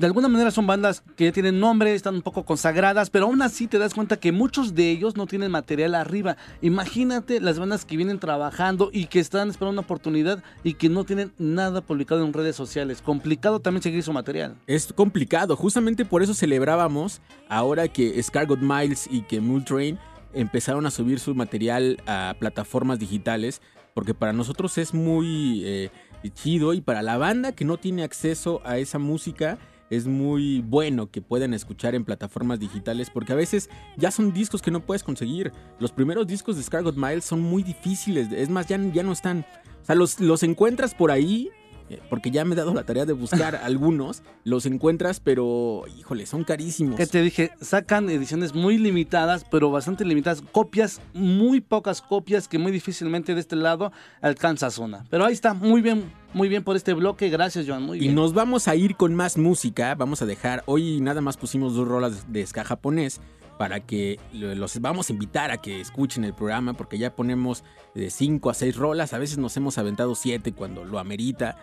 De 0.02 0.06
alguna 0.06 0.26
manera 0.26 0.50
son 0.50 0.66
bandas 0.66 1.04
que 1.14 1.26
ya 1.26 1.30
tienen 1.32 1.60
nombre, 1.60 1.94
están 1.94 2.16
un 2.16 2.22
poco 2.22 2.44
consagradas, 2.44 3.08
pero 3.08 3.26
aún 3.26 3.40
así 3.40 3.68
te 3.68 3.78
das 3.78 3.94
cuenta 3.94 4.16
que 4.16 4.32
muchos 4.32 4.74
de 4.74 4.90
ellos 4.90 5.16
no 5.16 5.28
tienen 5.28 5.52
material 5.52 5.94
arriba. 5.94 6.36
Imagínate 6.60 7.40
las 7.40 7.60
bandas 7.60 7.84
que 7.84 7.96
vienen 7.96 8.18
trabajando 8.18 8.90
y 8.92 9.06
que 9.06 9.20
están 9.20 9.48
esperando 9.48 9.78
una 9.78 9.82
oportunidad 9.82 10.42
y 10.64 10.74
que 10.74 10.88
no 10.88 11.04
tienen 11.04 11.32
nada 11.38 11.82
publicado 11.82 12.26
en 12.26 12.32
redes 12.32 12.56
sociales. 12.56 13.00
Complicado 13.00 13.60
también 13.60 13.80
seguir 13.80 14.02
su 14.02 14.12
material. 14.12 14.56
Es 14.66 14.92
complicado, 14.92 15.54
justamente 15.54 16.04
por 16.04 16.20
eso 16.24 16.34
celebrábamos 16.34 17.20
ahora 17.48 17.86
que 17.86 18.20
Scargot 18.20 18.58
Miles 18.58 19.08
y 19.08 19.22
que 19.22 19.40
Multrain 19.40 20.00
empezaron 20.32 20.84
a 20.84 20.90
subir 20.90 21.20
su 21.20 21.32
material 21.36 22.02
a 22.08 22.34
plataformas 22.40 22.98
digitales, 22.98 23.62
porque 23.94 24.14
para 24.14 24.32
nosotros 24.32 24.78
es 24.78 24.94
muy 24.94 25.62
eh, 25.64 25.90
chido 26.34 26.74
y 26.74 26.80
para 26.80 27.02
la 27.02 27.18
banda 27.18 27.52
que 27.52 27.64
no 27.64 27.76
tiene 27.76 28.02
acceso 28.02 28.60
a 28.64 28.78
esa 28.78 28.98
música 28.98 29.60
es 29.92 30.06
muy 30.06 30.60
bueno 30.62 31.10
que 31.10 31.20
puedan 31.20 31.52
escuchar 31.52 31.94
en 31.94 32.06
plataformas 32.06 32.58
digitales, 32.58 33.10
porque 33.10 33.34
a 33.34 33.36
veces 33.36 33.68
ya 33.98 34.10
son 34.10 34.32
discos 34.32 34.62
que 34.62 34.70
no 34.70 34.80
puedes 34.80 35.02
conseguir. 35.02 35.52
Los 35.78 35.92
primeros 35.92 36.26
discos 36.26 36.56
de 36.56 36.62
Scargot 36.62 36.96
Miles 36.96 37.26
son 37.26 37.42
muy 37.42 37.62
difíciles, 37.62 38.32
es 38.32 38.48
más, 38.48 38.66
ya, 38.66 38.78
ya 38.78 39.02
no 39.02 39.12
están... 39.12 39.44
O 39.82 39.84
sea, 39.84 39.94
los, 39.94 40.18
los 40.18 40.42
encuentras 40.44 40.94
por 40.94 41.10
ahí, 41.10 41.50
porque 42.10 42.30
ya 42.30 42.44
me 42.44 42.54
he 42.54 42.56
dado 42.56 42.72
la 42.74 42.84
tarea 42.84 43.04
de 43.06 43.12
buscar 43.12 43.56
algunos, 43.64 44.22
los 44.44 44.66
encuentras, 44.66 45.20
pero 45.20 45.84
híjole, 45.98 46.26
son 46.26 46.44
carísimos. 46.44 46.96
Que 46.96 47.06
te 47.06 47.22
dije, 47.22 47.50
sacan 47.60 48.08
ediciones 48.10 48.54
muy 48.54 48.78
limitadas, 48.78 49.44
pero 49.50 49.70
bastante 49.70 50.04
limitadas, 50.04 50.42
copias, 50.52 51.00
muy 51.14 51.60
pocas 51.60 52.00
copias 52.02 52.48
que 52.48 52.58
muy 52.58 52.72
difícilmente 52.72 53.34
de 53.34 53.40
este 53.40 53.56
lado 53.56 53.92
alcanzas 54.20 54.78
una. 54.78 55.04
Pero 55.10 55.24
ahí 55.24 55.32
está, 55.32 55.54
muy 55.54 55.82
bien, 55.82 56.10
muy 56.34 56.48
bien 56.48 56.62
por 56.64 56.76
este 56.76 56.92
bloque, 56.94 57.28
gracias 57.28 57.66
Joan, 57.66 57.82
muy 57.82 57.98
Y 57.98 58.02
bien. 58.02 58.14
nos 58.14 58.32
vamos 58.34 58.68
a 58.68 58.76
ir 58.76 58.96
con 58.96 59.14
más 59.14 59.36
música. 59.36 59.94
Vamos 59.94 60.22
a 60.22 60.26
dejar. 60.26 60.62
Hoy 60.66 61.00
nada 61.00 61.20
más 61.20 61.36
pusimos 61.36 61.74
dos 61.74 61.86
rolas 61.88 62.32
de 62.32 62.46
ska 62.46 62.64
japonés 62.64 63.20
para 63.58 63.80
que 63.80 64.18
lo- 64.32 64.54
los 64.54 64.80
vamos 64.80 65.08
a 65.08 65.12
invitar 65.12 65.50
a 65.50 65.58
que 65.58 65.80
escuchen 65.80 66.24
el 66.24 66.34
programa 66.34 66.72
porque 66.72 66.98
ya 66.98 67.14
ponemos 67.14 67.62
de 67.94 68.10
5 68.10 68.50
a 68.50 68.54
6 68.54 68.76
rolas. 68.76 69.12
A 69.12 69.18
veces 69.18 69.38
nos 69.38 69.56
hemos 69.56 69.76
aventado 69.78 70.14
7 70.14 70.52
cuando 70.52 70.84
lo 70.84 70.98
amerita, 70.98 71.56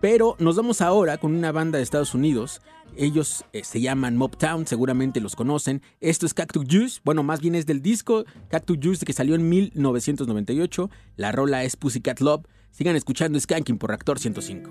Pero 0.00 0.36
nos 0.38 0.56
vamos 0.56 0.80
ahora 0.80 1.18
con 1.18 1.34
una 1.34 1.52
banda 1.52 1.78
de 1.78 1.84
Estados 1.84 2.14
Unidos. 2.14 2.60
Ellos 2.96 3.44
eh, 3.52 3.64
se 3.64 3.80
llaman 3.80 4.16
Mobtown, 4.16 4.66
seguramente 4.66 5.20
los 5.20 5.36
conocen. 5.36 5.80
Esto 6.00 6.26
es 6.26 6.34
Cactus 6.34 6.66
Juice. 6.68 7.00
Bueno, 7.04 7.22
más 7.22 7.40
bien 7.40 7.54
es 7.54 7.66
del 7.66 7.80
disco 7.80 8.24
Cactus 8.48 8.78
Juice 8.82 9.06
que 9.06 9.12
salió 9.12 9.34
en 9.34 9.48
1998. 9.48 10.90
La 11.16 11.32
rola 11.32 11.64
es 11.64 11.76
Pussycat 11.76 12.20
Love. 12.20 12.44
Sigan 12.70 12.96
escuchando 12.96 13.38
Skanking 13.38 13.78
por 13.78 13.90
Reactor 13.90 14.18
105. 14.18 14.70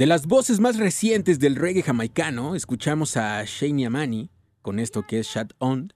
De 0.00 0.06
las 0.06 0.26
voces 0.26 0.60
más 0.60 0.78
recientes 0.78 1.40
del 1.40 1.56
reggae 1.56 1.82
jamaicano, 1.82 2.54
escuchamos 2.54 3.18
a 3.18 3.44
Shania 3.44 3.88
Amani 3.88 4.30
con 4.62 4.78
esto 4.78 5.06
que 5.06 5.18
es 5.18 5.26
Shut 5.26 5.52
On, 5.58 5.92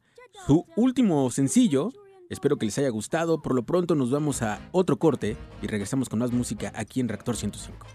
su 0.47 0.67
último 0.77 1.31
sencillo. 1.31 1.91
Espero 2.29 2.59
que 2.59 2.67
les 2.67 2.77
haya 2.77 2.91
gustado. 2.91 3.41
Por 3.41 3.55
lo 3.55 3.63
pronto 3.63 3.95
nos 3.95 4.11
vamos 4.11 4.43
a 4.43 4.61
otro 4.73 4.99
corte 4.99 5.39
y 5.63 5.69
regresamos 5.69 6.11
con 6.11 6.19
más 6.19 6.33
música 6.33 6.71
aquí 6.77 7.01
en 7.01 7.09
Reactor 7.09 7.35
105. 7.35 7.87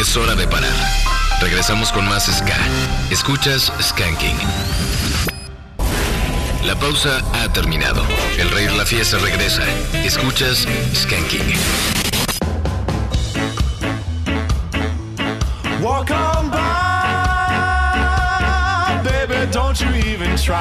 Es 0.00 0.16
hora 0.16 0.36
de 0.36 0.46
parar. 0.46 0.72
Regresamos 1.40 1.90
con 1.90 2.04
más 2.04 2.26
Ska. 2.26 2.56
Escuchas 3.10 3.72
Skanking. 3.82 4.36
La 6.64 6.78
pausa 6.78 7.18
ha 7.32 7.52
terminado. 7.52 8.04
El 8.38 8.48
rey 8.50 8.66
de 8.66 8.76
la 8.76 8.86
fiesta 8.86 9.18
regresa. 9.18 9.64
Escuchas 10.04 10.68
Skanking. 10.94 12.07
don't 19.58 19.80
you 19.80 19.92
even 20.12 20.36
try. 20.36 20.56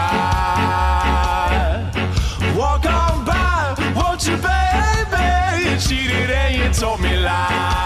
Walk 2.57 2.83
on 2.87 3.23
by, 3.23 3.93
won't 3.95 4.25
you, 4.27 4.35
baby? 4.37 5.69
You 5.69 5.77
cheated 5.77 6.31
and 6.31 6.55
you 6.55 6.67
told 6.73 6.99
me 6.99 7.15
lies. 7.17 7.76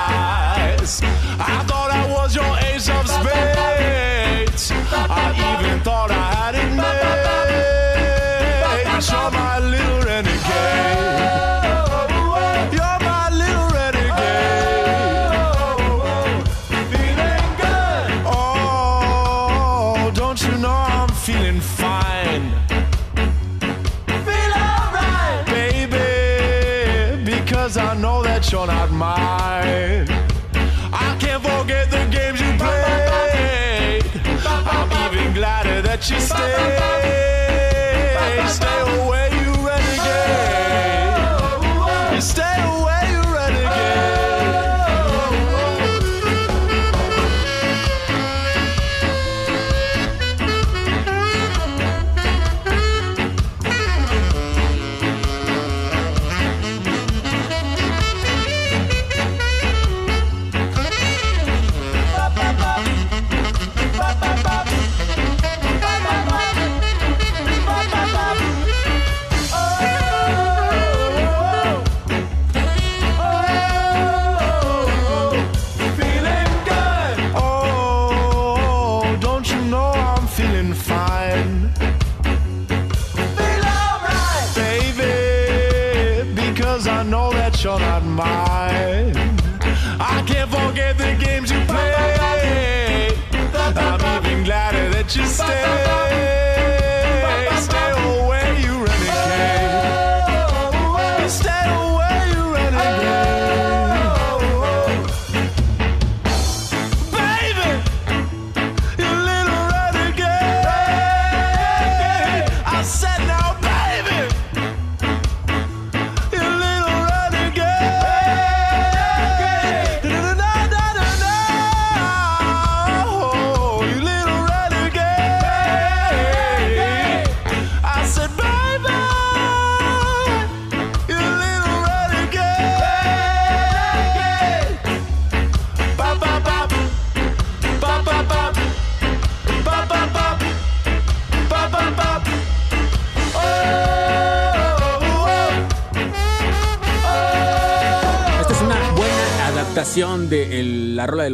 she 36.11 36.19
stay. 36.19 36.90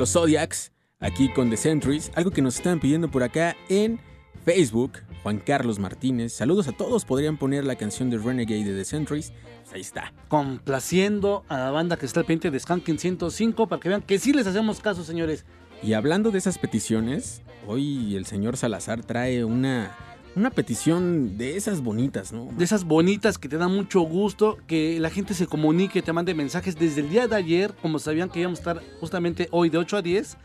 Los 0.07 0.13
Zodiacs, 0.13 0.71
aquí 1.01 1.27
con 1.33 1.49
The 1.49 1.57
Centuries, 1.57 2.11
algo 2.15 2.31
que 2.31 2.41
nos 2.41 2.55
estaban 2.55 2.79
pidiendo 2.79 3.11
por 3.11 3.23
acá 3.23 3.57
en 3.67 3.99
Facebook. 4.45 4.99
Juan 5.21 5.39
Carlos 5.39 5.79
Martínez, 5.79 6.31
saludos 6.31 6.69
a 6.69 6.71
todos, 6.71 7.03
podrían 7.03 7.35
poner 7.35 7.65
la 7.65 7.75
canción 7.75 8.09
de 8.09 8.17
Renegade 8.17 8.63
de 8.63 8.73
The 8.73 8.85
Centuries. 8.85 9.33
Pues 9.63 9.73
ahí 9.73 9.81
está. 9.81 10.13
Complaciendo 10.29 11.43
a 11.49 11.57
la 11.57 11.71
banda 11.71 11.97
que 11.97 12.05
está 12.05 12.21
al 12.21 12.25
pendiente 12.25 12.51
de 12.51 12.59
Skanking 12.59 12.99
105 12.99 13.67
para 13.67 13.81
que 13.81 13.89
vean 13.89 14.01
que 14.01 14.17
sí 14.17 14.31
les 14.31 14.47
hacemos 14.47 14.79
caso, 14.79 15.03
señores. 15.03 15.43
Y 15.83 15.91
hablando 15.91 16.31
de 16.31 16.37
esas 16.37 16.57
peticiones, 16.57 17.41
hoy 17.67 18.15
el 18.15 18.25
señor 18.25 18.55
Salazar 18.55 19.03
trae 19.03 19.43
una, 19.43 19.93
una 20.37 20.51
petición 20.51 21.35
de 21.37 21.57
esas 21.57 21.81
bonitas, 21.81 22.31
¿no? 22.31 22.49
De 22.55 22.63
esas 22.63 22.83
bonitas 22.83 23.39
que 23.39 23.49
te 23.49 23.57
dan 23.57 23.71
mucho 23.75 24.01
gusto, 24.01 24.57
que 24.67 24.99
la 24.99 25.09
gente 25.09 25.33
se 25.33 25.47
comunique, 25.47 26.03
te 26.03 26.13
mande 26.13 26.35
mensajes. 26.35 26.77
Desde 26.77 27.01
el 27.01 27.09
día 27.09 27.27
de 27.27 27.35
ayer, 27.35 27.73
como 27.81 27.97
sabían 27.97 28.29
que 28.29 28.41
íbamos 28.41 28.59
a 28.59 28.61
estar 28.61 28.83
justamente 28.99 29.47
hoy 29.51 29.71
de 29.71 29.79
8 29.79 29.97
a 29.97 30.01
10, 30.03 30.37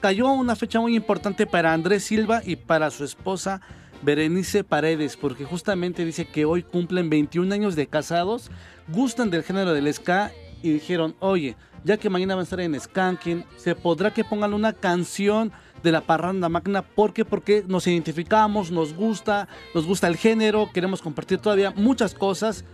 cayó 0.00 0.30
una 0.30 0.54
fecha 0.54 0.80
muy 0.80 0.94
importante 0.94 1.46
para 1.46 1.72
Andrés 1.72 2.04
Silva 2.04 2.42
y 2.44 2.56
para 2.56 2.90
su 2.90 3.04
esposa 3.04 3.62
Berenice 4.02 4.64
Paredes, 4.64 5.16
porque 5.16 5.46
justamente 5.46 6.04
dice 6.04 6.26
que 6.26 6.44
hoy 6.44 6.62
cumplen 6.62 7.08
21 7.08 7.52
años 7.54 7.74
de 7.74 7.86
casados, 7.86 8.50
gustan 8.86 9.30
del 9.30 9.44
género 9.44 9.72
del 9.72 9.92
ska 9.94 10.30
y 10.62 10.72
dijeron, 10.72 11.16
oye, 11.20 11.56
ya 11.84 11.96
que 11.96 12.10
mañana 12.10 12.34
van 12.34 12.40
a 12.40 12.44
estar 12.44 12.60
en 12.60 12.78
Skanking, 12.78 13.46
se 13.56 13.74
podrá 13.74 14.12
que 14.12 14.24
pongan 14.24 14.52
una 14.52 14.74
canción 14.74 15.52
de 15.82 15.92
la 15.92 16.00
parranda 16.00 16.48
magna, 16.48 16.82
¿por 16.82 17.12
qué? 17.12 17.24
Porque 17.24 17.64
nos 17.66 17.86
identificamos, 17.86 18.70
nos 18.70 18.94
gusta, 18.94 19.48
nos 19.74 19.86
gusta 19.86 20.06
el 20.08 20.16
género, 20.16 20.70
queremos 20.72 21.02
compartir 21.02 21.38
todavía 21.38 21.72
muchas 21.76 22.14
cosas, 22.14 22.64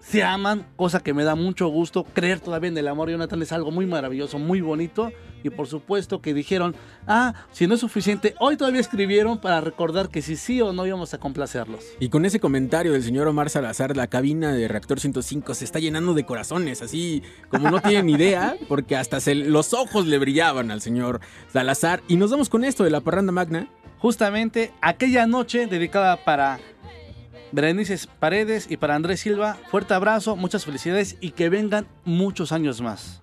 se 0.00 0.22
aman, 0.24 0.66
cosa 0.76 1.00
que 1.00 1.14
me 1.14 1.24
da 1.24 1.34
mucho 1.34 1.68
gusto, 1.68 2.04
creer 2.04 2.40
todavía 2.40 2.68
en 2.68 2.78
el 2.78 2.88
amor, 2.88 3.10
Jonathan, 3.10 3.40
es 3.42 3.52
algo 3.52 3.70
muy 3.70 3.86
maravilloso, 3.86 4.38
muy 4.38 4.60
bonito, 4.60 5.12
y 5.42 5.50
por 5.50 5.66
supuesto 5.68 6.20
que 6.20 6.34
dijeron, 6.34 6.74
ah, 7.06 7.34
si 7.52 7.66
no 7.66 7.74
es 7.74 7.80
suficiente, 7.80 8.34
hoy 8.40 8.56
todavía 8.56 8.80
escribieron 8.80 9.40
para 9.40 9.60
recordar 9.60 10.08
que 10.08 10.20
si 10.22 10.36
sí 10.36 10.60
o 10.60 10.72
no 10.72 10.86
íbamos 10.86 11.14
a 11.14 11.18
complacerlos. 11.18 11.84
Y 11.98 12.08
con 12.08 12.24
ese 12.24 12.40
comentario 12.40 12.92
del 12.92 13.02
señor 13.02 13.26
Omar 13.28 13.48
Salazar, 13.50 13.96
la 13.96 14.06
cabina 14.08 14.52
de 14.52 14.68
Reactor 14.68 15.00
105 15.00 15.54
se 15.54 15.64
está 15.64 15.78
llenando 15.78 16.12
de 16.14 16.24
corazones, 16.24 16.82
así 16.82 17.22
como 17.48 17.70
no 17.70 17.80
tienen 17.80 18.08
idea, 18.10 18.56
porque 18.68 18.96
hasta 18.96 19.20
se- 19.20 19.34
los 19.34 19.72
ojos 19.72 20.06
le 20.06 20.18
brillaban 20.18 20.70
al 20.70 20.80
señor 20.82 21.20
Salazar. 21.52 22.02
Y 22.08 22.16
nos 22.16 22.30
vamos 22.30 22.48
con 22.50 22.64
esto 22.64 22.84
de 22.84 22.90
la 22.90 23.00
parranda 23.00 23.32
magna. 23.32 23.68
Justamente 23.98 24.72
aquella 24.80 25.26
noche 25.26 25.66
dedicada 25.66 26.24
para 26.24 26.58
Berenice 27.52 27.98
Paredes 28.18 28.66
y 28.70 28.76
para 28.76 28.94
Andrés 28.94 29.20
Silva, 29.20 29.58
fuerte 29.70 29.94
abrazo, 29.94 30.36
muchas 30.36 30.64
felicidades 30.64 31.16
y 31.20 31.32
que 31.32 31.48
vengan 31.48 31.86
muchos 32.04 32.52
años 32.52 32.80
más. 32.80 33.22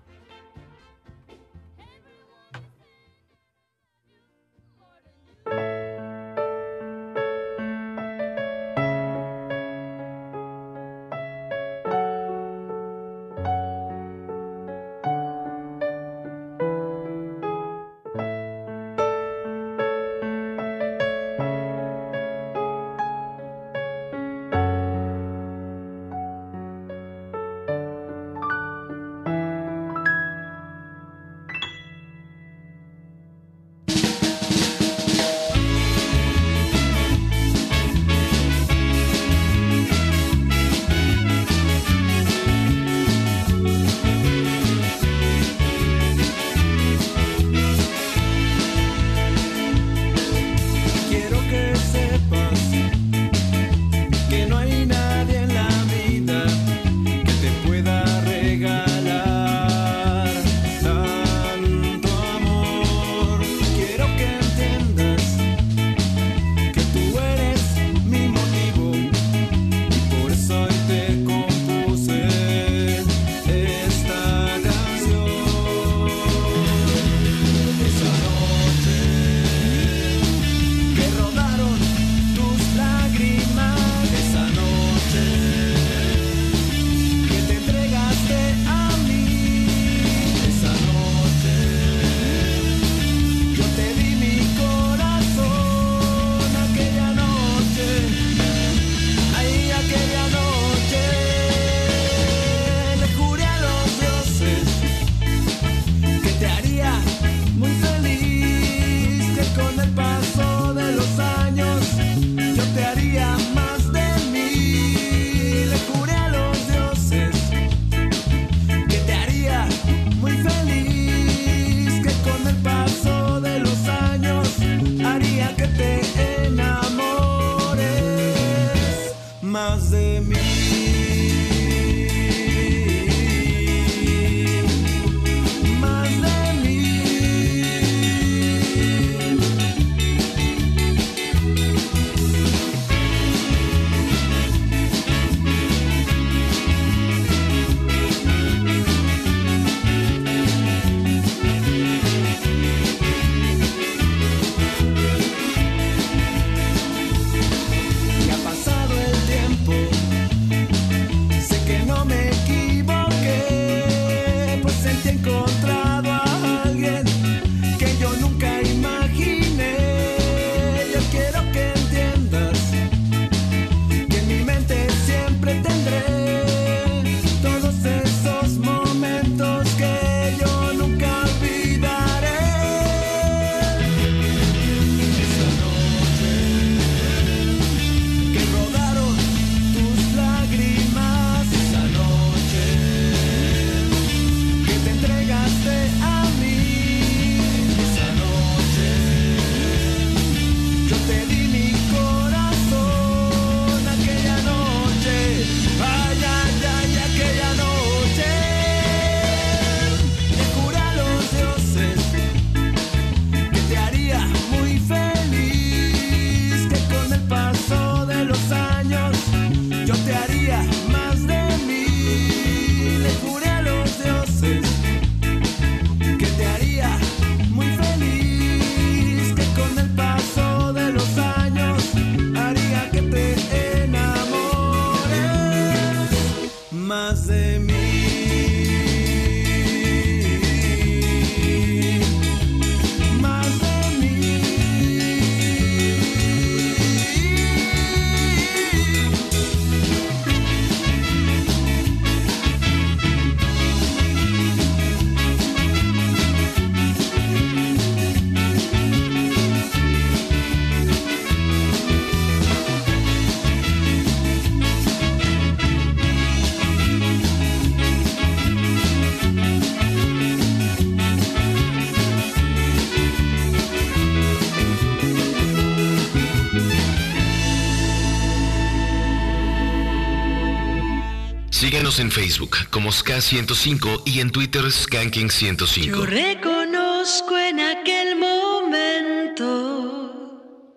En 281.98 282.10
Facebook 282.12 282.56
como 282.70 282.90
SK105 282.90 284.02
y 284.04 284.20
en 284.20 284.30
Twitter 284.30 284.62
Yo 284.62 284.68
Skanking105. 284.68 286.04
reconozco 286.04 287.36
en 287.36 287.58
aquel 287.58 288.14
momento 288.14 289.56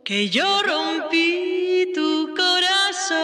que 0.03 0.29
yo 0.29 0.63
rompí 0.63 1.91
tu 1.93 2.33
corazón. 2.35 3.19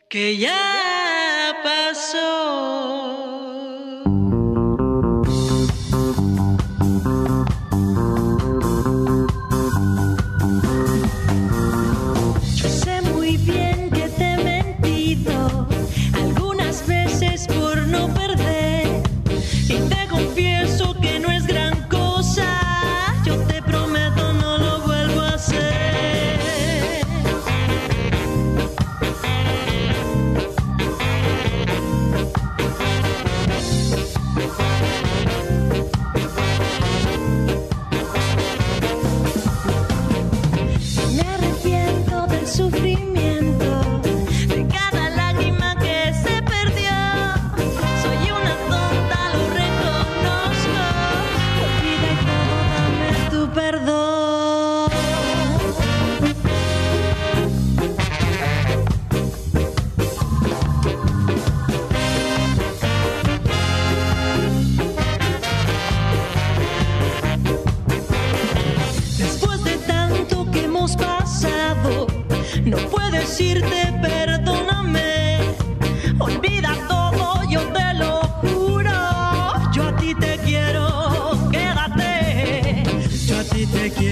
que 0.09 0.37
ya 0.37 0.78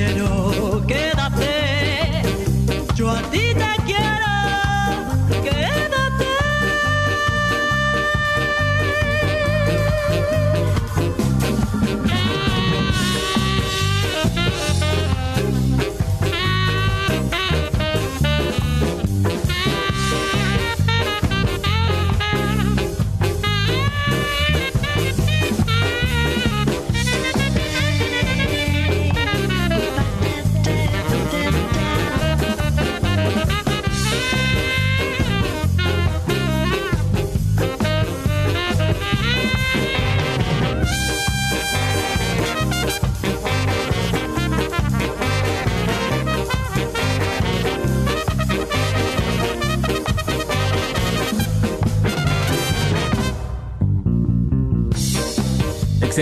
quiero, 0.06 0.55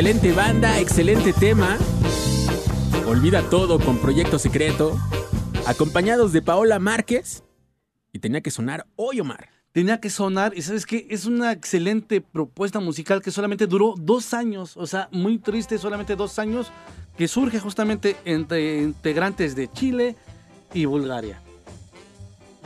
Excelente 0.05 0.33
banda, 0.35 0.81
excelente 0.81 1.33
tema. 1.33 1.79
Olvida 3.07 3.41
todo 3.49 3.81
con 3.81 3.97
Proyecto 3.97 4.39
Secreto. 4.39 4.99
Acompañados 5.67 6.31
de 6.35 6.43
Paola 6.43 6.79
Márquez. 6.79 7.43
Y 8.13 8.19
tenía 8.19 8.43
que 8.43 8.51
sonar 8.51 8.87
hoy, 8.97 9.21
Omar. 9.21 9.49
Tenía 9.73 10.01
que 10.01 10.11
sonar, 10.11 10.53
y 10.55 10.61
sabes 10.61 10.85
que 10.85 11.07
es 11.09 11.25
una 11.25 11.53
excelente 11.53 12.21
propuesta 12.21 12.81
musical 12.81 13.23
que 13.23 13.31
solamente 13.31 13.67
duró 13.67 13.95
dos 13.97 14.35
años, 14.35 14.77
o 14.77 14.87
sea, 14.87 15.09
muy 15.11 15.39
triste, 15.39 15.79
solamente 15.79 16.17
dos 16.17 16.39
años, 16.39 16.71
que 17.17 17.27
surge 17.27 17.59
justamente 17.59 18.15
entre 18.27 18.83
integrantes 18.83 19.57
de 19.57 19.73
Chile 19.73 20.17
y 20.75 20.85
Bulgaria. 20.85 21.41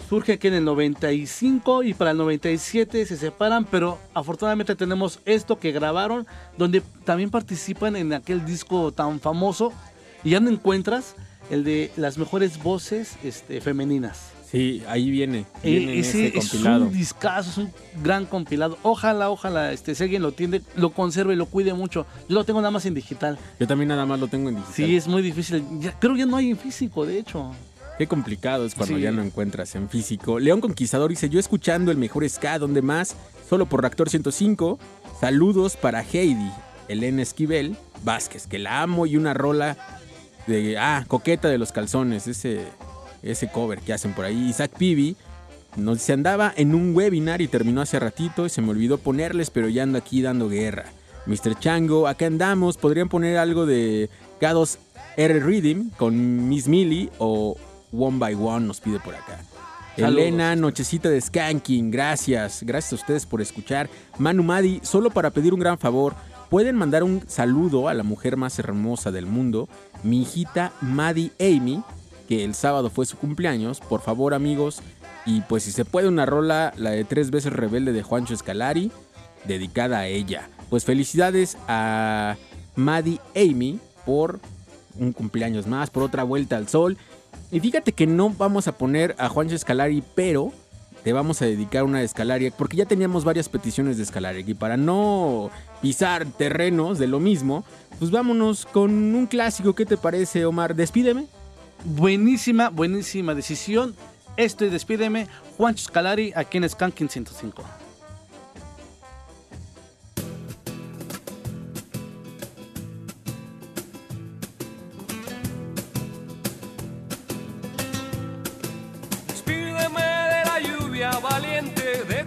Surge 0.08 0.32
aquí 0.32 0.48
en 0.48 0.54
el 0.54 0.64
95 0.64 1.82
y 1.82 1.92
para 1.92 2.12
el 2.12 2.16
97 2.16 3.04
se 3.04 3.16
separan, 3.16 3.66
pero 3.66 3.98
afortunadamente 4.14 4.74
tenemos 4.74 5.20
esto 5.26 5.58
que 5.58 5.70
grabaron, 5.70 6.26
donde 6.56 6.82
también 7.04 7.30
participan 7.30 7.94
en 7.94 8.14
aquel 8.14 8.46
disco 8.46 8.90
tan 8.92 9.20
famoso, 9.20 9.72
y 10.24 10.30
ya 10.30 10.40
no 10.40 10.48
encuentras 10.48 11.14
el 11.50 11.62
de 11.62 11.90
las 11.96 12.16
mejores 12.16 12.62
voces 12.62 13.16
este, 13.22 13.60
femeninas. 13.60 14.30
Sí, 14.50 14.82
ahí 14.88 15.10
viene. 15.10 15.40
Eh, 15.62 15.76
viene 15.76 15.92
en 15.92 16.00
ese 16.00 16.28
ese 16.28 16.38
es 16.38 16.54
un 16.54 16.90
discazo, 16.90 17.50
es 17.50 17.58
un 17.58 17.70
gran 18.02 18.24
compilado. 18.24 18.78
Ojalá, 18.82 19.28
ojalá, 19.28 19.72
este, 19.72 19.94
si 19.94 20.04
alguien 20.04 20.22
lo 20.22 20.32
tiene, 20.32 20.62
lo 20.74 20.88
conserve 20.90 21.34
y 21.34 21.36
lo 21.36 21.44
cuide 21.44 21.74
mucho. 21.74 22.06
Yo 22.30 22.34
lo 22.34 22.44
tengo 22.44 22.60
nada 22.62 22.70
más 22.70 22.86
en 22.86 22.94
digital. 22.94 23.38
Yo 23.60 23.66
también 23.66 23.88
nada 23.88 24.06
más 24.06 24.18
lo 24.18 24.26
tengo 24.28 24.48
en 24.48 24.54
digital. 24.54 24.74
Sí, 24.74 24.96
es 24.96 25.06
muy 25.06 25.20
difícil. 25.20 25.62
Ya- 25.80 25.92
creo 25.98 26.14
que 26.14 26.20
ya 26.20 26.26
no 26.26 26.38
hay 26.38 26.50
en 26.50 26.56
físico, 26.56 27.04
de 27.04 27.18
hecho. 27.18 27.52
Qué 27.98 28.06
complicado 28.06 28.64
es 28.64 28.74
cuando 28.74 28.96
Sí. 28.96 29.02
ya 29.02 29.10
no 29.10 29.22
encuentras 29.22 29.74
en 29.74 29.88
físico. 29.88 30.38
León 30.38 30.60
Conquistador 30.60 31.10
dice, 31.10 31.28
yo 31.28 31.40
escuchando 31.40 31.90
el 31.90 31.98
mejor 31.98 32.28
ska, 32.28 32.58
donde 32.58 32.80
más? 32.80 33.16
Solo 33.48 33.66
por 33.66 33.80
Reactor 33.80 34.08
105. 34.08 34.78
Saludos 35.20 35.76
para 35.76 36.02
Heidi, 36.02 36.50
Elena 36.86 37.22
Esquivel, 37.22 37.76
Vázquez, 38.04 38.46
que 38.46 38.60
la 38.60 38.82
amo 38.82 39.06
y 39.06 39.16
una 39.16 39.34
rola 39.34 39.76
de, 40.46 40.78
ah, 40.78 41.04
Coqueta 41.08 41.48
de 41.48 41.58
los 41.58 41.72
Calzones, 41.72 42.28
ese, 42.28 42.60
ese 43.24 43.50
cover 43.50 43.80
que 43.80 43.92
hacen 43.92 44.12
por 44.12 44.24
ahí. 44.24 44.48
Isaac 44.48 44.70
Pibi 44.78 45.16
nos 45.76 45.98
dice, 45.98 46.12
andaba 46.12 46.52
en 46.56 46.74
un 46.76 46.94
webinar 46.94 47.40
y 47.42 47.48
terminó 47.48 47.80
hace 47.80 47.98
ratito 47.98 48.46
y 48.46 48.48
se 48.50 48.62
me 48.62 48.70
olvidó 48.70 48.98
ponerles, 48.98 49.50
pero 49.50 49.68
ya 49.68 49.82
ando 49.82 49.98
aquí 49.98 50.22
dando 50.22 50.48
guerra. 50.48 50.84
Mr. 51.26 51.58
Chango, 51.58 52.06
acá 52.06 52.26
andamos, 52.26 52.76
podrían 52.76 53.08
poner 53.08 53.38
algo 53.38 53.66
de 53.66 54.08
Gados 54.40 54.78
R 55.16 55.40
Rhythm 55.40 55.90
con 55.96 56.48
Miss 56.48 56.68
Millie 56.68 57.10
o 57.18 57.56
One 57.92 58.18
by 58.18 58.34
One 58.34 58.66
nos 58.66 58.80
pide 58.80 59.00
por 59.00 59.14
acá. 59.14 59.38
Saludos. 59.96 60.22
Elena, 60.22 60.54
nochecita 60.54 61.08
de 61.08 61.20
skanking, 61.20 61.90
gracias, 61.90 62.62
gracias 62.62 62.92
a 62.92 62.96
ustedes 62.96 63.26
por 63.26 63.40
escuchar. 63.40 63.90
Manu 64.18 64.44
Madi, 64.44 64.80
solo 64.84 65.10
para 65.10 65.30
pedir 65.30 65.52
un 65.52 65.60
gran 65.60 65.76
favor, 65.76 66.14
pueden 66.50 66.76
mandar 66.76 67.02
un 67.02 67.24
saludo 67.28 67.88
a 67.88 67.94
la 67.94 68.04
mujer 68.04 68.36
más 68.36 68.58
hermosa 68.58 69.10
del 69.10 69.26
mundo, 69.26 69.68
mi 70.04 70.22
hijita 70.22 70.72
Maddie 70.80 71.32
Amy, 71.40 71.82
que 72.28 72.44
el 72.44 72.54
sábado 72.54 72.90
fue 72.90 73.06
su 73.06 73.16
cumpleaños, 73.16 73.80
por 73.80 74.00
favor 74.00 74.34
amigos, 74.34 74.82
y 75.26 75.40
pues 75.42 75.64
si 75.64 75.72
se 75.72 75.84
puede 75.84 76.08
una 76.08 76.26
rola, 76.26 76.72
la 76.76 76.90
de 76.90 77.04
tres 77.04 77.30
veces 77.30 77.52
rebelde 77.52 77.92
de 77.92 78.02
Juancho 78.02 78.34
Escalari, 78.34 78.92
dedicada 79.44 79.98
a 79.98 80.06
ella. 80.06 80.48
Pues 80.70 80.84
felicidades 80.84 81.58
a 81.66 82.36
Maddie 82.76 83.20
Amy 83.34 83.80
por 84.06 84.40
un 84.98 85.12
cumpleaños 85.12 85.66
más, 85.66 85.90
por 85.90 86.02
otra 86.02 86.22
vuelta 86.22 86.56
al 86.56 86.68
sol. 86.68 86.96
Y 87.50 87.60
fíjate 87.60 87.92
que 87.92 88.06
no 88.06 88.30
vamos 88.30 88.68
a 88.68 88.76
poner 88.76 89.14
a 89.18 89.28
Juancho 89.28 89.54
Escalari, 89.54 90.02
pero 90.14 90.52
te 91.02 91.12
vamos 91.12 91.40
a 91.40 91.46
dedicar 91.46 91.84
una 91.84 92.00
de 92.00 92.04
Escalari, 92.04 92.50
porque 92.50 92.76
ya 92.76 92.84
teníamos 92.84 93.24
varias 93.24 93.48
peticiones 93.48 93.96
de 93.96 94.02
Escalari. 94.02 94.44
Y 94.46 94.54
para 94.54 94.76
no 94.76 95.50
pisar 95.80 96.26
terrenos 96.26 96.98
de 96.98 97.06
lo 97.06 97.20
mismo, 97.20 97.64
pues 97.98 98.10
vámonos 98.10 98.66
con 98.66 98.92
un 98.92 99.26
clásico. 99.26 99.74
¿Qué 99.74 99.86
te 99.86 99.96
parece, 99.96 100.44
Omar? 100.44 100.74
Despídeme. 100.74 101.26
Buenísima, 101.84 102.68
buenísima 102.68 103.34
decisión. 103.34 103.94
Esto 104.36 104.64
es 104.64 104.72
Despídeme, 104.72 105.26
Juancho 105.56 105.84
Scalari, 105.84 106.32
aquí 106.36 106.58
en 106.58 106.68
Skanking 106.68 107.08
105. 107.08 107.64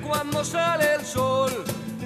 Cuando 0.01 0.43
sale 0.43 0.95
el 0.95 1.05
sol. 1.05 1.51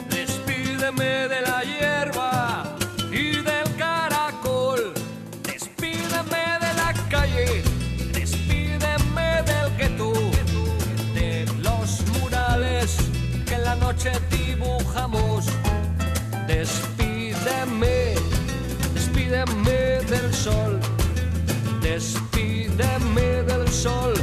Despídeme 0.10 1.28
de 1.28 1.42
la 1.42 1.64
hierba 1.64 2.64
y 3.12 3.38
del 3.38 3.76
caracol. 3.78 4.94
Despídeme 5.44 6.44
de 6.62 6.74
la 6.82 6.94
calle, 7.10 7.64
despídeme 8.14 9.44
del 9.50 9.78
gueto, 9.78 10.14
de 11.14 11.46
los 11.62 12.06
murales 12.20 12.98
que 13.46 13.56
en 13.56 13.64
la 13.64 13.76
noche 13.76 14.12
dibujamos. 14.30 15.46
Despídeme, 16.48 18.16
despídeme 18.94 19.80
del 20.12 20.34
sol, 20.34 20.80
despídeme 21.82 23.44
del 23.44 23.68
sol, 23.72 24.14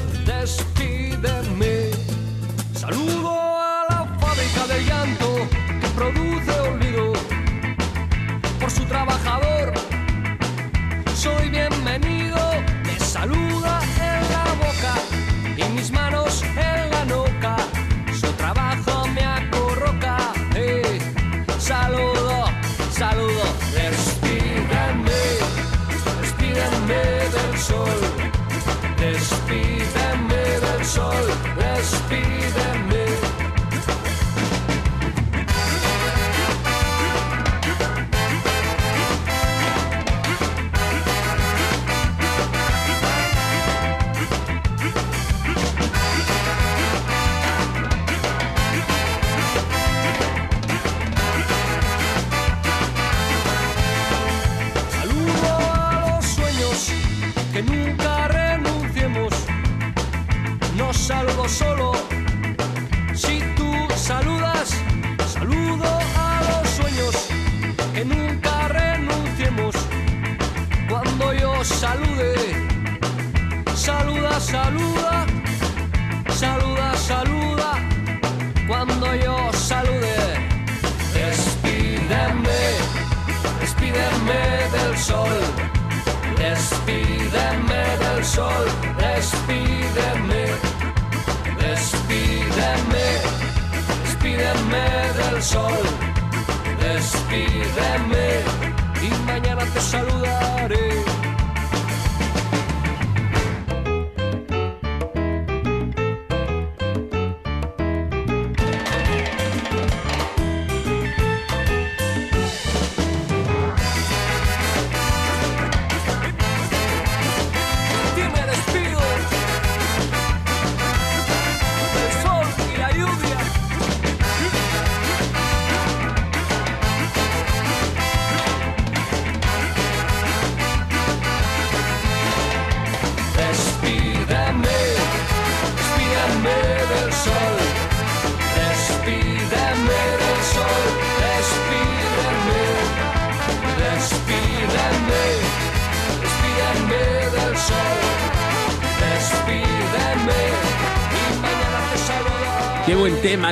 despídeme. 31.92 32.22
Saludo 32.52 32.71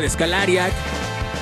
tema 0.00 0.02
de 0.02 0.10
Scalariac. 0.10 0.72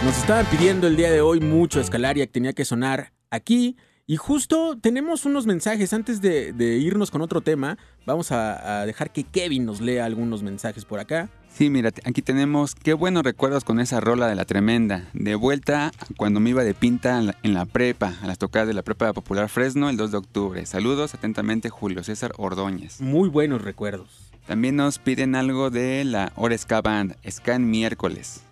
Nos 0.05 0.19
estaban 0.19 0.47
pidiendo 0.47 0.87
el 0.87 0.97
día 0.97 1.11
de 1.11 1.21
hoy 1.21 1.41
mucho 1.41 1.83
Scalariac, 1.83 2.31
tenía 2.31 2.53
que 2.53 2.65
sonar 2.65 3.13
aquí. 3.31 3.77
Y 4.07 4.17
justo 4.17 4.79
tenemos 4.81 5.27
unos 5.27 5.47
mensajes 5.47 5.93
antes 5.93 6.21
de, 6.23 6.53
de 6.53 6.79
irnos 6.79 7.11
con 7.11 7.21
otro 7.21 7.41
tema. 7.41 7.77
Vamos 8.07 8.33
a, 8.33 8.81
a 8.81 8.87
dejar 8.87 9.13
que 9.13 9.23
Kevin 9.25 9.67
nos 9.67 9.81
lea 9.81 10.07
algunos 10.07 10.43
mensajes 10.43 10.85
por 10.85 10.99
acá. 10.99 11.29
Sí, 11.53 11.69
mira, 11.69 11.91
aquí 12.05 12.23
tenemos 12.23 12.75
qué 12.75 12.95
buenos 12.95 13.23
recuerdos 13.23 13.65
con 13.65 13.81
esa 13.81 14.01
rola 14.01 14.29
de 14.29 14.35
la 14.35 14.45
tremenda. 14.45 15.09
De 15.13 15.35
vuelta 15.35 15.93
cuando 16.17 16.41
me 16.41 16.51
iba 16.51 16.65
de 16.65 16.75
pinta 16.75 17.19
en 17.19 17.27
la, 17.27 17.37
en 17.43 17.55
la 17.55 17.67
prepa, 17.67 18.15
a 18.23 18.27
las 18.27 18.39
tocadas 18.39 18.67
de 18.67 18.75
la 18.75 18.83
prepa 18.83 19.13
popular 19.13 19.49
Fresno 19.49 19.91
el 19.91 19.97
2 19.97 20.11
de 20.11 20.17
octubre. 20.17 20.67
Saludos 20.67 21.15
atentamente, 21.15 21.69
Julio 21.69 22.03
César 22.03 22.33
Ordóñez. 22.39 23.01
Muy 23.01 23.29
buenos 23.29 23.63
recuerdos. 23.63 24.29
También 24.47 24.77
nos 24.77 24.99
piden 24.99 25.35
algo 25.35 25.69
de 25.69 26.03
la 26.07 26.33
Oresca 26.35 26.81
Band, 26.81 27.15
Scan 27.29 27.69
Miércoles. 27.69 28.48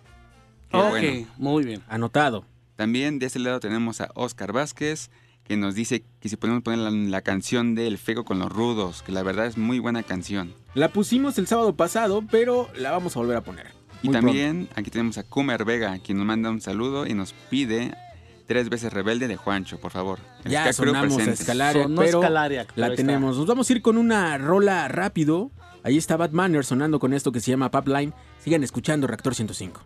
Ok, 0.71 0.89
bueno. 0.89 1.27
muy 1.37 1.63
bien. 1.63 1.81
Anotado. 1.87 2.45
También 2.75 3.19
de 3.19 3.25
ese 3.27 3.39
lado 3.39 3.59
tenemos 3.59 4.01
a 4.01 4.09
Oscar 4.13 4.51
Vázquez, 4.53 5.09
que 5.43 5.57
nos 5.57 5.75
dice 5.75 6.03
que 6.19 6.29
si 6.29 6.35
podemos 6.35 6.61
poner 6.61 6.79
la, 6.79 6.91
la 6.91 7.21
canción 7.21 7.73
de 7.73 7.87
El 7.87 7.97
Fego 7.97 8.25
con 8.25 8.37
los 8.39 8.51
Rudos, 8.51 9.01
que 9.01 9.11
la 9.11 9.23
verdad 9.23 9.45
es 9.47 9.57
muy 9.57 9.79
buena 9.79 10.03
canción. 10.03 10.53
La 10.73 10.89
pusimos 10.89 11.37
el 11.37 11.47
sábado 11.47 11.75
pasado, 11.75 12.23
pero 12.29 12.69
la 12.77 12.91
vamos 12.91 13.15
a 13.15 13.19
volver 13.19 13.37
a 13.37 13.41
poner. 13.41 13.67
Y 14.03 14.09
también 14.09 14.69
aquí 14.75 14.91
tenemos 14.91 15.17
a 15.17 15.23
Kumer 15.23 15.65
Vega, 15.65 15.97
quien 15.99 16.17
nos 16.19 16.27
manda 16.27 16.51
un 16.51 16.61
saludo 16.61 17.07
y 17.07 17.13
nos 17.15 17.33
pide 17.49 17.95
tres 18.45 18.69
veces 18.69 18.93
rebelde 18.93 19.27
de 19.27 19.37
Juancho, 19.37 19.79
por 19.79 19.91
favor. 19.91 20.19
El 20.45 20.51
Ya 20.51 20.71
sonamos 20.71 21.13
a 21.13 21.15
presentes. 21.15 21.39
Escalariac, 21.41 21.83
Sonó 21.83 22.01
pero 22.01 22.19
Escalariac, 22.19 22.67
pero 22.75 22.87
la 22.87 22.93
está. 22.93 22.95
tenemos. 22.97 23.37
Nos 23.37 23.47
vamos 23.47 23.69
a 23.69 23.73
ir 23.73 23.81
con 23.81 23.97
una 23.97 24.37
rola 24.37 24.87
rápido. 24.87 25.49
Ahí 25.83 25.97
está 25.97 26.15
Bad 26.17 26.31
Manner 26.31 26.63
sonando 26.63 26.99
con 26.99 27.13
esto 27.13 27.31
que 27.31 27.39
se 27.39 27.51
llama 27.51 27.71
Pipeline. 27.71 28.13
Sigan 28.43 28.63
escuchando 28.63 29.07
Reactor 29.07 29.33
105. 29.33 29.81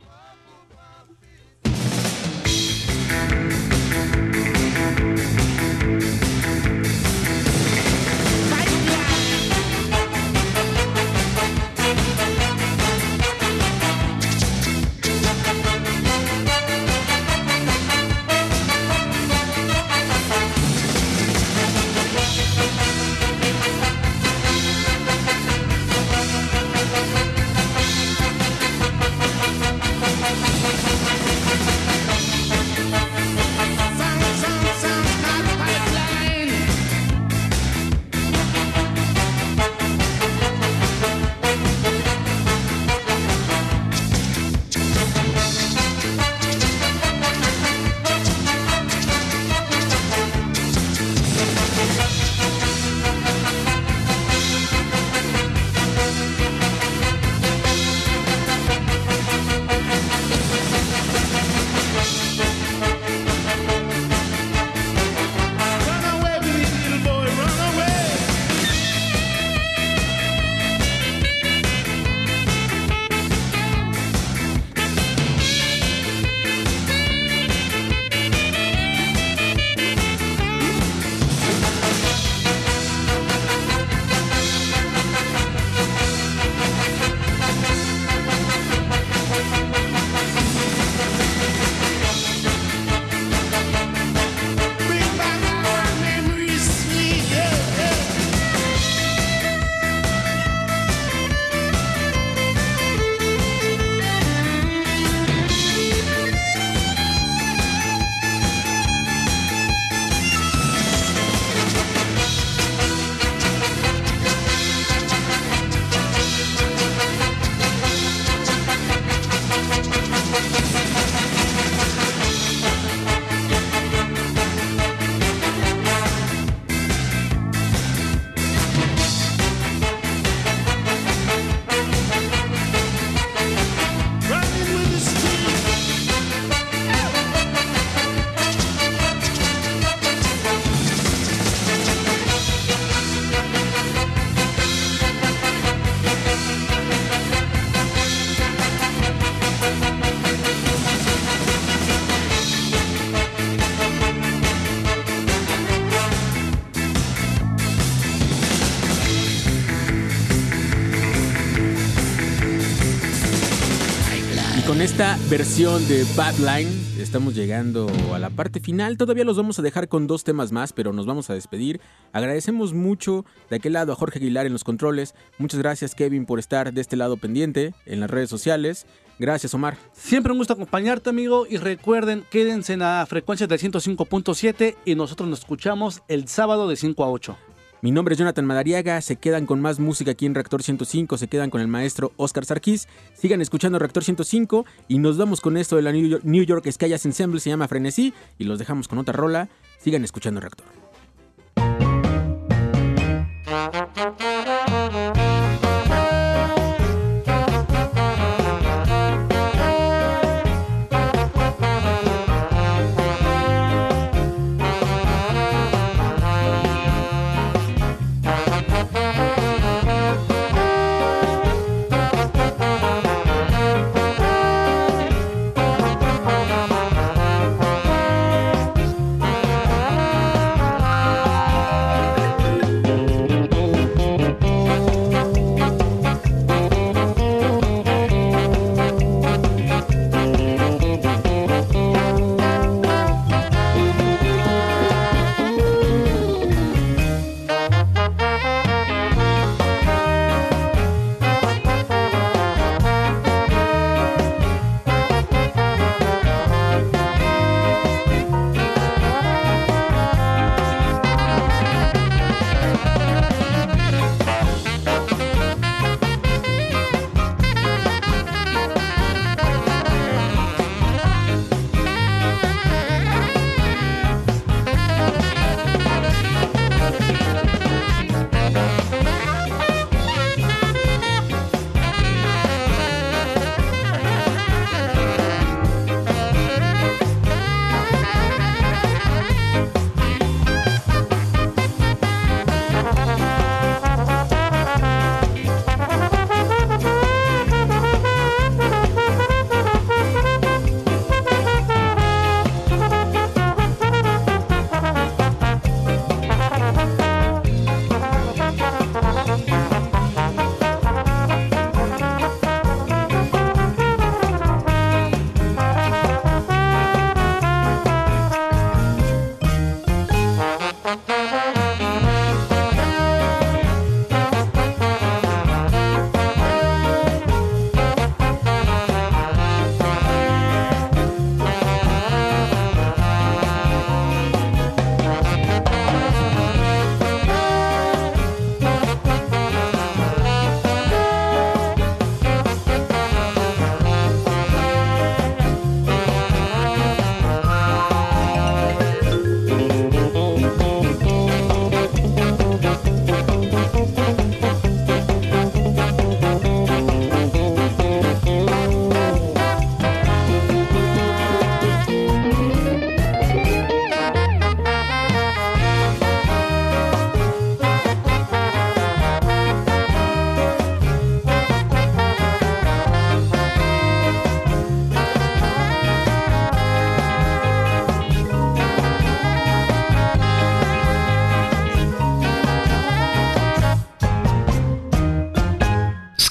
Versión 165.30 165.88
de 165.88 166.06
Badline 166.16 166.70
estamos 167.00 167.34
llegando 167.34 167.90
a 168.14 168.20
la 168.20 168.30
parte 168.30 168.60
final. 168.60 168.98
Todavía 168.98 169.24
los 169.24 169.36
vamos 169.36 169.58
a 169.58 169.64
dejar 169.64 169.88
con 169.88 170.06
dos 170.06 170.24
temas 170.24 170.52
más, 170.52 170.74
pero 170.74 170.94
nos 170.94 171.08
vamos 171.08 171.30
a 171.32 171.34
despedir. 171.34 171.82
Agradecemos 172.14 172.74
mucho 172.74 173.26
de 173.50 173.56
aquel 173.56 173.74
lado 173.74 173.94
a 173.94 173.96
Jorge 173.96 174.20
Aguilar 174.20 174.46
en 174.46 174.54
los 174.54 174.64
controles. 174.64 175.16
Muchas 175.40 175.60
gracias 175.60 175.96
Kevin 175.96 176.28
por 176.28 176.38
estar 176.38 176.72
de 176.72 176.82
este 176.82 176.98
lado 176.98 177.18
pendiente 177.18 177.74
en 177.88 178.00
las 178.00 178.12
redes 178.12 178.30
sociales. 178.30 178.86
Gracias 179.18 179.56
Omar. 179.56 179.76
Siempre 179.92 180.34
un 180.34 180.38
gusto 180.38 180.54
acompañarte, 180.54 181.10
amigo. 181.10 181.48
Y 181.50 181.58
recuerden, 181.58 182.24
quédense 182.30 182.74
en 182.74 182.80
la 182.80 183.04
frecuencia 183.10 183.48
del 183.48 183.60
105.7 183.60 184.76
y 184.86 184.94
nosotros 184.94 185.28
nos 185.28 185.40
escuchamos 185.40 186.04
el 186.10 186.28
sábado 186.28 186.68
de 186.68 186.76
5 186.76 187.04
a 187.04 187.10
8. 187.10 187.38
Mi 187.84 187.90
nombre 187.90 188.14
es 188.14 188.20
Jonathan 188.20 188.46
Madariaga. 188.46 189.02
Se 189.02 189.16
quedan 189.16 189.48
con 189.48 189.60
más 189.60 189.80
música 189.80 190.12
aquí 190.12 190.28
en 190.28 190.36
Reactor 190.36 190.62
105. 190.62 191.18
Se 191.18 191.28
quedan 191.28 191.50
con 191.50 191.62
el 191.62 191.68
maestro 191.68 192.12
Oscar 192.16 192.46
Sarkis. 192.46 192.88
Sigan 193.16 193.42
escuchando 193.42 193.80
Reactor 193.80 194.04
105 194.04 194.66
y 194.88 195.00
nos 195.00 195.18
vamos 195.18 195.42
con 195.42 195.58
esto 195.58 195.78
de 195.78 195.82
la 195.82 195.92
New 195.92 196.08
York, 196.08 196.24
New 196.24 196.44
York 196.44 196.64
Ensemble. 196.68 197.40
Se 197.40 197.50
llama 197.50 197.68
Frenesí 197.68 198.14
y 198.38 198.44
los 198.44 198.60
dejamos 198.60 198.88
con 198.88 199.00
otra 199.00 199.14
rola. 199.14 199.50
Sigan 199.80 200.04
escuchando 200.04 200.42
Reactor. 200.42 200.68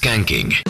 Skanking. 0.00 0.69